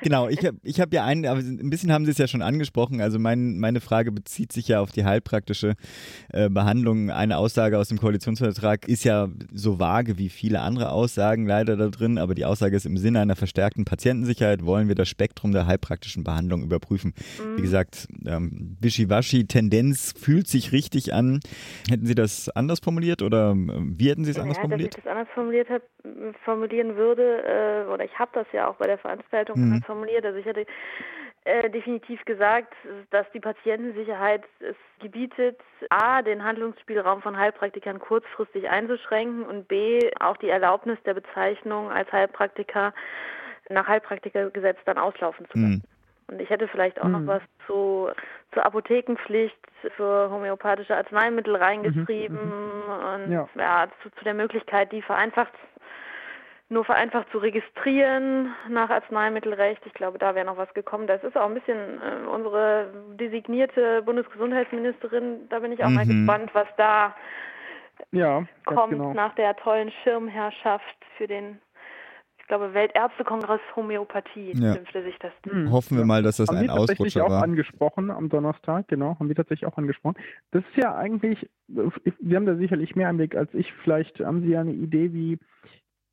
genau, 0.00 0.28
ich 0.28 0.46
habe 0.46 0.56
ich 0.62 0.80
hab 0.80 0.92
ja 0.92 1.04
einen, 1.04 1.26
aber 1.26 1.40
ein 1.40 1.70
bisschen 1.70 1.92
haben 1.92 2.04
Sie 2.04 2.12
es 2.12 2.18
ja 2.18 2.28
schon 2.28 2.42
angesprochen. 2.42 3.00
Also 3.00 3.18
mein, 3.18 3.58
meine 3.58 3.80
Frage 3.80 4.12
bezieht 4.12 4.52
sich 4.52 4.68
ja 4.68 4.80
auf 4.80 4.92
die 4.92 5.04
heilpraktische 5.04 5.74
äh, 6.32 6.48
Behandlung. 6.48 7.10
Eine 7.10 7.36
Aussage 7.36 7.78
aus 7.78 7.88
dem 7.88 7.98
Koalitionsvertrag 7.98 8.86
ist 8.86 9.02
ja 9.02 9.28
so 9.52 9.80
vage 9.80 10.18
wie 10.18 10.28
viele 10.28 10.60
andere 10.60 10.92
Aussagen 10.92 11.46
leider 11.46 11.76
da 11.76 11.88
drin, 11.88 12.16
aber 12.16 12.36
die 12.36 12.44
Aussage 12.44 12.76
ist 12.76 12.86
im 12.86 12.96
Sinne 12.96 13.20
einer 13.20 13.39
verstärkten 13.40 13.84
Patientensicherheit 13.84 14.64
wollen 14.64 14.86
wir 14.86 14.94
das 14.94 15.08
Spektrum 15.08 15.50
der 15.50 15.66
heilpraktischen 15.66 16.22
Behandlung 16.22 16.62
überprüfen. 16.62 17.14
Mhm. 17.38 17.56
Wie 17.56 17.62
gesagt, 17.62 18.06
ähm, 18.26 18.76
Wischiwaschi-Tendenz 18.80 20.14
fühlt 20.16 20.46
sich 20.46 20.70
richtig 20.70 21.12
an. 21.12 21.40
Hätten 21.88 22.06
Sie 22.06 22.14
das 22.14 22.48
anders 22.50 22.78
formuliert 22.78 23.22
oder 23.22 23.50
ähm, 23.50 23.96
wie 23.98 24.10
hätten 24.10 24.24
Sie 24.24 24.30
es 24.30 24.38
anders 24.38 24.58
ja, 24.58 24.62
formuliert? 24.62 24.92
Dass 24.92 24.98
ich 24.98 25.04
das 25.04 25.10
anders 25.10 25.28
formuliert 25.34 25.68
hab, 25.70 25.82
formulieren 26.44 26.96
würde, 26.96 27.42
äh, 27.42 27.92
oder 27.92 28.04
ich 28.04 28.16
habe 28.18 28.30
das 28.34 28.46
ja 28.52 28.68
auch 28.68 28.76
bei 28.76 28.86
der 28.86 28.98
Veranstaltung 28.98 29.58
mhm. 29.58 29.82
formuliert. 29.82 30.24
Also 30.24 30.38
ich 30.38 30.46
hätte 30.46 30.66
äh, 31.44 31.70
definitiv 31.70 32.24
gesagt, 32.24 32.74
dass 33.10 33.26
die 33.32 33.40
Patientensicherheit 33.40 34.42
es 34.60 34.76
gebietet, 35.00 35.58
a, 35.88 36.22
den 36.22 36.44
Handlungsspielraum 36.44 37.22
von 37.22 37.36
Heilpraktikern 37.36 37.98
kurzfristig 37.98 38.68
einzuschränken 38.68 39.44
und 39.44 39.66
b, 39.66 40.10
auch 40.20 40.36
die 40.36 40.50
Erlaubnis 40.50 40.98
der 41.06 41.14
Bezeichnung 41.14 41.90
als 41.90 42.10
Heilpraktiker 42.12 42.92
nach 43.70 43.88
Heilpraktikergesetz 43.88 44.78
dann 44.84 44.98
auslaufen 44.98 45.46
zu 45.50 45.58
lassen. 45.58 45.82
Mhm. 46.28 46.34
Und 46.34 46.40
ich 46.40 46.50
hätte 46.50 46.68
vielleicht 46.68 47.00
auch 47.00 47.06
mhm. 47.06 47.12
noch 47.12 47.26
was 47.26 47.42
zu, 47.66 48.08
zur 48.52 48.64
Apothekenpflicht 48.64 49.58
für 49.96 50.30
homöopathische 50.30 50.96
Arzneimittel 50.96 51.56
reingeschrieben 51.56 52.38
mhm. 52.38 52.82
mhm. 52.86 53.24
und 53.24 53.32
ja. 53.32 53.48
ja 53.56 53.88
zu, 54.02 54.10
zu, 54.10 54.24
der 54.24 54.34
Möglichkeit, 54.34 54.92
die 54.92 55.02
vereinfacht 55.02 55.52
nur 56.70 56.84
vereinfacht 56.84 57.28
zu 57.32 57.38
registrieren 57.38 58.54
nach 58.68 58.90
Arzneimittelrecht. 58.90 59.82
Ich 59.86 59.92
glaube, 59.92 60.18
da 60.18 60.34
wäre 60.36 60.46
noch 60.46 60.56
was 60.56 60.72
gekommen. 60.72 61.08
Das 61.08 61.22
ist 61.24 61.36
auch 61.36 61.48
ein 61.48 61.54
bisschen 61.54 62.00
äh, 62.00 62.28
unsere 62.28 62.92
designierte 63.18 64.02
Bundesgesundheitsministerin. 64.02 65.48
Da 65.50 65.58
bin 65.58 65.72
ich 65.72 65.82
auch 65.82 65.88
mhm. 65.88 65.94
mal 65.94 66.06
gespannt, 66.06 66.50
was 66.54 66.68
da 66.76 67.14
ja, 68.12 68.44
kommt 68.64 68.92
genau. 68.92 69.12
nach 69.12 69.34
der 69.34 69.56
tollen 69.56 69.90
Schirmherrschaft 70.02 70.84
für 71.18 71.26
den 71.26 71.58
ich 72.38 72.46
glaube, 72.52 72.74
Weltärztekongress 72.74 73.60
Homöopathie 73.76 74.54
ja. 74.56 74.74
dürfte 74.74 75.04
sich 75.04 75.16
das. 75.20 75.30
Hm. 75.48 75.70
Hoffen 75.70 75.96
wir 75.96 76.04
mal, 76.04 76.24
dass 76.24 76.38
das 76.38 76.48
haben 76.48 76.58
ein 76.58 76.70
Ausrutscher 76.70 76.80
war. 76.80 76.80
Haben 76.80 76.88
wir 76.88 76.96
tatsächlich 76.96 77.22
auch 77.22 77.42
angesprochen 77.42 78.10
am 78.10 78.28
Donnerstag, 78.28 78.88
genau, 78.88 79.16
haben 79.20 79.28
wir 79.28 79.36
tatsächlich 79.36 79.70
auch 79.70 79.78
angesprochen. 79.78 80.16
Das 80.50 80.64
ist 80.64 80.76
ja 80.76 80.96
eigentlich, 80.96 81.48
Sie 81.68 82.34
haben 82.34 82.46
da 82.46 82.56
sicherlich 82.56 82.96
mehr 82.96 83.08
Einblick 83.08 83.36
als 83.36 83.54
ich. 83.54 83.72
Vielleicht 83.84 84.18
haben 84.18 84.42
Sie 84.42 84.48
ja 84.48 84.62
eine 84.62 84.72
Idee, 84.72 85.12
wie 85.12 85.38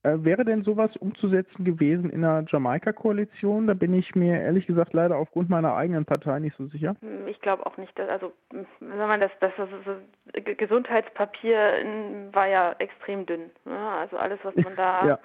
wäre 0.04 0.46
denn 0.46 0.64
sowas 0.64 0.96
umzusetzen 0.98 1.66
gewesen 1.66 2.10
in 2.10 2.24
einer 2.24 2.46
Jamaika-Koalition? 2.48 3.68
Da 3.68 3.74
bin 3.74 3.94
ich 3.94 4.16
mir 4.16 4.42
ehrlich 4.42 4.66
gesagt 4.68 4.94
leider 4.94 5.18
aufgrund 5.18 5.50
meiner 5.50 5.76
eigenen 5.76 6.06
Partei 6.06 6.40
nicht 6.40 6.56
so 6.58 6.68
sicher. 6.68 6.96
Hm, 7.02 7.28
ich 7.28 7.40
glaube 7.42 7.66
auch 7.66 7.78
nicht. 7.78 7.98
Dass, 7.98 8.10
also, 8.10 8.32
hm, 8.52 8.66
sagen 8.80 9.10
wir, 9.10 9.18
das, 9.18 9.32
das, 9.40 9.52
das, 9.56 10.58
Gesundheitspapier 10.58 12.30
war 12.32 12.48
ja 12.48 12.76
extrem 12.80 13.26
dünn. 13.26 13.50
Ne? 13.66 13.78
Also 13.78 14.18
alles, 14.18 14.40
was 14.44 14.56
man 14.56 14.76
da. 14.76 15.06
ja. 15.06 15.20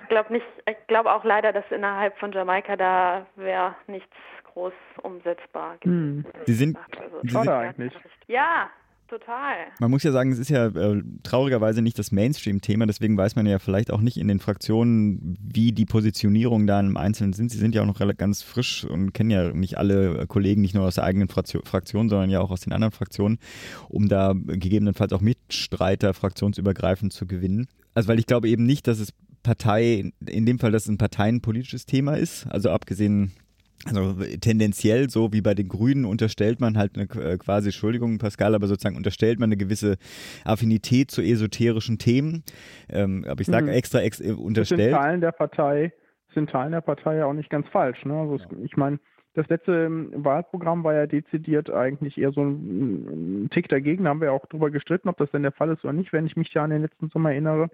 Ich 0.00 0.08
glaube 0.08 0.32
nicht. 0.32 0.46
Ich 0.66 0.86
glaube 0.86 1.12
auch 1.12 1.24
leider, 1.24 1.52
dass 1.52 1.64
innerhalb 1.70 2.16
von 2.18 2.32
Jamaika 2.32 2.76
da 2.76 3.26
wäre 3.36 3.74
nichts 3.86 4.14
groß 4.52 4.72
umsetzbar. 5.02 5.76
Hm. 5.82 6.24
Sie 6.46 6.54
sind, 6.54 6.78
also, 6.98 7.20
Sie 7.22 7.28
sind 7.28 7.48
eigentlich. 7.48 7.92
Ja, 8.26 8.70
Total. 9.12 9.66
Man 9.78 9.90
muss 9.90 10.04
ja 10.04 10.10
sagen, 10.10 10.32
es 10.32 10.38
ist 10.38 10.48
ja 10.48 10.68
äh, 10.68 11.02
traurigerweise 11.22 11.82
nicht 11.82 11.98
das 11.98 12.12
Mainstream-Thema, 12.12 12.86
deswegen 12.86 13.14
weiß 13.14 13.36
man 13.36 13.44
ja 13.44 13.58
vielleicht 13.58 13.90
auch 13.90 14.00
nicht 14.00 14.16
in 14.16 14.26
den 14.26 14.38
Fraktionen, 14.38 15.36
wie 15.38 15.72
die 15.72 15.84
Positionierungen 15.84 16.66
da 16.66 16.80
im 16.80 16.96
Einzelnen 16.96 17.34
sind. 17.34 17.50
Sie 17.50 17.58
sind 17.58 17.74
ja 17.74 17.82
auch 17.82 17.86
noch 17.86 18.00
ganz 18.16 18.40
frisch 18.40 18.84
und 18.84 19.12
kennen 19.12 19.28
ja 19.28 19.52
nicht 19.52 19.76
alle 19.76 20.26
Kollegen, 20.28 20.62
nicht 20.62 20.74
nur 20.74 20.86
aus 20.86 20.94
der 20.94 21.04
eigenen 21.04 21.28
Fraktion, 21.28 22.08
sondern 22.08 22.30
ja 22.30 22.40
auch 22.40 22.50
aus 22.50 22.62
den 22.62 22.72
anderen 22.72 22.92
Fraktionen, 22.92 23.38
um 23.90 24.08
da 24.08 24.32
gegebenenfalls 24.32 25.12
auch 25.12 25.20
Mitstreiter 25.20 26.14
fraktionsübergreifend 26.14 27.12
zu 27.12 27.26
gewinnen. 27.26 27.68
Also 27.92 28.08
weil 28.08 28.18
ich 28.18 28.24
glaube 28.24 28.48
eben 28.48 28.64
nicht, 28.64 28.86
dass 28.86 28.98
es 28.98 29.12
Partei, 29.42 30.12
in 30.24 30.46
dem 30.46 30.58
Fall, 30.58 30.72
dass 30.72 30.84
es 30.84 30.88
ein 30.88 30.96
parteienpolitisches 30.96 31.84
Thema 31.84 32.14
ist, 32.14 32.46
also 32.46 32.70
abgesehen 32.70 33.32
also 33.86 34.14
tendenziell, 34.40 35.10
so 35.10 35.32
wie 35.32 35.40
bei 35.40 35.54
den 35.54 35.68
Grünen, 35.68 36.04
unterstellt 36.04 36.60
man 36.60 36.76
halt 36.76 36.96
eine 36.96 37.04
äh, 37.22 37.38
quasi, 37.38 37.68
Entschuldigung, 37.68 38.18
Pascal, 38.18 38.54
aber 38.54 38.66
sozusagen 38.66 38.96
unterstellt 38.96 39.38
man 39.38 39.48
eine 39.48 39.56
gewisse 39.56 39.96
Affinität 40.44 41.10
zu 41.10 41.22
esoterischen 41.22 41.98
Themen. 41.98 42.44
Ähm, 42.88 43.24
aber 43.28 43.40
ich 43.40 43.46
sage 43.46 43.66
mhm. 43.66 43.72
extra 43.72 44.00
ex 44.00 44.20
äh, 44.20 44.32
unterstellt. 44.32 44.80
Das 44.80 44.86
sind 44.86 45.02
Teilen 45.02 45.20
der 45.20 45.32
Partei, 45.32 45.92
sind 46.34 46.50
Teilen 46.50 46.72
der 46.72 46.80
Partei 46.80 47.16
ja 47.16 47.26
auch 47.26 47.34
nicht 47.34 47.50
ganz 47.50 47.66
falsch. 47.68 48.04
Ne? 48.04 48.14
Also 48.14 48.36
ja. 48.36 48.46
ich 48.64 48.76
meine, 48.76 48.98
das 49.34 49.48
letzte 49.48 49.72
ähm, 49.86 50.12
Wahlprogramm 50.14 50.84
war 50.84 50.94
ja 50.94 51.06
dezidiert 51.06 51.70
eigentlich 51.70 52.18
eher 52.18 52.32
so 52.32 52.42
ein, 52.42 53.44
ein 53.44 53.50
Tick 53.50 53.68
dagegen. 53.68 54.04
Da 54.04 54.10
haben 54.10 54.20
wir 54.20 54.32
auch 54.32 54.44
drüber 54.46 54.70
gestritten, 54.70 55.08
ob 55.08 55.16
das 55.16 55.30
denn 55.30 55.42
der 55.42 55.52
Fall 55.52 55.70
ist 55.70 55.84
oder 55.84 55.94
nicht, 55.94 56.12
wenn 56.12 56.26
ich 56.26 56.36
mich 56.36 56.52
ja 56.52 56.64
an 56.64 56.70
den 56.70 56.82
letzten 56.82 57.08
Sommer 57.08 57.30
erinnere. 57.32 57.70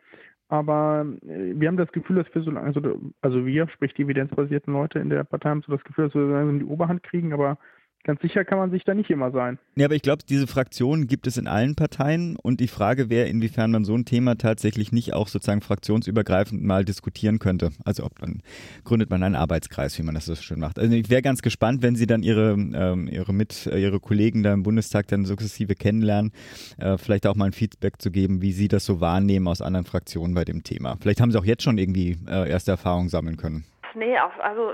Aber 0.48 1.06
äh, 1.26 1.52
wir 1.54 1.68
haben 1.68 1.76
das 1.76 1.92
Gefühl, 1.92 2.16
dass 2.16 2.34
wir 2.34 2.42
so 2.42 2.50
lange, 2.50 2.66
also, 2.66 3.00
also 3.20 3.46
wir, 3.46 3.68
sprich 3.68 3.94
die 3.94 4.02
evidenzbasierten 4.02 4.72
Leute 4.72 4.98
in 4.98 5.10
der 5.10 5.24
Partei, 5.24 5.50
haben 5.50 5.62
so 5.62 5.72
das 5.72 5.84
Gefühl, 5.84 6.06
dass 6.06 6.14
wir 6.14 6.26
so 6.26 6.32
lange 6.32 6.58
die 6.58 6.64
Oberhand 6.64 7.02
kriegen, 7.02 7.32
aber 7.32 7.58
Ganz 8.08 8.22
sicher 8.22 8.42
kann 8.42 8.56
man 8.56 8.70
sich 8.70 8.84
da 8.84 8.94
nicht 8.94 9.10
immer 9.10 9.30
sein. 9.32 9.58
Ja, 9.76 9.84
aber 9.84 9.94
ich 9.94 10.00
glaube, 10.00 10.22
diese 10.26 10.46
Fraktionen 10.46 11.08
gibt 11.08 11.26
es 11.26 11.36
in 11.36 11.46
allen 11.46 11.74
Parteien 11.74 12.38
und 12.42 12.58
die 12.58 12.66
Frage 12.66 13.10
wäre, 13.10 13.28
inwiefern 13.28 13.70
man 13.70 13.84
so 13.84 13.94
ein 13.94 14.06
Thema 14.06 14.38
tatsächlich 14.38 14.92
nicht 14.92 15.12
auch 15.12 15.28
sozusagen 15.28 15.60
fraktionsübergreifend 15.60 16.64
mal 16.64 16.86
diskutieren 16.86 17.38
könnte. 17.38 17.68
Also 17.84 18.06
ob 18.06 18.18
man 18.22 18.40
gründet 18.84 19.10
man 19.10 19.22
einen 19.22 19.34
Arbeitskreis, 19.36 19.98
wie 19.98 20.02
man 20.04 20.14
das 20.14 20.24
so 20.24 20.34
schön 20.36 20.58
macht. 20.58 20.78
Also 20.78 20.94
ich 20.94 21.10
wäre 21.10 21.20
ganz 21.20 21.42
gespannt, 21.42 21.82
wenn 21.82 21.96
Sie 21.96 22.06
dann 22.06 22.22
Ihre 22.22 22.52
ähm, 22.52 23.08
Ihre 23.12 23.34
mit 23.34 23.66
äh, 23.66 23.78
Ihre 23.78 24.00
Kollegen 24.00 24.42
da 24.42 24.54
im 24.54 24.62
Bundestag 24.62 25.06
dann 25.08 25.26
sukzessive 25.26 25.74
kennenlernen, 25.74 26.32
äh, 26.78 26.96
vielleicht 26.96 27.26
auch 27.26 27.34
mal 27.34 27.44
ein 27.44 27.52
Feedback 27.52 28.00
zu 28.00 28.10
geben, 28.10 28.40
wie 28.40 28.52
Sie 28.52 28.68
das 28.68 28.86
so 28.86 29.02
wahrnehmen 29.02 29.46
aus 29.48 29.60
anderen 29.60 29.84
Fraktionen 29.84 30.34
bei 30.34 30.46
dem 30.46 30.62
Thema. 30.62 30.96
Vielleicht 30.98 31.20
haben 31.20 31.30
Sie 31.30 31.38
auch 31.38 31.44
jetzt 31.44 31.62
schon 31.62 31.76
irgendwie 31.76 32.16
äh, 32.26 32.48
erste 32.48 32.70
Erfahrungen 32.70 33.10
sammeln 33.10 33.36
können. 33.36 33.66
Nee, 33.94 34.16
also 34.16 34.72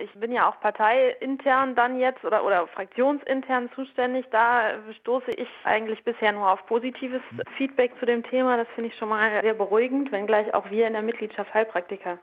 ich 0.00 0.12
bin 0.14 0.32
ja 0.32 0.48
auch 0.48 0.60
parteiintern 0.60 1.74
dann 1.74 1.98
jetzt 1.98 2.24
oder, 2.24 2.44
oder 2.44 2.66
fraktionsintern 2.68 3.70
zuständig. 3.74 4.26
Da 4.30 4.74
stoße 5.00 5.30
ich 5.32 5.48
eigentlich 5.64 6.02
bisher 6.04 6.32
nur 6.32 6.50
auf 6.50 6.64
positives 6.66 7.22
Feedback 7.56 7.92
zu 7.98 8.06
dem 8.06 8.22
Thema. 8.22 8.56
Das 8.56 8.68
finde 8.74 8.90
ich 8.90 8.96
schon 8.96 9.08
mal 9.08 9.40
sehr 9.42 9.54
beruhigend, 9.54 10.12
wenngleich 10.12 10.52
auch 10.54 10.70
wir 10.70 10.86
in 10.86 10.92
der 10.92 11.02
Mitgliedschaft 11.02 11.52
Heilpraktiker 11.54 12.18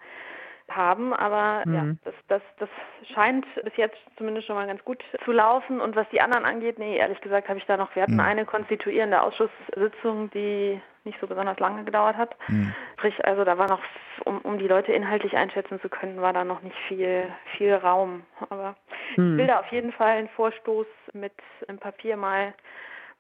haben. 0.70 1.14
Aber 1.14 1.64
mhm. 1.66 1.74
ja, 1.74 1.86
das, 2.03 2.14
das, 2.28 2.41
das 2.59 2.70
scheint 3.14 3.45
bis 3.64 3.76
jetzt 3.78 3.97
zumindest 4.18 4.47
schon 4.47 4.55
mal 4.55 4.68
ganz 4.68 4.84
gut 4.84 5.03
zu 5.26 5.32
laufen. 5.32 5.82
Und 5.82 5.95
was 5.95 6.07
die 6.09 6.22
anderen 6.22 6.45
angeht, 6.45 6.80
nee, 6.80 6.97
ehrlich 6.97 7.22
gesagt 7.22 7.49
habe 7.49 7.59
ich 7.59 7.66
da 7.66 7.78
noch, 7.78 7.95
wir 7.95 8.03
hatten 8.03 8.14
mhm. 8.14 8.20
eine 8.20 8.45
konstituierende 8.45 9.22
Ausschusssitzung, 9.22 10.30
die 10.32 10.82
nicht 11.03 11.20
so 11.20 11.28
besonders 11.28 11.59
lange 11.59 11.84
gedauert 11.84 12.16
hat. 12.16 12.36
Mhm. 12.47 12.74
Sprich, 12.93 13.26
also 13.26 13.43
da 13.43 13.57
war 13.57 13.68
noch, 13.68 13.82
um, 14.26 14.39
um 14.41 14.59
die 14.59 14.68
Leute 14.68 14.91
inhaltlich 14.91 15.36
einschätzen 15.36 15.80
zu 15.82 15.89
können, 15.89 16.22
war 16.22 16.34
da 16.34 16.43
noch 16.43 16.62
nicht 16.62 16.78
viel, 16.88 17.26
viel 17.57 17.74
Raum. 17.74 18.24
Aber 18.49 18.76
mhm. 19.16 19.34
ich 19.34 19.38
will 19.39 19.47
da 19.47 19.59
auf 19.59 19.72
jeden 19.72 19.91
Fall 19.91 20.18
einen 20.18 20.30
Vorstoß 20.30 20.86
mit 21.14 21.34
im 21.68 21.80
Papier 21.80 22.18
mal 22.18 22.53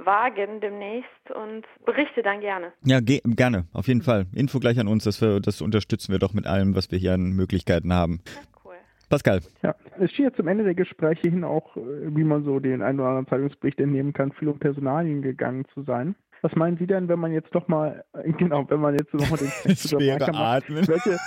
wagen 0.05 0.59
demnächst 0.61 1.31
und 1.33 1.65
berichte 1.85 2.23
dann 2.23 2.41
gerne. 2.41 2.73
Ja, 2.83 2.99
gerne, 3.01 3.65
auf 3.73 3.87
jeden 3.87 4.01
Fall. 4.01 4.25
Info 4.33 4.59
gleich 4.59 4.79
an 4.79 4.87
uns, 4.87 5.03
das, 5.03 5.21
wir, 5.21 5.39
das 5.39 5.61
unterstützen 5.61 6.11
wir 6.11 6.19
doch 6.19 6.33
mit 6.33 6.47
allem, 6.47 6.75
was 6.75 6.91
wir 6.91 6.99
hier 6.99 7.13
an 7.13 7.31
Möglichkeiten 7.31 7.93
haben. 7.93 8.21
Ja, 8.25 8.41
cool. 8.65 8.75
Pascal. 9.09 9.41
Ja, 9.63 9.75
es 9.99 10.11
steht 10.11 10.25
ja 10.25 10.33
zum 10.33 10.47
Ende 10.47 10.63
der 10.63 10.75
Gespräche 10.75 11.29
hin 11.29 11.43
auch, 11.43 11.75
äh, 11.77 11.81
wie 12.15 12.23
man 12.23 12.43
so 12.43 12.59
den 12.59 12.81
einen 12.81 12.99
oder 12.99 13.09
anderen 13.09 13.27
Zeitungsbericht 13.27 13.79
entnehmen 13.79 14.13
kann, 14.13 14.31
viel 14.31 14.47
um 14.47 14.59
Personalien 14.59 15.21
gegangen 15.21 15.65
zu 15.73 15.83
sein. 15.83 16.15
Was 16.41 16.55
meinen 16.55 16.77
Sie 16.77 16.87
denn, 16.87 17.07
wenn 17.07 17.19
man 17.19 17.31
jetzt 17.31 17.53
doch 17.53 17.67
mal, 17.67 18.03
äh, 18.13 18.31
genau, 18.31 18.67
wenn 18.69 18.79
man 18.79 18.95
jetzt 18.95 19.13
nochmal 19.13 19.39
den 19.39 19.75
Schwere 19.75 20.33
Atmen. 20.33 20.87
welche, 20.87 21.19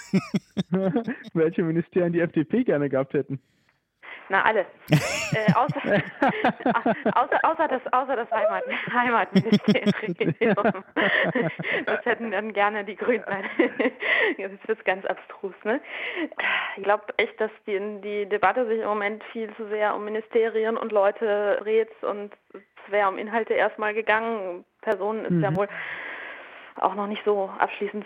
welche 1.35 1.63
Ministerien 1.63 2.13
die 2.13 2.21
FDP 2.21 2.65
gerne 2.65 2.89
gehabt 2.89 3.15
hätten? 3.15 3.39
Na, 4.29 4.43
alle. 4.43 4.67
äh, 4.91 5.53
außer, 5.55 5.81
außer, 7.15 7.39
außer, 7.43 7.69
das, 7.69 7.93
außer 7.93 8.17
das 8.17 8.31
Heimat, 8.31 8.65
Heimatministerium. 8.93 10.85
das 11.87 12.05
hätten 12.05 12.31
dann 12.31 12.53
gerne 12.53 12.85
die 12.85 12.97
Grünen. 12.97 13.25
Jetzt 14.37 14.67
wird 14.67 14.85
ganz 14.85 15.05
abstrus. 15.05 15.55
Ne? 15.65 15.81
Ich 16.77 16.83
glaube 16.83 17.05
echt, 17.19 17.39
dass 17.41 17.51
die, 17.67 17.79
die 18.01 18.27
Debatte 18.27 18.67
sich 18.67 18.81
im 18.81 18.89
Moment 18.89 19.23
viel 19.33 19.55
zu 19.57 19.69
sehr 19.69 19.95
um 19.95 20.05
Ministerien 20.05 20.77
und 20.77 20.93
Leute 20.93 21.59
dreht 21.63 21.91
und 22.03 22.33
es 22.53 22.93
wäre 22.93 23.09
um 23.09 23.19
Inhalte 23.19 23.55
erstmal 23.55 23.95
gegangen. 23.95 24.65
Personen 24.81 25.25
ist 25.25 25.31
mhm. 25.33 25.43
ja 25.43 25.57
wohl 25.57 25.69
auch 26.81 26.95
noch 26.95 27.07
nicht 27.07 27.23
so 27.25 27.51
abschließend 27.59 28.05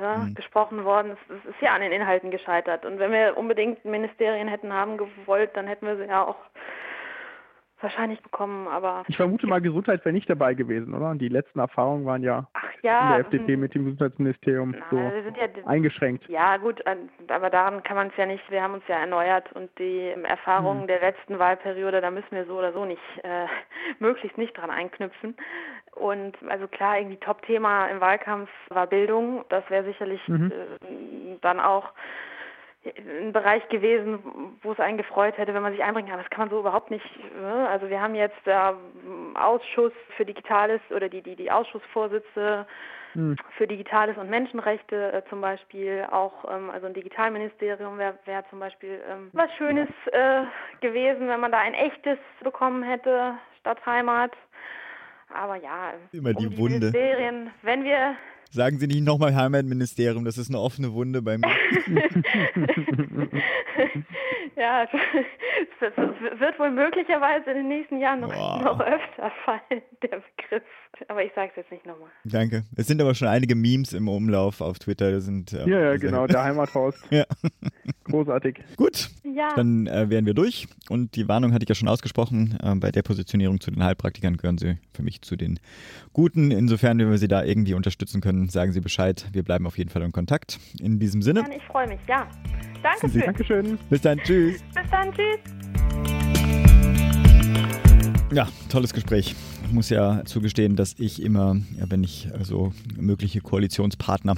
ja, 0.00 0.18
mhm. 0.18 0.34
gesprochen 0.34 0.84
worden. 0.84 1.16
Es, 1.28 1.50
ist 1.50 1.60
ja 1.60 1.74
an 1.74 1.80
den 1.80 1.92
Inhalten 1.92 2.30
gescheitert. 2.30 2.84
Und 2.84 2.98
wenn 2.98 3.12
wir 3.12 3.36
unbedingt 3.36 3.84
Ministerien 3.84 4.48
hätten 4.48 4.72
haben 4.72 4.96
gewollt, 4.96 5.50
dann 5.54 5.66
hätten 5.66 5.86
wir 5.86 5.96
sie 5.96 6.04
ja 6.04 6.26
auch 6.26 6.36
wahrscheinlich 7.82 8.22
bekommen, 8.22 8.68
aber. 8.68 9.02
Ich 9.08 9.16
vermute 9.16 9.46
mal, 9.46 9.60
Gesundheit 9.60 10.04
wäre 10.04 10.12
nicht 10.12 10.30
dabei 10.30 10.54
gewesen, 10.54 10.94
oder? 10.94 11.10
Und 11.10 11.18
die 11.18 11.28
letzten 11.28 11.58
Erfahrungen 11.58 12.06
waren 12.06 12.22
ja, 12.22 12.46
ja 12.82 13.02
in 13.02 13.08
der 13.08 13.18
FDP 13.20 13.56
mit 13.56 13.74
dem 13.74 13.84
Gesundheitsministerium 13.84 14.74
na, 14.78 14.84
so 14.90 14.96
ja, 14.96 15.66
eingeschränkt. 15.66 16.28
Ja, 16.28 16.56
gut, 16.56 16.82
aber 17.28 17.50
daran 17.50 17.82
kann 17.82 17.96
man 17.96 18.08
es 18.08 18.16
ja 18.16 18.26
nicht, 18.26 18.48
wir 18.50 18.62
haben 18.62 18.74
uns 18.74 18.84
ja 18.88 18.98
erneuert 18.98 19.52
und 19.52 19.70
die 19.78 20.14
Erfahrungen 20.24 20.82
hm. 20.82 20.86
der 20.86 21.00
letzten 21.00 21.38
Wahlperiode, 21.38 22.00
da 22.00 22.10
müssen 22.10 22.30
wir 22.30 22.46
so 22.46 22.58
oder 22.58 22.72
so 22.72 22.84
nicht, 22.84 23.02
äh, 23.22 23.46
möglichst 23.98 24.38
nicht 24.38 24.56
dran 24.56 24.70
einknüpfen. 24.70 25.36
Und 25.94 26.36
also 26.48 26.66
klar, 26.68 26.98
irgendwie 26.98 27.18
Top-Thema 27.18 27.86
im 27.88 28.00
Wahlkampf 28.00 28.50
war 28.70 28.86
Bildung. 28.86 29.44
Das 29.50 29.68
wäre 29.68 29.84
sicherlich 29.84 30.26
mhm. 30.26 30.50
äh, 30.50 31.38
dann 31.40 31.60
auch 31.60 31.92
ein 32.84 33.32
Bereich 33.32 33.68
gewesen, 33.68 34.18
wo 34.62 34.72
es 34.72 34.80
einen 34.80 34.98
gefreut 34.98 35.38
hätte, 35.38 35.54
wenn 35.54 35.62
man 35.62 35.72
sich 35.72 35.84
einbringen 35.84 36.08
kann. 36.08 36.18
Das 36.18 36.30
kann 36.30 36.40
man 36.40 36.50
so 36.50 36.58
überhaupt 36.58 36.90
nicht. 36.90 37.06
Ne? 37.36 37.68
Also 37.68 37.88
wir 37.88 38.00
haben 38.00 38.14
jetzt 38.14 38.44
äh, 38.46 38.72
Ausschuss 39.34 39.92
für 40.16 40.24
Digitales 40.24 40.80
oder 40.90 41.08
die, 41.08 41.22
die, 41.22 41.36
die 41.36 41.50
Ausschussvorsitze 41.50 42.66
hm. 43.12 43.36
für 43.56 43.66
Digitales 43.68 44.16
und 44.16 44.30
Menschenrechte 44.30 45.12
äh, 45.12 45.22
zum 45.28 45.40
Beispiel. 45.40 46.06
Auch 46.10 46.44
ähm, 46.50 46.70
also 46.70 46.86
ein 46.86 46.94
Digitalministerium 46.94 47.98
wäre 47.98 48.18
wär 48.24 48.44
zum 48.50 48.58
Beispiel 48.58 49.00
ähm, 49.08 49.30
was 49.32 49.52
Schönes 49.58 49.88
äh, 50.10 50.42
gewesen, 50.80 51.28
wenn 51.28 51.40
man 51.40 51.52
da 51.52 51.58
ein 51.58 51.74
echtes 51.74 52.18
bekommen 52.42 52.82
hätte 52.82 53.34
statt 53.60 53.84
Heimat. 53.86 54.32
Aber 55.34 55.56
ja, 55.56 55.94
immer 56.12 56.30
um 56.30 56.36
die, 56.36 56.48
die 56.48 56.58
Wunde. 56.58 56.78
Ministerien, 56.78 57.50
wenn 57.62 57.84
wir 57.84 58.16
Sagen 58.52 58.78
Sie 58.78 58.86
nicht 58.86 59.02
nochmal 59.02 59.34
Heimatministerium, 59.34 60.26
das 60.26 60.36
ist 60.36 60.50
eine 60.50 60.60
offene 60.60 60.92
Wunde 60.92 61.22
bei 61.22 61.38
mir. 61.38 61.48
ja, 64.56 64.84
es 64.84 64.90
wird 66.38 66.58
wohl 66.58 66.70
möglicherweise 66.70 67.50
in 67.50 67.56
den 67.56 67.68
nächsten 67.68 67.98
Jahren 67.98 68.20
noch, 68.20 68.28
noch 68.62 68.78
öfter 68.80 69.32
fallen, 69.46 69.82
der 70.02 70.20
Begriff. 70.36 70.62
Aber 71.08 71.24
ich 71.24 71.32
sage 71.34 71.50
es 71.50 71.56
jetzt 71.56 71.72
nicht 71.72 71.86
nochmal. 71.86 72.10
Danke. 72.24 72.64
Es 72.76 72.86
sind 72.86 73.00
aber 73.00 73.14
schon 73.14 73.28
einige 73.28 73.54
Memes 73.54 73.94
im 73.94 74.06
Umlauf 74.08 74.60
auf 74.60 74.78
Twitter. 74.78 75.10
Das 75.10 75.24
sind, 75.24 75.52
äh, 75.54 75.66
ja, 75.68 75.80
ja, 75.80 75.96
genau, 75.96 76.26
der 76.28 76.44
Heimathaus. 76.44 76.94
ja. 77.10 77.24
Großartig. 78.04 78.60
Gut, 78.76 79.08
ja. 79.24 79.54
dann 79.54 79.86
äh, 79.86 80.10
wären 80.10 80.26
wir 80.26 80.34
durch. 80.34 80.66
Und 80.90 81.16
die 81.16 81.28
Warnung 81.28 81.52
hatte 81.52 81.64
ich 81.64 81.68
ja 81.68 81.74
schon 81.74 81.88
ausgesprochen. 81.88 82.58
Äh, 82.62 82.74
bei 82.74 82.90
der 82.92 83.02
Positionierung 83.02 83.60
zu 83.60 83.70
den 83.70 83.82
Heilpraktikern 83.82 84.36
gehören 84.36 84.58
sie 84.58 84.78
für 84.92 85.02
mich 85.02 85.22
zu 85.22 85.36
den 85.36 85.58
Guten. 86.12 86.50
Insofern, 86.50 86.98
wenn 86.98 87.10
wir 87.10 87.18
sie 87.18 87.28
da 87.28 87.42
irgendwie 87.42 87.74
unterstützen 87.74 88.20
können, 88.20 88.41
sagen 88.48 88.72
Sie 88.72 88.80
Bescheid. 88.80 89.26
Wir 89.32 89.42
bleiben 89.42 89.66
auf 89.66 89.78
jeden 89.78 89.90
Fall 89.90 90.02
in 90.02 90.12
Kontakt. 90.12 90.58
In 90.80 90.98
diesem 90.98 91.22
Sinne. 91.22 91.44
Ich 91.54 91.62
freue 91.64 91.86
mich, 91.86 92.00
ja. 92.08 92.26
Danke 92.82 93.18
Dankeschön. 93.20 93.78
Bis 93.88 94.00
dann, 94.00 94.18
tschüss. 94.18 94.60
Bis 94.74 94.90
dann, 94.90 95.12
tschüss. 95.12 95.38
Ja, 98.32 98.48
tolles 98.70 98.92
Gespräch. 98.94 99.34
Ich 99.66 99.72
muss 99.72 99.90
ja 99.90 100.24
zugestehen, 100.24 100.74
dass 100.74 100.94
ich 100.98 101.22
immer, 101.22 101.56
ja, 101.78 101.90
wenn 101.90 102.02
ich 102.02 102.28
also 102.32 102.72
mögliche 102.96 103.40
Koalitionspartner 103.40 104.36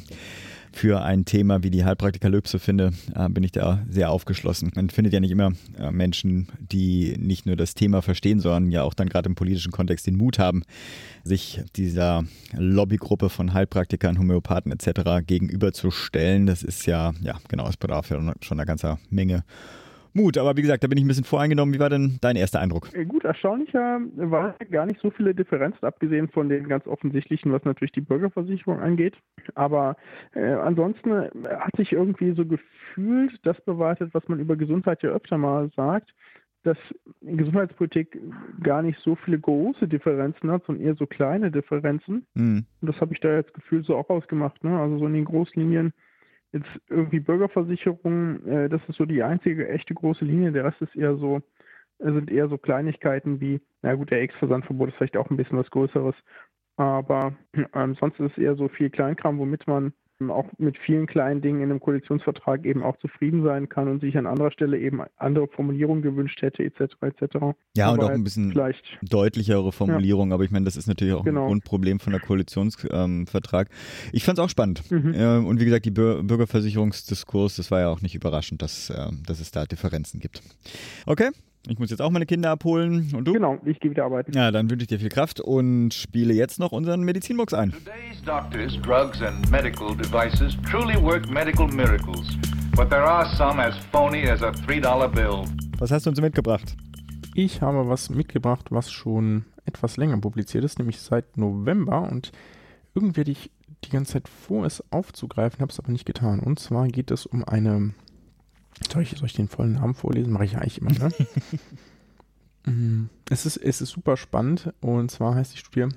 für 0.74 1.02
ein 1.02 1.24
Thema 1.24 1.62
wie 1.62 1.70
die 1.70 1.84
Heilpraktikalypse 1.84 2.58
finde, 2.58 2.92
äh, 3.14 3.28
bin 3.28 3.44
ich 3.44 3.52
da 3.52 3.84
sehr 3.88 4.10
aufgeschlossen. 4.10 4.72
Man 4.74 4.90
findet 4.90 5.12
ja 5.12 5.20
nicht 5.20 5.30
immer 5.30 5.52
äh, 5.78 5.90
Menschen, 5.90 6.48
die 6.58 7.16
nicht 7.18 7.46
nur 7.46 7.56
das 7.56 7.74
Thema 7.74 8.02
verstehen, 8.02 8.40
sondern 8.40 8.70
ja 8.70 8.82
auch 8.82 8.94
dann 8.94 9.08
gerade 9.08 9.28
im 9.28 9.34
politischen 9.34 9.72
Kontext 9.72 10.06
den 10.06 10.16
Mut 10.16 10.38
haben, 10.38 10.62
sich 11.22 11.62
dieser 11.76 12.24
Lobbygruppe 12.56 13.30
von 13.30 13.54
Heilpraktikern, 13.54 14.18
Homöopathen 14.18 14.72
etc. 14.72 15.24
gegenüberzustellen. 15.26 16.46
Das 16.46 16.62
ist 16.62 16.86
ja, 16.86 17.14
ja, 17.22 17.38
genau, 17.48 17.68
es 17.68 17.76
bedarf 17.76 18.10
ja 18.10 18.34
schon 18.40 18.58
eine 18.58 18.66
ganze 18.66 18.98
Menge 19.10 19.44
Mut. 20.14 20.38
Aber 20.38 20.56
wie 20.56 20.62
gesagt, 20.62 20.82
da 20.82 20.88
bin 20.88 20.98
ich 20.98 21.04
ein 21.04 21.08
bisschen 21.08 21.24
voreingenommen. 21.24 21.74
Wie 21.74 21.80
war 21.80 21.90
denn 21.90 22.18
dein 22.20 22.36
erster 22.36 22.60
Eindruck? 22.60 22.88
Äh, 22.94 23.04
gut, 23.04 23.24
erstaunlicher 23.24 24.00
war 24.16 24.54
gar 24.70 24.86
nicht 24.86 25.00
so 25.00 25.10
viele 25.10 25.34
Differenzen, 25.34 25.84
abgesehen 25.84 26.28
von 26.28 26.48
den 26.48 26.68
ganz 26.68 26.86
offensichtlichen, 26.86 27.52
was 27.52 27.64
natürlich 27.64 27.92
die 27.92 28.00
Bürgerversicherung 28.00 28.80
angeht. 28.80 29.14
Aber 29.54 29.96
äh, 30.34 30.44
ansonsten 30.44 31.10
äh, 31.10 31.30
hat 31.58 31.76
sich 31.76 31.92
irgendwie 31.92 32.32
so 32.32 32.46
gefühlt 32.46 33.38
das 33.42 33.60
bewahrheitet, 33.62 34.14
was 34.14 34.26
man 34.28 34.40
über 34.40 34.56
Gesundheit 34.56 35.02
ja 35.02 35.10
öfter 35.10 35.36
mal 35.36 35.70
sagt, 35.76 36.14
dass 36.64 36.78
Gesundheitspolitik 37.20 38.18
gar 38.62 38.82
nicht 38.82 38.98
so 39.00 39.16
viele 39.16 39.38
große 39.38 39.86
Differenzen 39.86 40.50
hat, 40.50 40.64
sondern 40.64 40.86
eher 40.86 40.94
so 40.94 41.06
kleine 41.06 41.50
Differenzen. 41.50 42.26
Mhm. 42.34 42.64
Und 42.80 42.88
das 42.88 43.00
habe 43.00 43.12
ich 43.12 43.20
da 43.20 43.34
jetzt 43.34 43.52
gefühlt 43.52 43.84
so 43.84 43.96
auch 43.96 44.08
ausgemacht. 44.08 44.64
Ne? 44.64 44.78
Also 44.78 44.98
so 44.98 45.06
in 45.06 45.12
den 45.12 45.26
Großlinien 45.26 45.92
Jetzt 46.54 46.70
irgendwie 46.88 47.18
Bürgerversicherung, 47.18 48.46
äh, 48.46 48.68
das 48.68 48.80
ist 48.86 48.96
so 48.96 49.04
die 49.06 49.24
einzige 49.24 49.68
echte 49.68 49.92
große 49.92 50.24
Linie. 50.24 50.52
Der 50.52 50.64
Rest 50.64 50.80
ist 50.80 50.94
eher 50.94 51.16
so, 51.16 51.42
äh, 51.98 52.12
sind 52.12 52.30
eher 52.30 52.48
so 52.48 52.58
Kleinigkeiten 52.58 53.40
wie, 53.40 53.60
na 53.82 53.96
gut, 53.96 54.12
der 54.12 54.22
Ex-Versandverbot 54.22 54.90
ist 54.90 54.94
vielleicht 54.94 55.16
auch 55.16 55.28
ein 55.30 55.36
bisschen 55.36 55.58
was 55.58 55.68
Größeres. 55.72 56.14
Aber 56.76 57.34
äh, 57.54 57.94
sonst 57.98 58.20
ist 58.20 58.30
es 58.30 58.38
eher 58.38 58.54
so 58.54 58.68
viel 58.68 58.88
Kleinkram, 58.88 59.40
womit 59.40 59.66
man 59.66 59.92
auch 60.20 60.46
mit 60.58 60.76
vielen 60.78 61.06
kleinen 61.06 61.40
Dingen 61.40 61.60
in 61.60 61.70
einem 61.70 61.80
Koalitionsvertrag 61.80 62.64
eben 62.64 62.82
auch 62.82 62.96
zufrieden 62.98 63.42
sein 63.42 63.68
kann 63.68 63.88
und 63.88 64.00
sich 64.00 64.16
an 64.16 64.26
anderer 64.26 64.50
Stelle 64.50 64.78
eben 64.78 65.02
andere 65.16 65.48
Formulierungen 65.48 66.02
gewünscht 66.02 66.40
hätte, 66.42 66.62
etc. 66.62 66.94
etc. 67.00 67.36
Ja, 67.76 67.88
aber 67.88 67.98
und 67.98 68.04
auch 68.04 68.10
ein 68.10 68.24
bisschen 68.24 68.52
vielleicht, 68.52 68.84
deutlichere 69.02 69.72
Formulierungen, 69.72 70.30
ja. 70.30 70.34
aber 70.34 70.44
ich 70.44 70.50
meine, 70.50 70.64
das 70.64 70.76
ist 70.76 70.86
natürlich 70.86 71.14
auch 71.14 71.24
genau. 71.24 71.42
ein 71.42 71.46
Grundproblem 71.48 72.00
von 72.00 72.12
der 72.12 72.20
Koalitionsvertrag. 72.20 73.68
Ähm, 73.70 74.10
ich 74.12 74.24
fand 74.24 74.38
es 74.38 74.44
auch 74.44 74.50
spannend. 74.50 74.90
Mhm. 74.90 75.14
Äh, 75.14 75.38
und 75.38 75.60
wie 75.60 75.64
gesagt, 75.64 75.84
die 75.84 75.90
Bürgerversicherungsdiskurs, 75.90 77.56
das 77.56 77.70
war 77.70 77.80
ja 77.80 77.88
auch 77.88 78.00
nicht 78.00 78.14
überraschend, 78.14 78.62
dass, 78.62 78.90
äh, 78.90 79.10
dass 79.26 79.40
es 79.40 79.50
da 79.50 79.64
Differenzen 79.64 80.20
gibt. 80.20 80.42
Okay, 81.06 81.30
ich 81.66 81.78
muss 81.78 81.90
jetzt 81.90 82.02
auch 82.02 82.10
meine 82.10 82.26
Kinder 82.26 82.50
abholen. 82.50 83.10
Und 83.14 83.24
du? 83.26 83.32
Genau, 83.32 83.58
ich 83.64 83.80
gehe 83.80 83.90
wieder 83.90 84.04
arbeiten. 84.04 84.32
Ja, 84.32 84.50
dann 84.50 84.70
wünsche 84.70 84.82
ich 84.82 84.88
dir 84.88 84.98
viel 84.98 85.08
Kraft 85.08 85.40
und 85.40 85.94
spiele 85.94 86.34
jetzt 86.34 86.58
noch 86.58 86.72
unseren 86.72 87.02
Medizinbox 87.02 87.54
ein. 87.54 87.72
Today's 87.72 88.22
doctors, 88.24 88.80
drugs 88.82 89.22
and 89.22 89.50
medical 89.50 89.96
devices 89.96 90.56
truly 90.70 91.00
work 91.02 91.28
medical 91.30 91.66
miracles. 91.66 92.36
But 92.76 92.90
there 92.90 93.04
are 93.04 93.26
some 93.36 93.62
as 93.62 93.74
phony 93.92 94.28
as 94.28 94.42
a 94.42 94.50
$3 94.50 95.08
bill. 95.08 95.44
Was 95.78 95.90
hast 95.90 96.06
du 96.06 96.10
uns 96.10 96.20
mitgebracht? 96.20 96.76
Ich 97.34 97.62
habe 97.62 97.88
was 97.88 98.10
mitgebracht, 98.10 98.70
was 98.70 98.92
schon 98.92 99.44
etwas 99.64 99.96
länger 99.96 100.18
publiziert 100.18 100.64
ist, 100.64 100.78
nämlich 100.78 101.00
seit 101.00 101.36
November. 101.36 102.02
Und 102.02 102.32
irgendwie 102.94 103.20
hatte 103.20 103.30
ich 103.30 103.50
die 103.84 103.90
ganze 103.90 104.14
Zeit 104.14 104.28
vor, 104.28 104.66
es 104.66 104.82
aufzugreifen, 104.92 105.60
habe 105.60 105.72
es 105.72 105.78
aber 105.78 105.92
nicht 105.92 106.04
getan. 106.04 106.40
Und 106.40 106.58
zwar 106.58 106.88
geht 106.88 107.10
es 107.10 107.26
um 107.26 107.44
eine 107.44 107.94
soll 108.90 109.02
ich, 109.02 109.10
soll 109.10 109.26
ich 109.26 109.34
den 109.34 109.48
vollen 109.48 109.72
Namen 109.72 109.94
vorlesen? 109.94 110.32
Mache 110.32 110.44
ich 110.44 110.52
ja 110.52 110.58
eigentlich 110.58 110.80
immer, 110.80 110.92
ne? 110.92 111.10
Mm, 112.66 113.10
es, 113.28 113.44
ist, 113.44 113.58
es 113.58 113.82
ist 113.82 113.90
super 113.90 114.16
spannend 114.16 114.72
und 114.80 115.10
zwar 115.10 115.34
heißt 115.34 115.52
die 115.52 115.58
Studie 115.58 115.88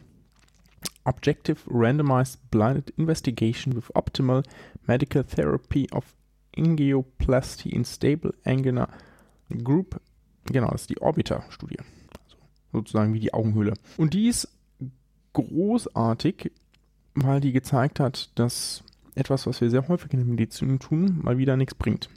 Objective 1.05 1.57
Randomized 1.69 2.51
Blinded 2.51 2.89
Investigation 2.97 3.73
with 3.73 3.95
Optimal 3.95 4.43
Medical 4.85 5.23
Therapy 5.23 5.87
of 5.93 6.13
Angioplasty 6.57 7.69
in 7.69 7.85
Stable 7.85 8.33
Angular 8.43 8.89
Group. 9.63 10.01
Genau, 10.45 10.69
das 10.71 10.81
ist 10.81 10.89
die 10.89 11.01
Orbiter-Studie. 11.01 11.79
Also 11.79 12.37
sozusagen 12.73 13.13
wie 13.13 13.21
die 13.21 13.33
Augenhöhle. 13.33 13.73
Und 13.95 14.13
die 14.13 14.27
ist 14.27 14.49
großartig, 15.33 16.51
weil 17.15 17.39
die 17.39 17.53
gezeigt 17.53 17.99
hat, 17.99 18.31
dass 18.35 18.83
etwas, 19.15 19.47
was 19.47 19.61
wir 19.61 19.69
sehr 19.69 19.87
häufig 19.87 20.11
in 20.13 20.19
der 20.19 20.27
Medizin 20.27 20.79
tun, 20.79 21.19
mal 21.21 21.37
wieder 21.37 21.57
nichts 21.57 21.75
bringt. 21.75 22.09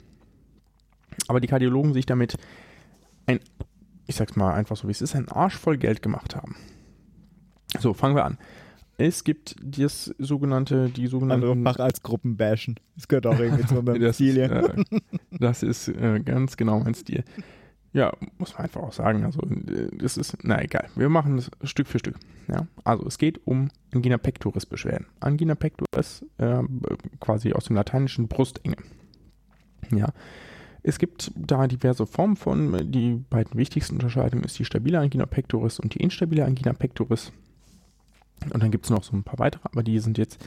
Aber 1.27 1.39
die 1.39 1.47
Kardiologen 1.47 1.93
sich 1.93 2.05
damit 2.05 2.37
ein, 3.27 3.39
ich 4.07 4.15
sag's 4.15 4.35
mal 4.35 4.53
einfach 4.53 4.75
so 4.77 4.87
wie 4.87 4.91
es 4.91 5.01
ist, 5.01 5.15
ein 5.15 5.29
Arsch 5.29 5.55
voll 5.55 5.77
Geld 5.77 6.01
gemacht 6.01 6.35
haben. 6.35 6.55
So, 7.79 7.93
fangen 7.93 8.15
wir 8.15 8.25
an. 8.25 8.37
Es 8.97 9.23
gibt 9.23 9.55
das 9.63 10.13
sogenannte, 10.19 10.89
die 10.89 11.07
sogenannte. 11.07 11.47
Also 11.47 11.55
mach 11.55 11.79
als 11.79 12.03
Gruppen 12.03 12.37
bashen. 12.37 12.75
Das 12.95 13.07
gehört 13.07 13.25
auch 13.25 13.39
irgendwie 13.39 13.65
zu 13.65 13.75
meinem 13.81 14.13
Stil 14.13 14.33
hier. 14.33 14.51
äh, 14.51 14.83
das 15.39 15.63
ist 15.63 15.87
äh, 15.87 16.19
ganz 16.19 16.57
genau 16.57 16.79
mein 16.79 16.93
Stil. 16.93 17.23
Ja, 17.93 18.13
muss 18.37 18.53
man 18.53 18.63
einfach 18.63 18.81
auch 18.81 18.93
sagen. 18.93 19.25
Also, 19.25 19.41
äh, 19.41 19.89
das 19.97 20.17
ist, 20.17 20.37
na 20.43 20.61
egal. 20.61 20.87
Wir 20.95 21.09
machen 21.09 21.37
das 21.37 21.51
Stück 21.69 21.87
für 21.87 21.99
Stück. 21.99 22.15
Ja? 22.47 22.67
Also, 22.83 23.05
es 23.07 23.17
geht 23.17 23.45
um 23.45 23.69
Angina 23.93 24.17
pectoris 24.17 24.65
Beschwerden. 24.65 25.07
Angina 25.19 25.55
pectoris, 25.55 26.23
äh, 26.37 26.61
quasi 27.19 27.53
aus 27.53 27.65
dem 27.65 27.75
lateinischen 27.75 28.27
Brustenge. 28.27 28.77
Ja. 29.91 30.13
Es 30.83 30.97
gibt 30.97 31.31
da 31.35 31.67
diverse 31.67 32.05
Formen 32.05 32.35
von. 32.35 32.91
Die 32.91 33.23
beiden 33.29 33.55
wichtigsten 33.55 33.95
Unterscheidungen 33.95 34.43
ist 34.43 34.57
die 34.57 34.65
stabile 34.65 34.99
Angina 34.99 35.25
pectoris 35.25 35.79
und 35.79 35.93
die 35.93 35.99
instabile 35.99 36.45
Angina 36.45 36.73
pectoris. 36.73 37.31
Und 38.51 38.63
dann 38.63 38.71
gibt 38.71 38.85
es 38.85 38.91
noch 38.91 39.03
so 39.03 39.15
ein 39.15 39.23
paar 39.23 39.37
weitere, 39.37 39.61
aber 39.63 39.83
die 39.83 39.99
sind 39.99 40.17
jetzt 40.17 40.43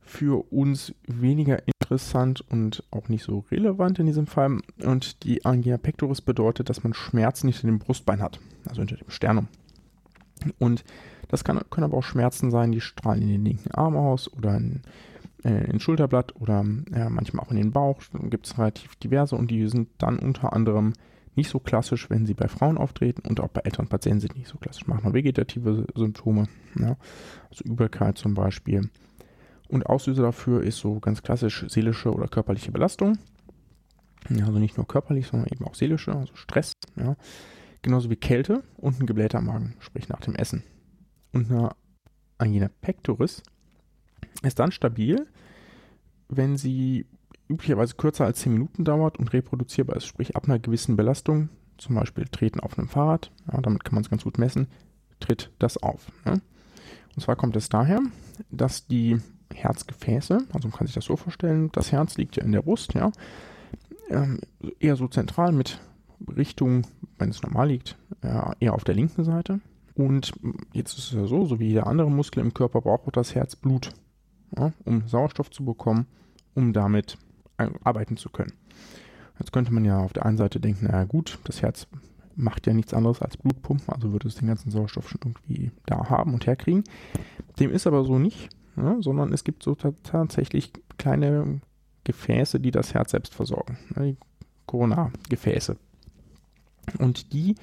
für 0.00 0.50
uns 0.50 0.94
weniger 1.06 1.62
interessant 1.66 2.42
und 2.48 2.82
auch 2.90 3.10
nicht 3.10 3.22
so 3.22 3.44
relevant 3.50 3.98
in 3.98 4.06
diesem 4.06 4.26
Fall. 4.26 4.58
Und 4.82 5.22
die 5.24 5.44
Angina 5.44 5.76
pectoris 5.76 6.22
bedeutet, 6.22 6.70
dass 6.70 6.82
man 6.82 6.94
Schmerzen 6.94 7.48
hinter 7.48 7.66
dem 7.66 7.78
Brustbein 7.78 8.22
hat, 8.22 8.40
also 8.66 8.80
hinter 8.80 8.96
dem 8.96 9.10
Sternum. 9.10 9.48
Und 10.58 10.84
das 11.28 11.44
kann, 11.44 11.60
können 11.68 11.84
aber 11.84 11.98
auch 11.98 12.02
Schmerzen 12.02 12.50
sein, 12.50 12.72
die 12.72 12.80
strahlen 12.80 13.22
in 13.22 13.28
den 13.28 13.44
linken 13.44 13.70
Arm 13.72 13.96
aus 13.96 14.32
oder 14.32 14.56
in, 14.56 14.80
äh, 15.44 15.70
ins 15.70 15.82
Schulterblatt 15.82 16.36
oder 16.36 16.60
äh, 16.92 17.08
manchmal 17.08 17.44
auch 17.44 17.50
in 17.50 17.56
den 17.56 17.72
Bauch. 17.72 18.00
Gibt 18.24 18.46
es 18.46 18.58
relativ 18.58 18.96
diverse 18.96 19.36
und 19.36 19.50
die 19.50 19.68
sind 19.68 19.88
dann 19.98 20.18
unter 20.18 20.52
anderem 20.52 20.92
nicht 21.34 21.50
so 21.50 21.60
klassisch, 21.60 22.10
wenn 22.10 22.26
sie 22.26 22.34
bei 22.34 22.48
Frauen 22.48 22.76
auftreten 22.76 23.22
und 23.26 23.40
auch 23.40 23.48
bei 23.48 23.60
älteren 23.60 23.88
Patienten 23.88 24.20
sind 24.20 24.36
nicht 24.36 24.48
so 24.48 24.58
klassisch. 24.58 24.86
Machen 24.86 25.04
wir 25.04 25.14
vegetative 25.14 25.86
Symptome, 25.94 26.48
ja, 26.78 26.96
also 27.48 27.64
Übelkeit 27.64 28.18
zum 28.18 28.34
Beispiel. 28.34 28.90
Und 29.68 29.86
Auslöser 29.86 30.22
dafür 30.22 30.62
ist 30.62 30.78
so 30.78 30.98
ganz 30.98 31.22
klassisch 31.22 31.64
seelische 31.68 32.12
oder 32.12 32.26
körperliche 32.26 32.72
Belastung. 32.72 33.18
Also 34.28 34.58
nicht 34.58 34.76
nur 34.76 34.86
körperlich, 34.86 35.28
sondern 35.28 35.48
eben 35.52 35.64
auch 35.64 35.74
seelische, 35.74 36.14
also 36.14 36.34
Stress. 36.34 36.72
Ja. 36.96 37.16
Genauso 37.82 38.10
wie 38.10 38.16
Kälte 38.16 38.64
und 38.76 39.00
ein 39.00 39.06
geblähter 39.06 39.40
Magen, 39.40 39.76
sprich 39.78 40.08
nach 40.08 40.20
dem 40.20 40.34
Essen. 40.34 40.64
Und 41.32 41.50
eine 41.50 41.70
Angina 42.38 42.68
pectoris 42.80 43.42
ist 44.42 44.58
dann 44.58 44.72
stabil, 44.72 45.26
wenn 46.28 46.56
sie 46.56 47.06
üblicherweise 47.48 47.94
kürzer 47.94 48.26
als 48.26 48.40
10 48.40 48.52
Minuten 48.52 48.84
dauert 48.84 49.18
und 49.18 49.32
reproduzierbar 49.32 49.96
ist, 49.96 50.06
sprich 50.06 50.36
ab 50.36 50.44
einer 50.44 50.58
gewissen 50.58 50.96
Belastung, 50.96 51.48
zum 51.78 51.94
Beispiel 51.94 52.26
Treten 52.26 52.60
auf 52.60 52.78
einem 52.78 52.88
Fahrrad, 52.88 53.30
ja, 53.50 53.60
damit 53.60 53.84
kann 53.84 53.94
man 53.94 54.02
es 54.02 54.10
ganz 54.10 54.24
gut 54.24 54.38
messen, 54.38 54.68
tritt 55.20 55.50
das 55.58 55.76
auf. 55.82 56.12
Ne? 56.24 56.40
Und 57.14 57.22
zwar 57.22 57.36
kommt 57.36 57.56
es 57.56 57.68
daher, 57.68 58.00
dass 58.50 58.86
die 58.86 59.18
Herzgefäße, 59.54 60.38
also 60.52 60.68
man 60.68 60.76
kann 60.76 60.86
sich 60.86 60.94
das 60.94 61.06
so 61.06 61.16
vorstellen, 61.16 61.70
das 61.72 61.90
Herz 61.90 62.18
liegt 62.18 62.36
ja 62.36 62.44
in 62.44 62.52
der 62.52 62.62
Brust, 62.62 62.94
ja, 62.94 63.10
ähm, 64.10 64.40
eher 64.78 64.96
so 64.96 65.08
zentral 65.08 65.52
mit 65.52 65.80
Richtung, 66.36 66.86
wenn 67.18 67.30
es 67.30 67.42
normal 67.42 67.68
liegt, 67.68 67.96
eher 68.60 68.74
auf 68.74 68.84
der 68.84 68.94
linken 68.94 69.24
Seite. 69.24 69.60
Und 69.94 70.32
jetzt 70.72 70.98
ist 70.98 71.06
es 71.06 71.12
ja 71.12 71.26
so, 71.26 71.44
so 71.44 71.60
wie 71.60 71.68
jeder 71.68 71.86
andere 71.86 72.10
Muskel 72.10 72.40
im 72.40 72.54
Körper 72.54 72.80
braucht 72.80 73.06
auch 73.06 73.12
das 73.12 73.34
Herz 73.34 73.56
Blut, 73.56 73.90
ja, 74.56 74.72
um 74.84 75.06
Sauerstoff 75.06 75.50
zu 75.50 75.64
bekommen, 75.64 76.06
um 76.54 76.72
damit 76.72 77.18
arbeiten 77.82 78.16
zu 78.16 78.30
können. 78.30 78.52
Jetzt 79.38 79.52
könnte 79.52 79.72
man 79.72 79.84
ja 79.84 79.98
auf 79.98 80.12
der 80.12 80.26
einen 80.26 80.36
Seite 80.36 80.60
denken, 80.60 80.86
naja 80.86 81.04
gut, 81.04 81.38
das 81.44 81.62
Herz 81.62 81.86
macht 82.34 82.66
ja 82.66 82.72
nichts 82.72 82.94
anderes 82.94 83.20
als 83.20 83.36
Blutpumpen, 83.36 83.92
also 83.92 84.12
würde 84.12 84.28
es 84.28 84.36
den 84.36 84.48
ganzen 84.48 84.70
Sauerstoff 84.70 85.08
schon 85.08 85.20
irgendwie 85.24 85.72
da 85.86 86.08
haben 86.08 86.34
und 86.34 86.46
herkriegen. 86.46 86.84
Dem 87.58 87.70
ist 87.70 87.86
aber 87.86 88.04
so 88.04 88.18
nicht, 88.18 88.48
ja, 88.76 88.96
sondern 89.00 89.32
es 89.32 89.44
gibt 89.44 89.62
so 89.62 89.74
tatsächlich 89.74 90.72
kleine 90.98 91.60
Gefäße, 92.04 92.60
die 92.60 92.70
das 92.70 92.94
Herz 92.94 93.10
selbst 93.10 93.34
versorgen, 93.34 93.78
ja, 93.96 94.02
die 94.02 94.16
Koronargefäße. 94.66 95.76
Und 96.98 97.32
die 97.32 97.56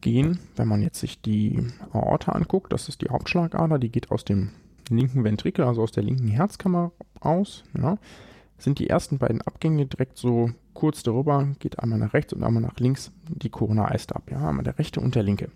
gehen, 0.00 0.38
wenn 0.56 0.68
man 0.68 0.82
jetzt 0.82 1.00
sich 1.00 1.20
die 1.20 1.66
Aorta 1.92 2.32
anguckt, 2.32 2.72
das 2.72 2.88
ist 2.88 3.02
die 3.02 3.08
Hauptschlagader, 3.08 3.78
die 3.78 3.90
geht 3.90 4.10
aus 4.10 4.24
dem 4.24 4.50
linken 4.90 5.24
Ventrikel, 5.24 5.64
also 5.64 5.82
aus 5.82 5.92
der 5.92 6.02
linken 6.02 6.28
Herzkammer 6.28 6.92
aus, 7.20 7.64
ja, 7.76 7.98
sind 8.58 8.78
die 8.78 8.88
ersten 8.88 9.18
beiden 9.18 9.42
Abgänge 9.42 9.86
direkt 9.86 10.18
so 10.18 10.50
kurz 10.74 11.02
darüber, 11.02 11.48
geht 11.58 11.78
einmal 11.78 11.98
nach 11.98 12.14
rechts 12.14 12.32
und 12.32 12.42
einmal 12.42 12.62
nach 12.62 12.78
links 12.78 13.12
die 13.28 13.50
Corona-Eiste 13.50 14.14
ab. 14.14 14.30
Ja, 14.30 14.48
einmal 14.48 14.64
der 14.64 14.78
rechte 14.78 15.00
und 15.00 15.14
der 15.14 15.22
linke. 15.22 15.50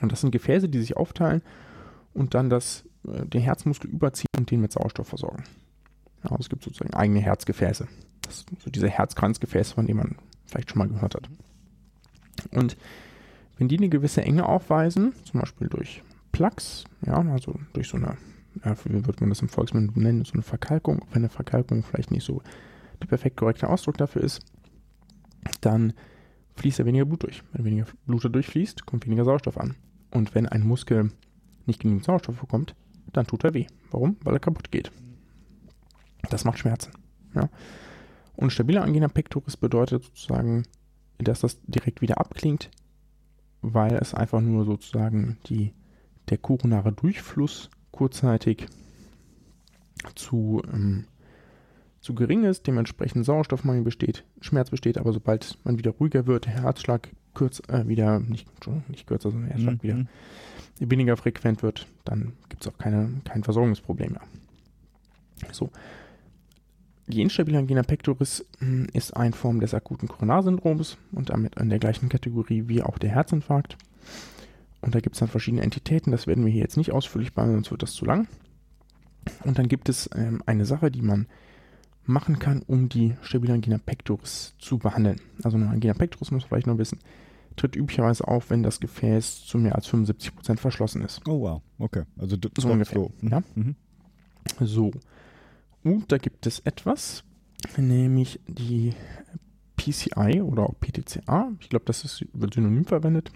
Und 0.00 0.12
das 0.12 0.20
sind 0.20 0.30
Gefäße, 0.30 0.68
die 0.68 0.78
sich 0.78 0.96
aufteilen 0.96 1.42
und 2.14 2.34
dann 2.34 2.48
das, 2.48 2.84
äh, 3.06 3.26
den 3.26 3.42
Herzmuskel 3.42 3.90
überziehen 3.90 4.28
und 4.36 4.50
den 4.50 4.60
mit 4.60 4.72
Sauerstoff 4.72 5.08
versorgen. 5.08 5.44
Ja, 6.24 6.36
es 6.38 6.48
gibt 6.48 6.62
sozusagen 6.62 6.94
eigene 6.94 7.20
Herzgefäße. 7.20 7.88
Das 8.22 8.46
so 8.64 8.70
diese 8.70 8.88
Herzkranzgefäße, 8.88 9.74
von 9.74 9.86
denen 9.86 9.98
man 9.98 10.16
vielleicht 10.46 10.70
schon 10.70 10.78
mal 10.78 10.88
gehört 10.88 11.14
hat. 11.14 11.28
Und 12.52 12.76
wenn 13.58 13.68
die 13.68 13.76
eine 13.76 13.88
gewisse 13.88 14.22
Enge 14.22 14.46
aufweisen, 14.46 15.12
zum 15.24 15.40
Beispiel 15.40 15.68
durch 15.68 16.02
Plaques, 16.32 16.84
ja, 17.06 17.14
also 17.14 17.58
durch 17.72 17.88
so 17.88 17.96
eine 17.96 18.16
ja, 18.64 18.74
wie 18.84 19.06
wird 19.06 19.20
man 19.20 19.30
das 19.30 19.40
im 19.40 19.48
Volksmund 19.48 19.96
nennen, 19.96 20.24
so 20.24 20.34
eine 20.34 20.42
Verkalkung, 20.42 21.00
wenn 21.10 21.22
eine 21.22 21.28
Verkalkung 21.28 21.82
vielleicht 21.82 22.10
nicht 22.10 22.24
so 22.24 22.42
der 23.00 23.06
perfekt 23.06 23.36
korrekte 23.36 23.68
Ausdruck 23.68 23.96
dafür 23.98 24.22
ist, 24.22 24.40
dann 25.60 25.92
fließt 26.54 26.78
ja 26.78 26.84
weniger 26.84 27.04
Blut 27.04 27.22
durch. 27.22 27.42
Wenn 27.52 27.64
weniger 27.64 27.86
Blut 28.06 28.24
durchfließt, 28.32 28.86
kommt 28.86 29.06
weniger 29.06 29.24
Sauerstoff 29.24 29.58
an. 29.58 29.74
Und 30.10 30.34
wenn 30.34 30.46
ein 30.46 30.62
Muskel 30.66 31.10
nicht 31.66 31.80
genügend 31.80 32.04
Sauerstoff 32.04 32.40
bekommt, 32.40 32.74
dann 33.12 33.26
tut 33.26 33.44
er 33.44 33.54
weh. 33.54 33.66
Warum? 33.90 34.16
Weil 34.22 34.34
er 34.34 34.40
kaputt 34.40 34.70
geht. 34.70 34.92
Das 36.30 36.44
macht 36.44 36.58
Schmerzen. 36.58 36.92
Ja. 37.34 37.48
Und 38.36 38.52
stabile 38.52 38.82
Angina 38.82 39.08
pectoris 39.08 39.56
bedeutet 39.56 40.04
sozusagen, 40.04 40.64
dass 41.18 41.40
das 41.40 41.60
direkt 41.62 42.02
wieder 42.02 42.18
abklingt, 42.18 42.70
weil 43.62 43.94
es 43.94 44.14
einfach 44.14 44.40
nur 44.40 44.64
sozusagen 44.64 45.38
die, 45.46 45.72
der 46.28 46.38
koronare 46.38 46.92
Durchfluss 46.92 47.70
kurzzeitig 47.90 48.66
zu, 50.14 50.62
ähm, 50.72 51.04
zu 52.00 52.14
gering 52.14 52.44
ist, 52.44 52.66
dementsprechend 52.66 53.24
Sauerstoffmangel 53.24 53.82
besteht, 53.82 54.24
Schmerz 54.40 54.70
besteht, 54.70 54.98
aber 54.98 55.12
sobald 55.12 55.58
man 55.64 55.78
wieder 55.78 55.92
ruhiger 55.92 56.26
wird, 56.26 56.46
der 56.46 56.62
Herzschlag 56.62 57.10
kürz, 57.34 57.62
äh, 57.68 57.86
wieder, 57.86 58.18
nicht, 58.18 58.48
nicht 58.88 59.06
kürzer, 59.06 59.30
sondern 59.30 59.48
der 59.48 59.56
Herzschlag 59.56 59.76
mhm. 59.76 59.82
wieder 59.82 60.06
weniger 60.90 61.16
frequent 61.16 61.62
wird, 61.62 61.86
dann 62.04 62.32
gibt 62.48 62.64
es 62.64 62.72
auch 62.72 62.78
keine, 62.78 63.20
kein 63.24 63.44
Versorgungsproblem 63.44 64.12
mehr. 64.12 64.22
So. 65.52 65.70
Die 67.08 67.20
instabile 67.20 67.58
Angina 67.58 67.82
pectoris 67.82 68.46
hm, 68.58 68.86
ist 68.92 69.16
eine 69.16 69.32
Form 69.32 69.60
des 69.60 69.74
akuten 69.74 70.08
Koronarsyndroms 70.08 70.96
und 71.12 71.30
damit 71.30 71.56
in 71.56 71.68
der 71.68 71.78
gleichen 71.78 72.08
Kategorie 72.08 72.68
wie 72.68 72.82
auch 72.82 72.98
der 72.98 73.10
Herzinfarkt. 73.10 73.76
Und 74.82 74.94
da 74.94 75.00
gibt 75.00 75.16
es 75.16 75.20
dann 75.20 75.28
verschiedene 75.28 75.62
Entitäten, 75.62 76.10
das 76.10 76.26
werden 76.26 76.44
wir 76.44 76.52
hier 76.52 76.62
jetzt 76.62 76.76
nicht 76.76 76.92
ausführlich 76.92 77.32
behandeln, 77.32 77.58
sonst 77.58 77.70
wird 77.70 77.82
das 77.82 77.94
zu 77.94 78.04
lang. 78.04 78.28
Und 79.44 79.58
dann 79.58 79.68
gibt 79.68 79.88
es 79.88 80.10
ähm, 80.14 80.42
eine 80.44 80.66
Sache, 80.66 80.90
die 80.90 81.02
man 81.02 81.26
machen 82.04 82.40
kann, 82.40 82.62
um 82.66 82.88
die 82.88 83.14
stabile 83.22 83.54
Angina 83.54 83.78
pectoris 83.78 84.54
zu 84.58 84.78
behandeln. 84.78 85.20
Also 85.44 85.56
eine 85.56 85.68
Angina 85.68 85.94
pectoris 85.94 86.32
muss 86.32 86.42
man 86.42 86.48
vielleicht 86.48 86.66
noch 86.66 86.78
wissen, 86.78 86.98
tritt 87.56 87.76
üblicherweise 87.76 88.26
auf, 88.26 88.50
wenn 88.50 88.64
das 88.64 88.80
Gefäß 88.80 89.44
zu 89.44 89.58
mehr 89.58 89.76
als 89.76 89.88
75% 89.88 90.58
verschlossen 90.58 91.02
ist. 91.02 91.26
Oh 91.28 91.42
wow, 91.42 91.62
okay. 91.78 92.02
Also 92.18 92.36
so 92.58 92.68
ungefähr. 92.68 93.02
So. 93.02 93.12
Mhm. 93.20 93.30
Ja? 93.30 93.42
Mhm. 93.54 93.76
So. 94.60 94.90
Und 95.84 96.10
da 96.10 96.18
gibt 96.18 96.46
es 96.46 96.58
etwas, 96.60 97.22
nämlich 97.76 98.40
die 98.48 98.94
PCI 99.76 100.42
oder 100.42 100.64
auch 100.64 100.74
PTCA. 100.80 101.52
Ich 101.60 101.68
glaube, 101.68 101.84
das 101.86 102.04
ist, 102.04 102.24
wird 102.32 102.54
synonym 102.54 102.84
verwendet. 102.84 103.30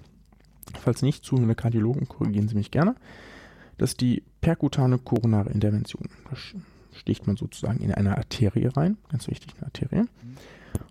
Falls 0.81 1.03
nicht, 1.03 1.25
zuhörende 1.25 1.55
Kardiologen, 1.55 2.09
korrigieren 2.09 2.49
Sie 2.49 2.55
mich 2.55 2.71
gerne. 2.71 2.95
Das 3.79 3.91
ist 3.91 4.01
die 4.01 4.23
perkutane 4.41 4.99
koronare 4.99 5.51
Intervention. 5.51 6.09
Da 6.31 6.37
sticht 6.97 7.27
man 7.27 7.37
sozusagen 7.37 7.81
in 7.81 7.93
eine 7.93 8.17
Arterie 8.17 8.69
rein, 8.75 8.97
ganz 9.09 9.29
wichtig, 9.29 9.55
eine 9.57 9.67
Arterie, 9.67 10.05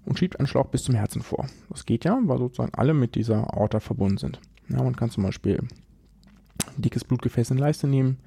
und 0.06 0.20
schiebt 0.20 0.40
einen 0.40 0.48
Schlauch 0.48 0.68
bis 0.68 0.84
zum 0.84 0.96
Herzen 0.96 1.22
vor. 1.22 1.48
Das 1.70 1.86
geht 1.86 2.06
ja, 2.06 2.20
weil 2.24 2.38
sozusagen 2.38 2.74
alle 2.76 2.94
mit 2.94 3.16
dieser 3.16 3.54
Aorta 3.54 3.80
verbunden 3.80 4.18
sind. 4.18 4.40
Ja, 4.70 4.82
man 4.84 4.96
kann 4.96 5.10
zum 5.10 5.24
Beispiel 5.24 5.58
ein 5.58 6.82
dickes 6.82 7.04
Blutgefäß 7.04 7.52
in 7.52 7.58
Leiste 7.58 7.88
nehmen, 7.88 8.18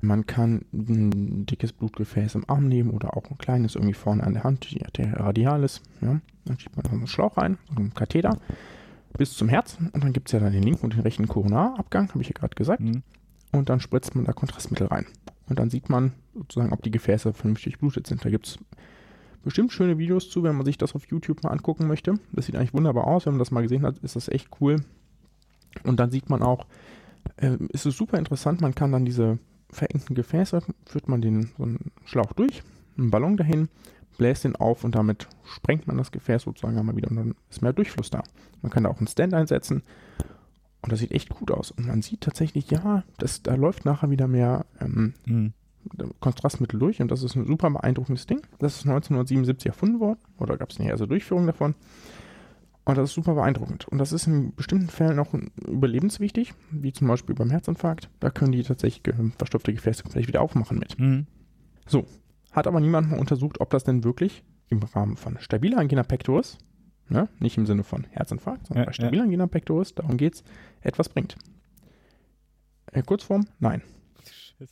Man 0.00 0.26
kann 0.26 0.64
ein 0.72 1.46
dickes 1.46 1.72
Blutgefäß 1.72 2.34
im 2.34 2.48
Arm 2.48 2.68
nehmen 2.68 2.90
oder 2.90 3.16
auch 3.16 3.30
ein 3.30 3.38
kleines 3.38 3.74
irgendwie 3.74 3.94
vorne 3.94 4.22
an 4.24 4.34
der 4.34 4.44
Hand, 4.44 4.70
die 4.70 4.84
Arteria 4.84 5.14
radialis. 5.14 5.82
Ja. 6.00 6.20
Dann 6.44 6.58
schiebt 6.58 6.76
man 6.76 6.86
einen 6.86 7.06
Schlauch 7.06 7.36
rein, 7.36 7.58
so 7.68 7.76
einen 7.76 7.94
Katheter 7.94 8.38
bis 9.18 9.34
zum 9.34 9.48
Herz 9.48 9.78
und 9.92 10.02
dann 10.02 10.12
gibt 10.12 10.28
es 10.28 10.32
ja 10.32 10.40
dann 10.40 10.52
den 10.52 10.62
linken 10.62 10.84
und 10.84 10.94
den 10.94 11.00
rechten 11.00 11.28
Koronarabgang, 11.28 12.10
habe 12.10 12.22
ich 12.22 12.28
ja 12.28 12.34
gerade 12.34 12.54
gesagt. 12.54 12.80
Mhm. 12.80 13.02
Und 13.52 13.68
dann 13.68 13.80
spritzt 13.80 14.14
man 14.14 14.24
da 14.24 14.32
Kontrastmittel 14.32 14.86
rein. 14.88 15.06
Und 15.48 15.58
dann 15.58 15.70
sieht 15.70 15.88
man 15.88 16.12
sozusagen, 16.34 16.72
ob 16.72 16.82
die 16.82 16.90
Gefäße 16.90 17.32
vernünftig 17.32 17.78
blutet 17.78 18.06
sind. 18.06 18.24
Da 18.24 18.30
gibt 18.30 18.46
es 18.46 18.58
bestimmt 19.44 19.72
schöne 19.72 19.96
Videos 19.96 20.28
zu, 20.28 20.42
wenn 20.42 20.56
man 20.56 20.66
sich 20.66 20.76
das 20.76 20.94
auf 20.94 21.06
YouTube 21.06 21.44
mal 21.44 21.50
angucken 21.50 21.86
möchte. 21.86 22.14
Das 22.32 22.46
sieht 22.46 22.56
eigentlich 22.56 22.74
wunderbar 22.74 23.06
aus. 23.06 23.26
Wenn 23.26 23.34
man 23.34 23.38
das 23.38 23.52
mal 23.52 23.62
gesehen 23.62 23.82
hat, 23.82 23.98
ist 23.98 24.16
das 24.16 24.28
echt 24.28 24.48
cool. 24.60 24.76
Und 25.84 26.00
dann 26.00 26.10
sieht 26.10 26.28
man 26.28 26.42
auch, 26.42 26.66
äh, 27.36 27.56
ist 27.68 27.86
es 27.86 27.96
super 27.96 28.18
interessant, 28.18 28.60
man 28.60 28.74
kann 28.74 28.92
dann 28.92 29.04
diese 29.04 29.38
verengten 29.70 30.14
Gefäße, 30.14 30.62
führt 30.86 31.08
man 31.08 31.20
den 31.20 31.50
so 31.56 31.64
einen 31.64 31.92
Schlauch 32.04 32.32
durch, 32.32 32.62
einen 32.96 33.10
Ballon 33.10 33.36
dahin, 33.36 33.68
bläst 34.18 34.44
den 34.44 34.56
auf 34.56 34.84
und 34.84 34.94
damit 34.94 35.28
sprengt 35.44 35.86
man 35.86 35.98
das 35.98 36.12
Gefäß 36.12 36.42
sozusagen 36.42 36.78
einmal 36.78 36.96
wieder 36.96 37.10
und 37.10 37.16
dann 37.16 37.34
ist 37.50 37.62
mehr 37.62 37.72
Durchfluss 37.72 38.10
da. 38.10 38.22
Man 38.62 38.70
kann 38.70 38.84
da 38.84 38.90
auch 38.90 38.98
einen 38.98 39.06
Stand 39.06 39.34
einsetzen 39.34 39.82
und 40.82 40.92
das 40.92 41.00
sieht 41.00 41.12
echt 41.12 41.30
gut 41.30 41.50
aus. 41.50 41.70
Und 41.70 41.86
man 41.86 42.02
sieht 42.02 42.20
tatsächlich, 42.20 42.70
ja, 42.70 43.04
das, 43.18 43.42
da 43.42 43.54
läuft 43.54 43.84
nachher 43.84 44.10
wieder 44.10 44.28
mehr 44.28 44.66
ähm, 44.80 45.14
Mhm. 45.26 45.52
Kontrastmittel 46.20 46.80
durch 46.80 47.00
und 47.00 47.10
das 47.10 47.22
ist 47.22 47.36
ein 47.36 47.46
super 47.46 47.70
beeindruckendes 47.70 48.26
Ding. 48.26 48.40
Das 48.58 48.76
ist 48.76 48.86
1977 48.86 49.66
erfunden 49.66 50.00
worden 50.00 50.18
oder 50.38 50.56
gab 50.56 50.70
es 50.70 50.80
eine 50.80 50.90
erste 50.90 51.06
Durchführung 51.06 51.46
davon. 51.46 51.74
Und 52.84 52.96
das 52.96 53.10
ist 53.10 53.14
super 53.14 53.34
beeindruckend. 53.34 53.88
Und 53.88 53.98
das 53.98 54.12
ist 54.12 54.28
in 54.28 54.54
bestimmten 54.54 54.88
Fällen 54.88 55.18
auch 55.18 55.34
überlebenswichtig, 55.66 56.54
wie 56.70 56.92
zum 56.92 57.08
Beispiel 57.08 57.34
beim 57.34 57.50
Herzinfarkt. 57.50 58.10
Da 58.20 58.30
können 58.30 58.52
die 58.52 58.62
tatsächlich 58.62 59.14
verstopfte 59.36 59.72
Gefäße 59.72 60.04
vielleicht 60.08 60.28
wieder 60.28 60.40
aufmachen 60.40 60.78
mit. 60.78 60.98
Mhm. 60.98 61.26
Hat 62.56 62.66
aber 62.66 62.80
niemand 62.80 63.10
mal 63.10 63.18
untersucht, 63.18 63.60
ob 63.60 63.68
das 63.68 63.84
denn 63.84 64.02
wirklich 64.02 64.42
im 64.70 64.82
Rahmen 64.82 65.18
von 65.18 65.38
stabiler 65.40 65.76
Angina 65.76 66.02
pectoris, 66.02 66.56
ne, 67.10 67.28
nicht 67.38 67.58
im 67.58 67.66
Sinne 67.66 67.84
von 67.84 68.04
Herzinfarkt, 68.10 68.66
sondern 68.66 68.84
Ja, 68.84 68.86
bei 68.86 68.92
stabiler 68.94 69.24
Angina 69.24 69.46
pectoris, 69.46 69.94
darum 69.94 70.16
geht's, 70.16 70.42
etwas 70.80 71.10
bringt. 71.10 71.36
Äh, 72.92 73.02
Kurzform, 73.02 73.46
nein. 73.58 73.82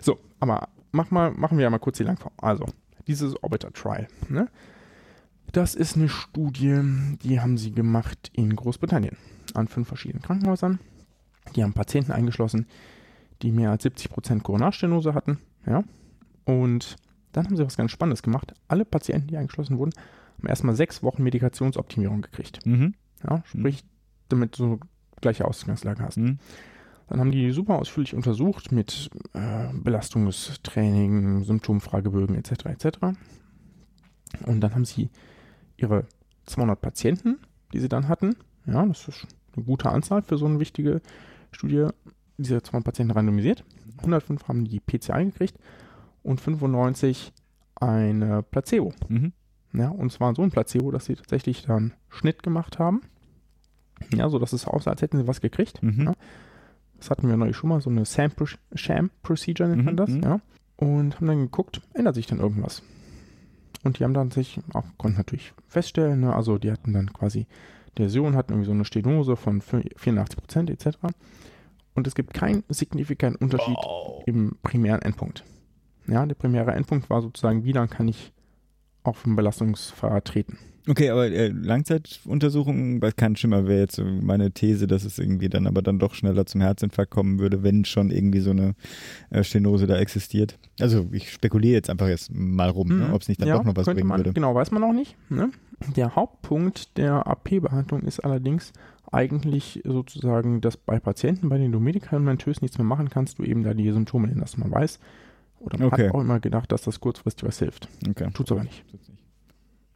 so, 0.00 0.20
aber 0.38 0.68
mach 0.92 1.10
mal, 1.10 1.32
machen 1.32 1.58
wir 1.58 1.64
ja 1.64 1.70
mal 1.70 1.78
kurz 1.78 1.98
die 1.98 2.04
Langform. 2.04 2.32
Also, 2.38 2.66
dieses 3.08 3.34
Orbiter 3.42 3.72
Trial, 3.72 4.06
ne? 4.28 4.48
Das 5.50 5.74
ist 5.74 5.96
eine 5.96 6.08
Studie, 6.08 6.80
die 7.24 7.40
haben 7.40 7.58
sie 7.58 7.72
gemacht 7.72 8.30
in 8.32 8.54
Großbritannien 8.54 9.16
an 9.54 9.66
fünf 9.66 9.88
verschiedenen 9.88 10.22
Krankenhäusern. 10.22 10.78
Die 11.56 11.64
haben 11.64 11.72
Patienten 11.72 12.12
eingeschlossen, 12.12 12.68
die 13.42 13.52
mehr 13.52 13.70
als 13.70 13.84
70% 13.84 14.42
Koronarstenose 14.42 15.14
hatten, 15.14 15.38
ja. 15.66 15.84
Und 16.44 16.96
dann 17.32 17.46
haben 17.46 17.56
sie 17.56 17.64
was 17.64 17.76
ganz 17.76 17.90
Spannendes 17.90 18.22
gemacht. 18.22 18.54
Alle 18.68 18.84
Patienten, 18.84 19.28
die 19.28 19.36
eingeschlossen 19.36 19.78
wurden, 19.78 19.92
haben 20.38 20.48
erstmal 20.48 20.74
sechs 20.74 21.02
Wochen 21.02 21.22
Medikationsoptimierung 21.22 22.22
gekriegt. 22.22 22.64
Mhm. 22.66 22.94
Ja, 23.22 23.42
sprich, 23.44 23.84
damit 24.28 24.58
du 24.58 24.80
gleiche 25.20 25.44
Ausgangslage 25.44 26.02
hast. 26.02 26.16
Mhm. 26.16 26.38
Dann 27.08 27.20
haben 27.20 27.32
die 27.32 27.50
super 27.50 27.78
ausführlich 27.78 28.14
untersucht 28.14 28.72
mit 28.72 29.10
äh, 29.34 29.68
Belastungstraining, 29.72 31.42
Symptomfragebögen 31.42 32.36
etc. 32.36 32.66
etc. 32.66 32.98
Und 34.46 34.60
dann 34.60 34.74
haben 34.74 34.84
sie 34.84 35.10
ihre 35.76 36.06
200 36.46 36.80
Patienten, 36.80 37.38
die 37.72 37.80
sie 37.80 37.88
dann 37.88 38.08
hatten, 38.08 38.36
ja, 38.66 38.86
das 38.86 39.08
ist 39.08 39.26
eine 39.56 39.64
gute 39.64 39.90
Anzahl 39.90 40.22
für 40.22 40.38
so 40.38 40.46
eine 40.46 40.60
wichtige 40.60 41.00
Studie, 41.50 41.88
diese 42.42 42.62
200 42.62 42.84
Patienten 42.84 43.12
randomisiert. 43.12 43.64
105 43.98 44.48
haben 44.48 44.64
die 44.64 44.80
PCI 44.80 45.26
gekriegt 45.26 45.56
und 46.22 46.40
95 46.40 47.32
eine 47.76 48.42
Placebo. 48.42 48.92
Mhm. 49.08 49.32
Ja, 49.72 49.88
und 49.88 50.10
zwar 50.12 50.34
so 50.34 50.42
ein 50.42 50.50
Placebo, 50.50 50.90
dass 50.90 51.04
sie 51.04 51.14
tatsächlich 51.14 51.62
dann 51.64 51.92
Schnitt 52.08 52.42
gemacht 52.42 52.78
haben. 52.78 53.02
Ja, 54.14 54.28
so 54.28 54.38
dass 54.38 54.52
es 54.52 54.66
aussah, 54.66 54.90
als 54.90 55.02
hätten 55.02 55.18
sie 55.18 55.26
was 55.28 55.40
gekriegt. 55.40 55.82
Mhm. 55.82 56.06
Ja. 56.06 56.12
Das 56.98 57.10
hatten 57.10 57.28
wir 57.28 57.36
neulich 57.36 57.56
schon 57.56 57.70
mal, 57.70 57.80
so 57.80 57.88
eine 57.90 58.04
Sam 58.04 58.30
Pro- 58.32 58.46
Sham 58.74 59.10
Procedure 59.22 59.68
nennt 59.68 59.84
man 59.84 59.94
Mhm, 59.94 59.96
das, 59.96 60.10
mhm. 60.10 60.22
ja. 60.22 60.40
Und 60.76 61.16
haben 61.16 61.26
dann 61.26 61.38
geguckt, 61.40 61.80
ändert 61.94 62.14
sich 62.14 62.26
dann 62.26 62.40
irgendwas. 62.40 62.82
Und 63.82 63.98
die 63.98 64.04
haben 64.04 64.14
dann 64.14 64.30
sich 64.30 64.60
auch, 64.74 64.84
konnten 64.98 65.18
natürlich 65.18 65.54
feststellen, 65.68 66.20
ne, 66.20 66.34
also 66.34 66.58
die 66.58 66.70
hatten 66.72 66.92
dann 66.92 67.12
quasi, 67.12 67.46
die 67.96 68.02
Läsion 68.02 68.34
hatten 68.36 68.52
irgendwie 68.52 68.66
so 68.66 68.72
eine 68.72 68.84
Stenose 68.84 69.36
von 69.36 69.60
84 69.62 70.36
Prozent 70.36 70.70
etc. 70.70 70.98
Und 71.94 72.06
es 72.06 72.14
gibt 72.14 72.34
keinen 72.34 72.62
signifikanten 72.68 73.42
Unterschied 73.44 73.76
im 74.26 74.56
primären 74.62 75.02
Endpunkt. 75.02 75.44
Ja, 76.06 76.24
der 76.26 76.34
primäre 76.34 76.72
Endpunkt 76.72 77.10
war 77.10 77.20
sozusagen, 77.22 77.64
wie 77.64 77.72
lang 77.72 77.88
kann 77.90 78.08
ich 78.08 78.32
auf 79.02 79.22
dem 79.22 79.36
Belastungsfahrrad 79.36 80.24
treten. 80.24 80.58
Okay, 80.88 81.10
aber 81.10 81.26
äh, 81.26 81.48
Langzeituntersuchungen, 81.48 83.00
weil 83.02 83.12
kein 83.12 83.36
Schimmer 83.36 83.66
wäre 83.66 83.80
jetzt 83.80 83.96
so 83.96 84.04
meine 84.04 84.50
These, 84.50 84.86
dass 84.86 85.04
es 85.04 85.18
irgendwie 85.18 85.48
dann 85.48 85.66
aber 85.66 85.82
dann 85.82 85.98
doch 85.98 86.14
schneller 86.14 86.46
zum 86.46 86.60
Herzinfarkt 86.60 87.10
kommen 87.10 87.38
würde, 87.38 87.62
wenn 87.62 87.84
schon 87.84 88.10
irgendwie 88.10 88.40
so 88.40 88.50
eine 88.50 88.74
äh, 89.30 89.44
Stenose 89.44 89.86
da 89.86 89.98
existiert. 89.98 90.58
Also 90.80 91.06
ich 91.12 91.30
spekuliere 91.32 91.74
jetzt 91.74 91.90
einfach 91.90 92.08
jetzt 92.08 92.32
mal 92.34 92.70
rum, 92.70 92.88
ne, 92.88 93.06
Mhm. 93.08 93.12
ob 93.14 93.22
es 93.22 93.28
nicht 93.28 93.40
dann 93.40 93.48
Ja, 93.48 93.58
doch 93.58 93.64
noch 93.64 93.76
was 93.76 93.86
bringen 93.86 94.06
man, 94.08 94.20
würde. 94.20 94.32
Genau, 94.32 94.54
weiß 94.54 94.70
man 94.70 94.80
noch 94.82 94.92
nicht. 94.92 95.16
Ne? 95.28 95.50
Der 95.96 96.14
Hauptpunkt 96.16 96.96
der 96.96 97.26
AP-Behandlung 97.26 98.02
ist 98.02 98.20
allerdings 98.20 98.72
eigentlich 99.12 99.82
sozusagen, 99.84 100.60
dass 100.60 100.76
bei 100.76 101.00
Patienten, 101.00 101.48
bei 101.48 101.58
denen 101.58 101.72
du 101.72 101.80
medikamentös 101.80 102.62
nichts 102.62 102.78
mehr 102.78 102.84
machen 102.84 103.10
kannst, 103.10 103.38
du 103.38 103.44
eben 103.44 103.62
da 103.62 103.74
die 103.74 103.90
Symptome 103.90 104.28
hinlässt. 104.28 104.58
Man 104.58 104.70
weiß, 104.70 104.98
oder 105.58 105.78
man 105.78 105.88
Okay. 105.88 106.08
hat 106.08 106.14
auch 106.14 106.20
immer 106.20 106.40
gedacht, 106.40 106.70
dass 106.72 106.82
das 106.82 107.00
kurzfristig 107.00 107.46
was 107.46 107.58
hilft. 107.58 107.88
Okay. 108.08 108.30
Tut's 108.32 108.52
aber 108.52 108.64
nicht. 108.64 108.84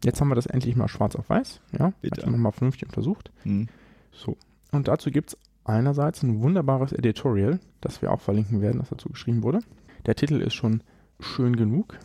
Jetzt 0.05 0.21
haben 0.21 0.29
wir 0.29 0.35
das 0.35 0.47
endlich 0.47 0.77
mal 0.77 0.89
schwarz 0.89 1.17
auf 1.17 1.31
weiß. 1.31 1.61
Ja, 1.79 1.93
Bitte. 2.03 2.23
Hat 2.23 2.31
man 2.31 2.41
mal 2.41 2.53
vernünftig 2.53 2.89
untersucht. 2.89 3.31
Hm. 3.45 3.69
So. 4.13 4.37
Und 4.73 4.89
dazu 4.89 5.11
gibt 5.11 5.31
es 5.31 5.39
einerseits 5.65 6.23
ein 6.23 6.41
wunderbares 6.43 6.93
Editorial, 6.93 7.59
das 7.81 8.03
wir 8.03 8.13
auch 8.13 8.21
verlinken 8.21 8.61
werden, 8.61 8.79
das 8.81 8.91
dazu 8.91 9.09
geschrieben 9.09 9.43
wurde. 9.43 9.61
Der 10.05 10.15
Titel 10.15 10.41
ist 10.43 10.55
schon 10.55 10.83
schön 11.21 11.57
genug. 11.57 11.99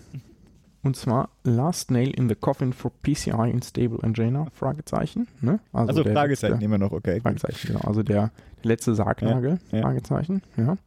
Und 0.82 0.96
zwar 0.96 1.30
Last 1.44 1.92
Nail 1.92 2.12
in 2.12 2.30
the 2.30 2.36
Coffin 2.36 2.72
for 2.72 2.92
PCI 3.04 3.50
in 3.52 3.62
Stable 3.62 4.00
Angina? 4.02 4.48
Fragezeichen. 4.54 5.28
Ne? 5.42 5.60
Also 5.74 6.04
der 6.04 6.14
Fragezeichen 6.14 6.54
letzte- 6.54 6.66
immer 6.66 6.78
noch, 6.78 6.92
okay. 6.94 7.20
Fragezeichen, 7.20 7.68
genau. 7.68 7.82
Also 7.82 8.02
der 8.02 8.32
letzte 8.64 8.96
Sargnagel, 8.96 9.60
Ja, 9.72 9.78
ja. 9.78 9.84
Fragezeichen, 9.84 10.42
ja. 10.56 10.78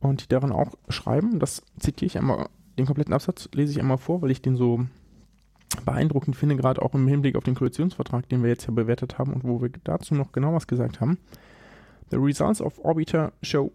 Und 0.00 0.22
die 0.22 0.28
darin 0.28 0.52
auch 0.52 0.72
schreiben, 0.88 1.38
das 1.38 1.62
zitiere 1.78 2.06
ich 2.06 2.16
einmal, 2.18 2.46
den 2.78 2.86
kompletten 2.86 3.12
Absatz 3.12 3.48
lese 3.52 3.72
ich 3.72 3.80
einmal 3.80 3.98
vor, 3.98 4.22
weil 4.22 4.30
ich 4.30 4.40
den 4.40 4.56
so 4.56 4.86
beeindruckend 5.84 6.36
finde, 6.36 6.56
gerade 6.56 6.80
auch 6.80 6.94
im 6.94 7.06
Hinblick 7.08 7.36
auf 7.36 7.44
den 7.44 7.54
Koalitionsvertrag, 7.56 8.28
den 8.28 8.42
wir 8.42 8.48
jetzt 8.50 8.66
ja 8.66 8.72
bewertet 8.72 9.18
haben 9.18 9.32
und 9.34 9.44
wo 9.44 9.60
wir 9.60 9.70
dazu 9.84 10.14
noch 10.14 10.32
genau 10.32 10.54
was 10.54 10.66
gesagt 10.66 11.00
haben. 11.00 11.18
The 12.10 12.16
results 12.16 12.62
of 12.62 12.78
Orbiter 12.82 13.32
show 13.42 13.70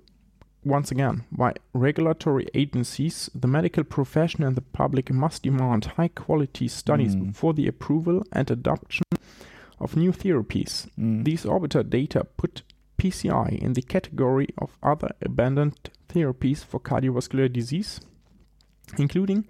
once 0.66 0.92
again 0.92 1.24
why 1.36 1.54
regulatory 1.74 2.48
agencies, 2.54 3.30
the 3.36 3.48
medical 3.48 3.84
profession 3.84 4.44
and 4.44 4.56
the 4.56 4.62
public 4.62 5.12
must 5.12 5.44
demand 5.44 5.86
high 5.98 6.08
quality 6.10 6.68
studies 6.68 7.16
Mm. 7.16 7.28
before 7.28 7.54
the 7.54 7.68
approval 7.68 8.24
and 8.32 8.50
adoption 8.52 9.04
of 9.80 9.96
new 9.96 10.12
therapies. 10.12 10.88
Hm. 10.96 11.24
These 11.24 11.46
orbiter 11.46 11.84
data 11.90 12.26
put 12.38 12.64
PCI 12.98 13.50
in 13.62 13.74
the 13.74 13.82
category 13.82 14.48
of 14.58 14.78
other 14.82 15.12
abandoned 15.22 15.90
therapies 16.08 16.64
for 16.64 16.80
cardiovascular 16.80 17.52
disease, 17.52 18.00
including 18.98 19.46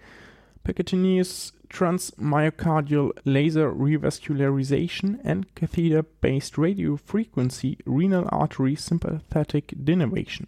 percutaneous 0.65 1.51
transmyocardial 1.69 3.11
laser 3.25 3.71
revascularization 3.71 5.19
and 5.23 5.53
catheter-based 5.55 6.53
radiofrequency 6.55 7.77
renal 7.85 8.27
artery 8.31 8.75
sympathetic 8.75 9.67
denervation. 9.83 10.47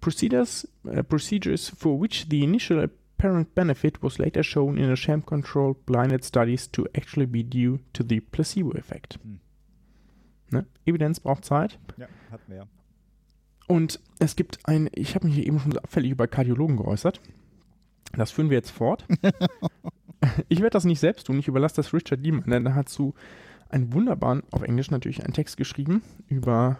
Procedures, 0.00 0.68
uh, 0.86 1.02
procedures 1.02 1.68
for 1.68 2.00
which 2.00 2.26
the 2.30 2.42
initial 2.42 2.82
apparent 2.82 3.54
benefit 3.54 4.02
was 4.02 4.18
later 4.18 4.42
shown 4.42 4.78
in 4.78 4.90
a 4.90 4.96
sham-controlled 4.96 5.84
blinded 5.86 6.24
studies 6.24 6.70
to 6.70 6.86
actually 6.94 7.26
be 7.26 7.42
due 7.42 7.80
to 7.92 8.04
the 8.04 8.20
placebo 8.20 8.72
effect. 8.72 9.18
Hm. 9.22 9.40
Ne? 10.50 10.66
Evidenz 10.86 11.20
braucht 11.20 11.44
Zeit. 11.44 11.78
Ja, 11.96 12.06
hatten 12.30 12.50
wir 12.52 12.56
ja. 12.58 12.66
Und 13.66 14.00
es 14.18 14.34
gibt 14.34 14.60
ein, 14.64 14.88
ich 14.92 15.14
habe 15.14 15.26
mich 15.26 15.36
hier 15.36 15.46
eben 15.46 15.60
schon 15.60 15.72
so 15.72 15.78
abfällig 15.78 16.10
über 16.10 16.26
Kardiologen 16.26 16.78
geäußert. 16.78 17.20
Das 18.16 18.30
führen 18.30 18.48
wir 18.48 18.56
jetzt 18.56 18.70
fort. 18.70 19.04
ich 20.48 20.60
werde 20.60 20.70
das 20.70 20.84
nicht 20.84 21.00
selbst 21.00 21.26
tun, 21.26 21.38
ich 21.38 21.48
überlasse 21.48 21.76
das 21.76 21.92
Richard 21.92 22.22
Lehman, 22.22 22.48
denn 22.48 22.64
er 22.64 22.74
hat 22.74 22.88
zu 22.88 23.14
einen 23.68 23.92
wunderbaren, 23.92 24.42
auf 24.50 24.62
Englisch 24.62 24.90
natürlich, 24.90 25.22
einen 25.22 25.34
Text 25.34 25.58
geschrieben 25.58 26.02
über 26.28 26.78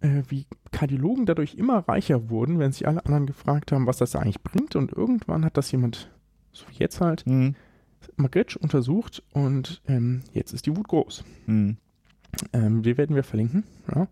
äh, 0.00 0.22
wie 0.28 0.46
Kardiologen 0.72 1.26
dadurch 1.26 1.54
immer 1.54 1.78
reicher 1.88 2.28
wurden, 2.30 2.58
wenn 2.58 2.72
sich 2.72 2.86
alle 2.86 3.04
anderen 3.04 3.26
gefragt 3.26 3.72
haben, 3.72 3.86
was 3.86 3.98
das 3.98 4.12
da 4.12 4.20
eigentlich 4.20 4.42
bringt. 4.42 4.76
Und 4.76 4.92
irgendwann 4.92 5.44
hat 5.44 5.56
das 5.56 5.70
jemand, 5.72 6.10
so 6.52 6.66
wie 6.70 6.78
jetzt 6.78 7.00
halt, 7.00 7.24
Hm. 7.26 7.54
Magritsch 8.16 8.56
untersucht 8.56 9.22
und 9.32 9.82
ähm, 9.88 10.22
jetzt 10.32 10.52
ist 10.52 10.66
die 10.66 10.76
Wut 10.76 10.88
groß. 10.88 11.24
Hm. 11.46 11.76
Ähm, 12.52 12.82
die 12.82 12.96
werden 12.96 13.16
wir 13.16 13.24
verlinken. 13.24 13.64
Ja. 13.94 14.06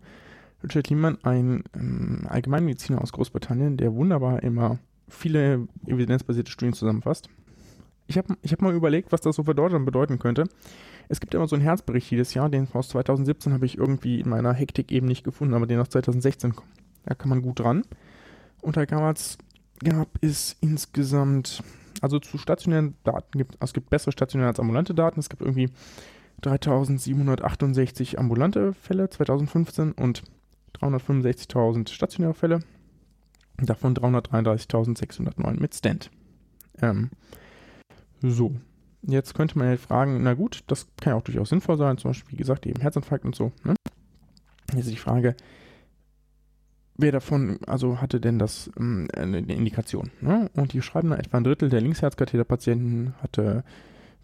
Richard 0.63 0.89
Lehman, 0.89 1.17
ein 1.23 1.63
ähm, 1.75 2.21
Allgemeinmediziner 2.27 3.01
aus 3.01 3.11
Großbritannien, 3.11 3.77
der 3.77 3.93
wunderbar 3.93 4.43
immer 4.43 4.79
viele 5.07 5.67
evidenzbasierte 5.85 6.51
Studien 6.51 6.73
zusammenfasst. 6.73 7.29
Ich 8.07 8.17
habe 8.17 8.35
ich 8.41 8.51
hab 8.51 8.61
mal 8.61 8.73
überlegt, 8.73 9.11
was 9.11 9.21
das 9.21 9.35
so 9.35 9.43
für 9.43 9.55
Deutschland 9.55 9.85
bedeuten 9.85 10.19
könnte. 10.19 10.45
Es 11.07 11.19
gibt 11.19 11.33
immer 11.33 11.47
so 11.47 11.55
einen 11.55 11.63
Herzbericht 11.63 12.09
jedes 12.09 12.33
Jahr, 12.33 12.49
den 12.49 12.67
aus 12.73 12.89
2017 12.89 13.53
habe 13.53 13.65
ich 13.65 13.77
irgendwie 13.77 14.19
in 14.19 14.29
meiner 14.29 14.53
Hektik 14.53 14.91
eben 14.91 15.07
nicht 15.07 15.23
gefunden, 15.23 15.53
aber 15.53 15.67
den 15.67 15.79
aus 15.79 15.89
2016, 15.89 16.53
da 17.05 17.15
kann 17.15 17.29
man 17.29 17.41
gut 17.41 17.59
dran. 17.59 17.83
Und 18.61 18.77
da 18.77 18.85
gab 18.85 19.15
es, 19.15 19.37
gab 19.83 20.07
es 20.21 20.55
insgesamt, 20.61 21.63
also 22.01 22.19
zu 22.19 22.37
stationären 22.37 22.95
Daten 23.03 23.37
gibt 23.37 23.57
es 23.59 23.73
gibt 23.73 23.89
bessere 23.89 24.11
stationäre 24.11 24.49
als 24.49 24.59
ambulante 24.59 24.95
Daten. 24.95 25.19
Es 25.19 25.29
gibt 25.29 25.41
irgendwie 25.41 25.69
3768 26.41 28.19
ambulante 28.19 28.73
Fälle 28.73 29.09
2015 29.09 29.91
und 29.91 30.23
365.000 30.79 31.89
stationäre 31.89 32.33
Fälle. 32.33 32.59
Davon 33.57 33.95
333.609 33.95 35.59
mit 35.59 35.73
Stand. 35.73 36.11
Ähm, 36.81 37.09
so, 38.21 38.55
jetzt 39.07 39.33
könnte 39.33 39.57
man 39.57 39.69
ja 39.69 39.77
fragen, 39.77 40.23
na 40.23 40.33
gut, 40.33 40.63
das 40.67 40.87
kann 41.01 41.11
ja 41.11 41.17
auch 41.17 41.23
durchaus 41.23 41.49
sinnvoll 41.49 41.77
sein, 41.77 41.97
zum 41.97 42.09
Beispiel, 42.09 42.33
wie 42.33 42.37
gesagt, 42.37 42.65
eben 42.65 42.81
Herzinfarkt 42.81 43.25
und 43.25 43.35
so. 43.35 43.51
Ne? 43.63 43.75
Jetzt 44.73 44.85
ist 44.85 44.91
die 44.91 44.97
Frage, 44.97 45.35
wer 46.95 47.11
davon, 47.11 47.59
also 47.67 48.01
hatte 48.01 48.19
denn 48.19 48.39
das 48.39 48.71
ähm, 48.77 49.07
eine 49.15 49.39
Indikation? 49.39 50.11
Ne? 50.21 50.49
Und 50.55 50.73
die 50.73 50.81
schreiben 50.81 51.09
da 51.09 51.17
etwa 51.17 51.37
ein 51.37 51.43
Drittel 51.43 51.69
der 51.69 51.81
Linksherzkatheterpatienten 51.81 53.13
hatte, 53.21 53.63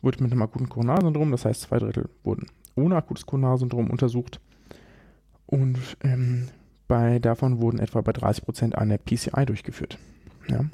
wurde 0.02 0.24
mit 0.24 0.32
einem 0.32 0.42
akuten 0.42 0.70
Koronarsyndrom, 0.70 1.32
das 1.32 1.46
heißt 1.46 1.62
zwei 1.62 1.80
Drittel 1.80 2.10
wurden 2.24 2.48
ohne 2.76 2.96
akutes 2.96 3.26
Koronarsyndrom 3.26 3.90
untersucht. 3.90 4.40
Und 5.46 5.80
ähm, 6.04 6.48
bei, 6.88 7.20
davon 7.20 7.62
wurden 7.62 7.80
etwa 7.80 8.02
bei 8.02 8.14
30 8.14 8.46
Prozent 8.46 8.78
eine 8.78 8.98
PCI 8.98 9.46
durchgeführt. 9.46 9.98
Ja. 10.48 10.66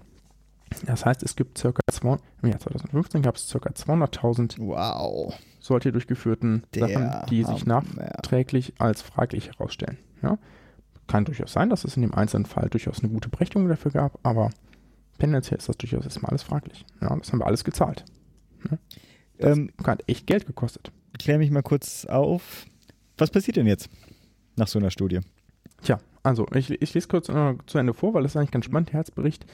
Das 0.85 1.05
heißt, 1.05 1.23
es 1.23 1.35
gibt 1.35 1.57
circa 1.57 1.79
zwei, 1.91 2.17
im 2.41 2.49
Jahr 2.49 2.59
2015 2.59 3.21
gab 3.21 3.35
es 3.35 3.47
circa 3.47 3.69
200.000 3.71 4.57
Wow. 4.59 5.33
solche 5.59 5.91
durchgeführten 5.91 6.63
Der 6.73 6.87
Sachen, 6.89 7.25
die 7.29 7.43
sich 7.43 7.65
nachträglich 7.65 8.73
als 8.79 9.01
fraglich 9.01 9.47
herausstellen. 9.47 9.97
Ja. 10.21 10.37
Kann 11.07 11.25
durchaus 11.25 11.53
sein, 11.53 11.69
dass 11.69 11.83
es 11.85 11.95
in 11.95 12.01
dem 12.01 12.13
einzelnen 12.13 12.45
Fall 12.45 12.69
durchaus 12.69 12.99
eine 12.99 13.09
gute 13.11 13.29
Berechtigung 13.29 13.67
dafür 13.69 13.91
gab, 13.91 14.19
aber 14.23 14.49
tendenziell 15.19 15.57
ist 15.57 15.69
das 15.69 15.77
durchaus 15.77 16.03
erstmal 16.03 16.31
alles 16.31 16.43
fraglich. 16.43 16.85
Ja, 17.01 17.15
das 17.15 17.31
haben 17.31 17.39
wir 17.39 17.47
alles 17.47 17.63
gezahlt. 17.63 18.03
Das 19.37 19.57
Ähm, 19.57 19.71
hat 19.85 20.03
echt 20.07 20.27
Geld 20.27 20.45
gekostet. 20.47 20.91
klär 21.17 21.37
mich 21.37 21.49
mal 21.51 21.63
kurz 21.63 22.05
auf. 22.05 22.65
Was 23.17 23.31
passiert 23.31 23.57
denn 23.57 23.67
jetzt 23.67 23.89
nach 24.57 24.67
so 24.67 24.79
einer 24.79 24.91
Studie? 24.91 25.21
Tja, 25.81 25.99
also 26.23 26.45
ich, 26.53 26.69
ich 26.81 26.93
lese 26.93 27.07
kurz 27.07 27.29
äh, 27.29 27.55
zu 27.67 27.77
Ende 27.77 27.93
vor, 27.93 28.13
weil 28.13 28.23
das 28.23 28.33
ist 28.33 28.35
eigentlich 28.37 28.51
ganz 28.51 28.65
spannend. 28.65 28.91
Herzbericht 28.93 29.45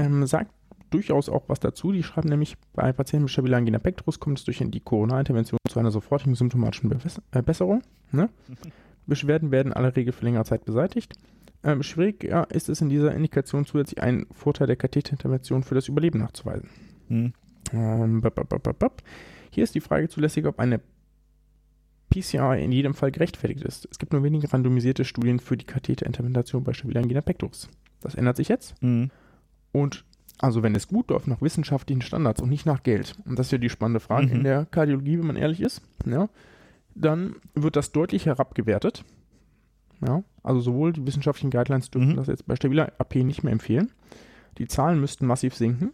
ähm, 0.00 0.26
sagt 0.26 0.52
durchaus 0.90 1.28
auch 1.28 1.48
was 1.48 1.60
dazu. 1.60 1.92
Die 1.92 2.02
schreiben 2.02 2.28
nämlich, 2.28 2.56
bei 2.72 2.92
Patienten 2.92 3.24
mit 3.24 3.30
stabiler 3.30 3.56
Angina 3.56 3.78
pectoris 3.78 4.18
kommt 4.18 4.38
es 4.38 4.44
durch 4.44 4.58
die 4.58 4.80
Corona-Intervention 4.80 5.58
zu 5.68 5.78
einer 5.78 5.90
sofortigen 5.90 6.34
symptomatischen 6.34 6.92
äh, 7.32 7.42
Besserung. 7.42 7.82
Ne? 8.12 8.28
Beschwerden 9.06 9.50
werden 9.50 9.68
in 9.68 9.72
aller 9.72 9.94
Regel 9.94 10.12
für 10.12 10.24
längere 10.24 10.44
Zeit 10.44 10.64
beseitigt. 10.64 11.14
Ähm, 11.62 11.82
schwierig 11.82 12.24
ja, 12.24 12.44
ist 12.44 12.68
es 12.68 12.80
in 12.80 12.88
dieser 12.88 13.14
Indikation 13.14 13.66
zusätzlich 13.66 14.02
einen 14.02 14.26
Vorteil 14.32 14.66
der 14.66 14.76
Katheterintervention 14.76 15.62
für 15.62 15.74
das 15.74 15.88
Überleben 15.88 16.20
nachzuweisen. 16.20 16.68
Hm. 17.08 17.32
Ähm, 17.72 18.20
bap, 18.20 18.34
bap, 18.34 18.78
bap. 18.78 19.02
Hier 19.50 19.64
ist 19.64 19.74
die 19.74 19.80
Frage 19.80 20.08
zulässig, 20.08 20.46
ob 20.46 20.58
eine 20.58 20.80
PCI 22.10 22.62
in 22.62 22.72
jedem 22.72 22.94
Fall 22.94 23.12
gerechtfertigt 23.12 23.62
ist. 23.62 23.86
Es 23.90 23.98
gibt 23.98 24.12
nur 24.12 24.22
wenige 24.22 24.52
randomisierte 24.52 25.04
Studien 25.04 25.38
für 25.38 25.56
die 25.56 25.66
Katheterintervention 25.66 26.64
bei 26.64 26.72
stabiler 26.72 27.02
Angina 27.02 27.20
pectoris. 27.20 27.68
Das 28.00 28.14
ändert 28.14 28.36
sich 28.36 28.48
jetzt. 28.48 28.74
Hm. 28.80 29.10
Und 29.72 30.04
also 30.38 30.62
wenn 30.62 30.74
es 30.74 30.88
gut 30.88 31.10
läuft, 31.10 31.26
nach 31.26 31.42
wissenschaftlichen 31.42 32.02
Standards 32.02 32.40
und 32.40 32.48
nicht 32.48 32.64
nach 32.66 32.82
Geld, 32.82 33.14
und 33.26 33.38
das 33.38 33.46
ist 33.48 33.52
ja 33.52 33.58
die 33.58 33.68
spannende 33.70 34.00
Frage 34.00 34.28
Mhm. 34.28 34.32
in 34.32 34.44
der 34.44 34.64
Kardiologie, 34.66 35.18
wenn 35.18 35.26
man 35.26 35.36
ehrlich 35.36 35.60
ist, 35.60 35.82
ja, 36.06 36.28
dann 36.94 37.36
wird 37.54 37.76
das 37.76 37.92
deutlich 37.92 38.26
herabgewertet. 38.26 39.04
Ja, 40.06 40.22
also 40.42 40.60
sowohl 40.60 40.94
die 40.94 41.06
wissenschaftlichen 41.06 41.50
Guidelines 41.50 41.90
dürfen 41.90 42.12
Mhm. 42.12 42.16
das 42.16 42.26
jetzt 42.26 42.46
bei 42.46 42.56
stabiler 42.56 42.92
AP 42.98 43.16
nicht 43.22 43.42
mehr 43.42 43.52
empfehlen. 43.52 43.90
Die 44.58 44.66
Zahlen 44.66 44.98
müssten 44.98 45.26
massiv 45.26 45.54
sinken, 45.54 45.92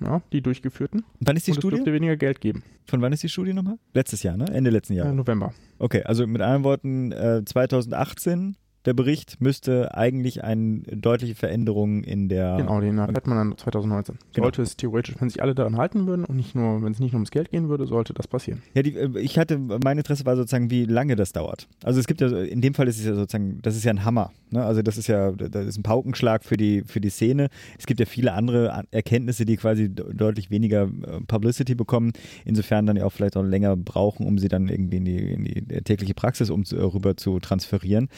ja, 0.00 0.22
die 0.32 0.40
durchgeführten. 0.40 1.04
Wann 1.20 1.36
ist 1.36 1.46
die 1.46 1.50
und 1.50 1.58
es 1.58 1.60
Studie? 1.60 1.76
dürfte 1.76 1.92
weniger 1.92 2.16
Geld 2.16 2.40
geben. 2.40 2.62
Von 2.86 3.02
wann 3.02 3.12
ist 3.12 3.22
die 3.22 3.28
Studie 3.28 3.52
nochmal? 3.52 3.78
Letztes 3.92 4.22
Jahr, 4.22 4.38
ne? 4.38 4.46
Ende 4.50 4.70
letzten 4.70 4.94
Ja. 4.94 5.04
Jahres. 5.04 5.16
November. 5.16 5.52
Okay, 5.78 6.02
also 6.04 6.26
mit 6.26 6.40
anderen 6.40 6.64
Worten, 6.64 7.12
äh, 7.12 7.42
2018, 7.44 8.56
der 8.86 8.94
Bericht 8.94 9.40
müsste 9.40 9.94
eigentlich 9.94 10.42
eine 10.42 10.80
deutliche 10.80 11.34
Veränderung 11.34 12.02
in 12.02 12.28
der. 12.28 12.56
Genau, 12.58 12.80
den 12.80 12.98
hat 13.00 13.26
man 13.26 13.36
dann 13.36 13.58
2019. 13.58 14.16
Genau. 14.32 14.44
Sollte 14.46 14.62
es 14.62 14.76
theoretisch, 14.76 15.14
wenn 15.20 15.28
sich 15.28 15.42
alle 15.42 15.54
daran 15.54 15.76
halten 15.76 16.06
würden 16.06 16.24
und 16.24 16.36
nicht 16.36 16.54
nur, 16.54 16.82
wenn 16.82 16.92
es 16.92 16.98
nicht 16.98 17.12
nur 17.12 17.18
ums 17.18 17.30
Geld 17.30 17.50
gehen 17.50 17.68
würde, 17.68 17.86
sollte 17.86 18.14
das 18.14 18.26
passieren. 18.26 18.62
Ja, 18.74 18.82
die, 18.82 18.96
äh, 18.96 19.18
ich 19.20 19.38
hatte, 19.38 19.58
mein 19.58 19.98
Interesse 19.98 20.24
war 20.24 20.36
sozusagen, 20.36 20.70
wie 20.70 20.84
lange 20.86 21.16
das 21.16 21.32
dauert. 21.32 21.68
Also 21.84 22.00
es 22.00 22.06
gibt 22.06 22.20
ja, 22.20 22.28
in 22.28 22.60
dem 22.60 22.74
Fall 22.74 22.88
ist 22.88 22.98
es 22.98 23.04
ja 23.04 23.14
sozusagen, 23.14 23.58
das 23.62 23.76
ist 23.76 23.84
ja 23.84 23.90
ein 23.90 24.04
Hammer. 24.04 24.30
Ne? 24.50 24.64
Also 24.64 24.80
das 24.82 24.96
ist 24.96 25.06
ja, 25.08 25.30
das 25.32 25.66
ist 25.66 25.76
ein 25.78 25.82
Paukenschlag 25.82 26.44
für 26.44 26.56
die, 26.56 26.82
für 26.86 27.00
die 27.00 27.10
Szene. 27.10 27.48
Es 27.78 27.86
gibt 27.86 28.00
ja 28.00 28.06
viele 28.06 28.32
andere 28.32 28.72
An- 28.72 28.86
Erkenntnisse, 28.90 29.44
die 29.44 29.56
quasi 29.56 29.88
de- 29.90 30.14
deutlich 30.14 30.50
weniger 30.50 30.84
äh, 30.84 31.20
Publicity 31.26 31.74
bekommen, 31.74 32.12
insofern 32.44 32.86
dann 32.86 32.96
ja 32.96 33.04
auch 33.04 33.12
vielleicht 33.12 33.36
auch 33.36 33.42
länger 33.44 33.76
brauchen, 33.76 34.26
um 34.26 34.38
sie 34.38 34.48
dann 34.48 34.68
irgendwie 34.68 34.96
in 34.96 35.04
die, 35.04 35.18
in 35.18 35.44
die 35.44 35.62
tägliche 35.82 36.14
Praxis 36.14 36.48
um 36.50 36.62
rüber 36.72 37.16
zu 37.16 37.38
transferieren. 37.40 38.08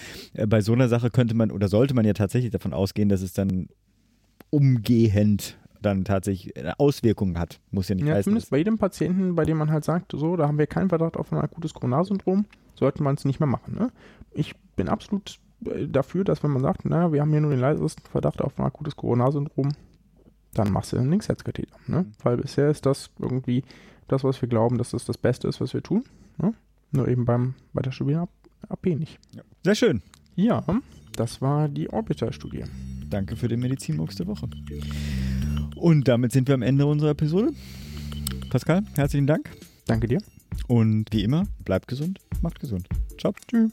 Äh, 0.53 0.57
Bei 0.57 0.61
so 0.61 0.73
einer 0.73 0.89
Sache 0.89 1.11
könnte 1.11 1.35
man 1.35 1.51
oder 1.51 1.69
sollte 1.69 1.95
man 1.95 2.05
ja 2.05 2.13
tatsächlich 2.13 2.51
davon 2.53 2.73
ausgehen, 2.73 3.09
dass 3.09 3.23
es 3.23 3.33
dann 3.33 3.69
umgehend 4.51 5.57
dann 5.81 6.05
tatsächlich 6.05 6.57
eine 6.57 6.79
Auswirkung 6.79 7.39
hat. 7.39 7.59
Muss 7.73 7.89
ja 7.89 7.95
nicht 7.97 8.07
Ja, 8.07 8.13
heißen. 8.15 8.25
zumindest 8.25 8.51
bei 8.51 8.59
jedem 8.59 8.79
Patienten, 8.79 9.35
bei 9.35 9.45
dem 9.45 9.57
man 9.59 9.71
halt 9.73 9.85
sagt, 9.85 10.13
so, 10.13 10.37
da 10.37 10.47
haben 10.47 10.59
wir 10.59 10.67
keinen 10.69 10.89
Verdacht 10.91 11.17
auf 11.17 11.33
ein 11.33 11.39
akutes 11.39 11.75
Coronarsyndrom, 11.75 12.45
sollte 12.77 13.03
man 13.03 13.17
es 13.17 13.25
nicht 13.25 13.41
mehr 13.41 13.49
machen. 13.49 13.75
Ne? 13.77 13.91
Ich 14.33 14.55
bin 14.77 14.89
absolut 14.89 15.41
äh, 15.67 15.89
dafür, 15.89 16.23
dass 16.23 16.43
wenn 16.45 16.53
man 16.53 16.63
sagt, 16.63 16.85
naja, 16.85 17.13
wir 17.13 17.21
haben 17.21 17.31
hier 17.31 17.41
nur 17.41 17.51
den 17.51 17.59
leisesten 17.61 18.05
Verdacht 18.07 18.41
auf 18.43 18.57
ein 18.59 18.65
akutes 18.65 18.95
Coronarsyndrom, 18.95 19.71
dann 20.55 20.71
machst 20.71 20.93
du 20.93 20.99
einen 20.99 21.11
Linksherzkatheter. 21.11 21.77
Ne? 21.89 22.07
Weil 22.23 22.37
bisher 22.37 22.71
ist 22.71 22.87
das 22.87 23.11
irgendwie 23.19 23.65
das, 24.07 24.23
was 24.23 24.41
wir 24.41 24.49
glauben, 24.49 24.79
dass 24.79 24.91
das 24.91 25.05
das 25.05 25.19
Beste 25.19 25.49
ist, 25.49 25.61
was 25.61 25.75
wir 25.75 25.83
tun. 25.83 26.05
Ne? 26.39 26.55
Nur 26.93 27.09
eben 27.09 27.25
beim, 27.25 27.55
bei 27.73 27.83
der 27.83 27.91
Studie 27.91 28.19
AP 28.69 28.87
nicht. 28.87 29.19
Sehr 29.65 29.75
schön. 29.75 30.03
Ja, 30.35 30.65
das 31.17 31.41
war 31.43 31.69
die 31.69 31.91
Orbiter-Studie. 31.91 32.65
Danke 33.09 33.37
für 33.37 33.49
den 33.49 33.61
Medizinmux 33.61 34.17
der 34.17 34.27
Woche. 34.27 34.49
Und 35.77 36.09
damit 36.09 36.33
sind 36.33 36.49
wir 36.49 36.55
am 36.55 36.63
Ende 36.63 36.87
unserer 36.87 37.11
Episode. 37.11 37.53
Pascal, 38.51 38.83
herzlichen 38.95 39.27
Dank. 39.27 39.51
Danke 39.87 40.09
dir. 40.09 40.23
Und 40.69 41.07
wie 41.13 41.23
immer, 41.23 41.47
bleibt 41.65 41.89
gesund, 41.89 42.21
macht 42.41 42.61
gesund. 42.61 42.89
Ciao. 43.19 43.35
Tschüss. 43.49 43.73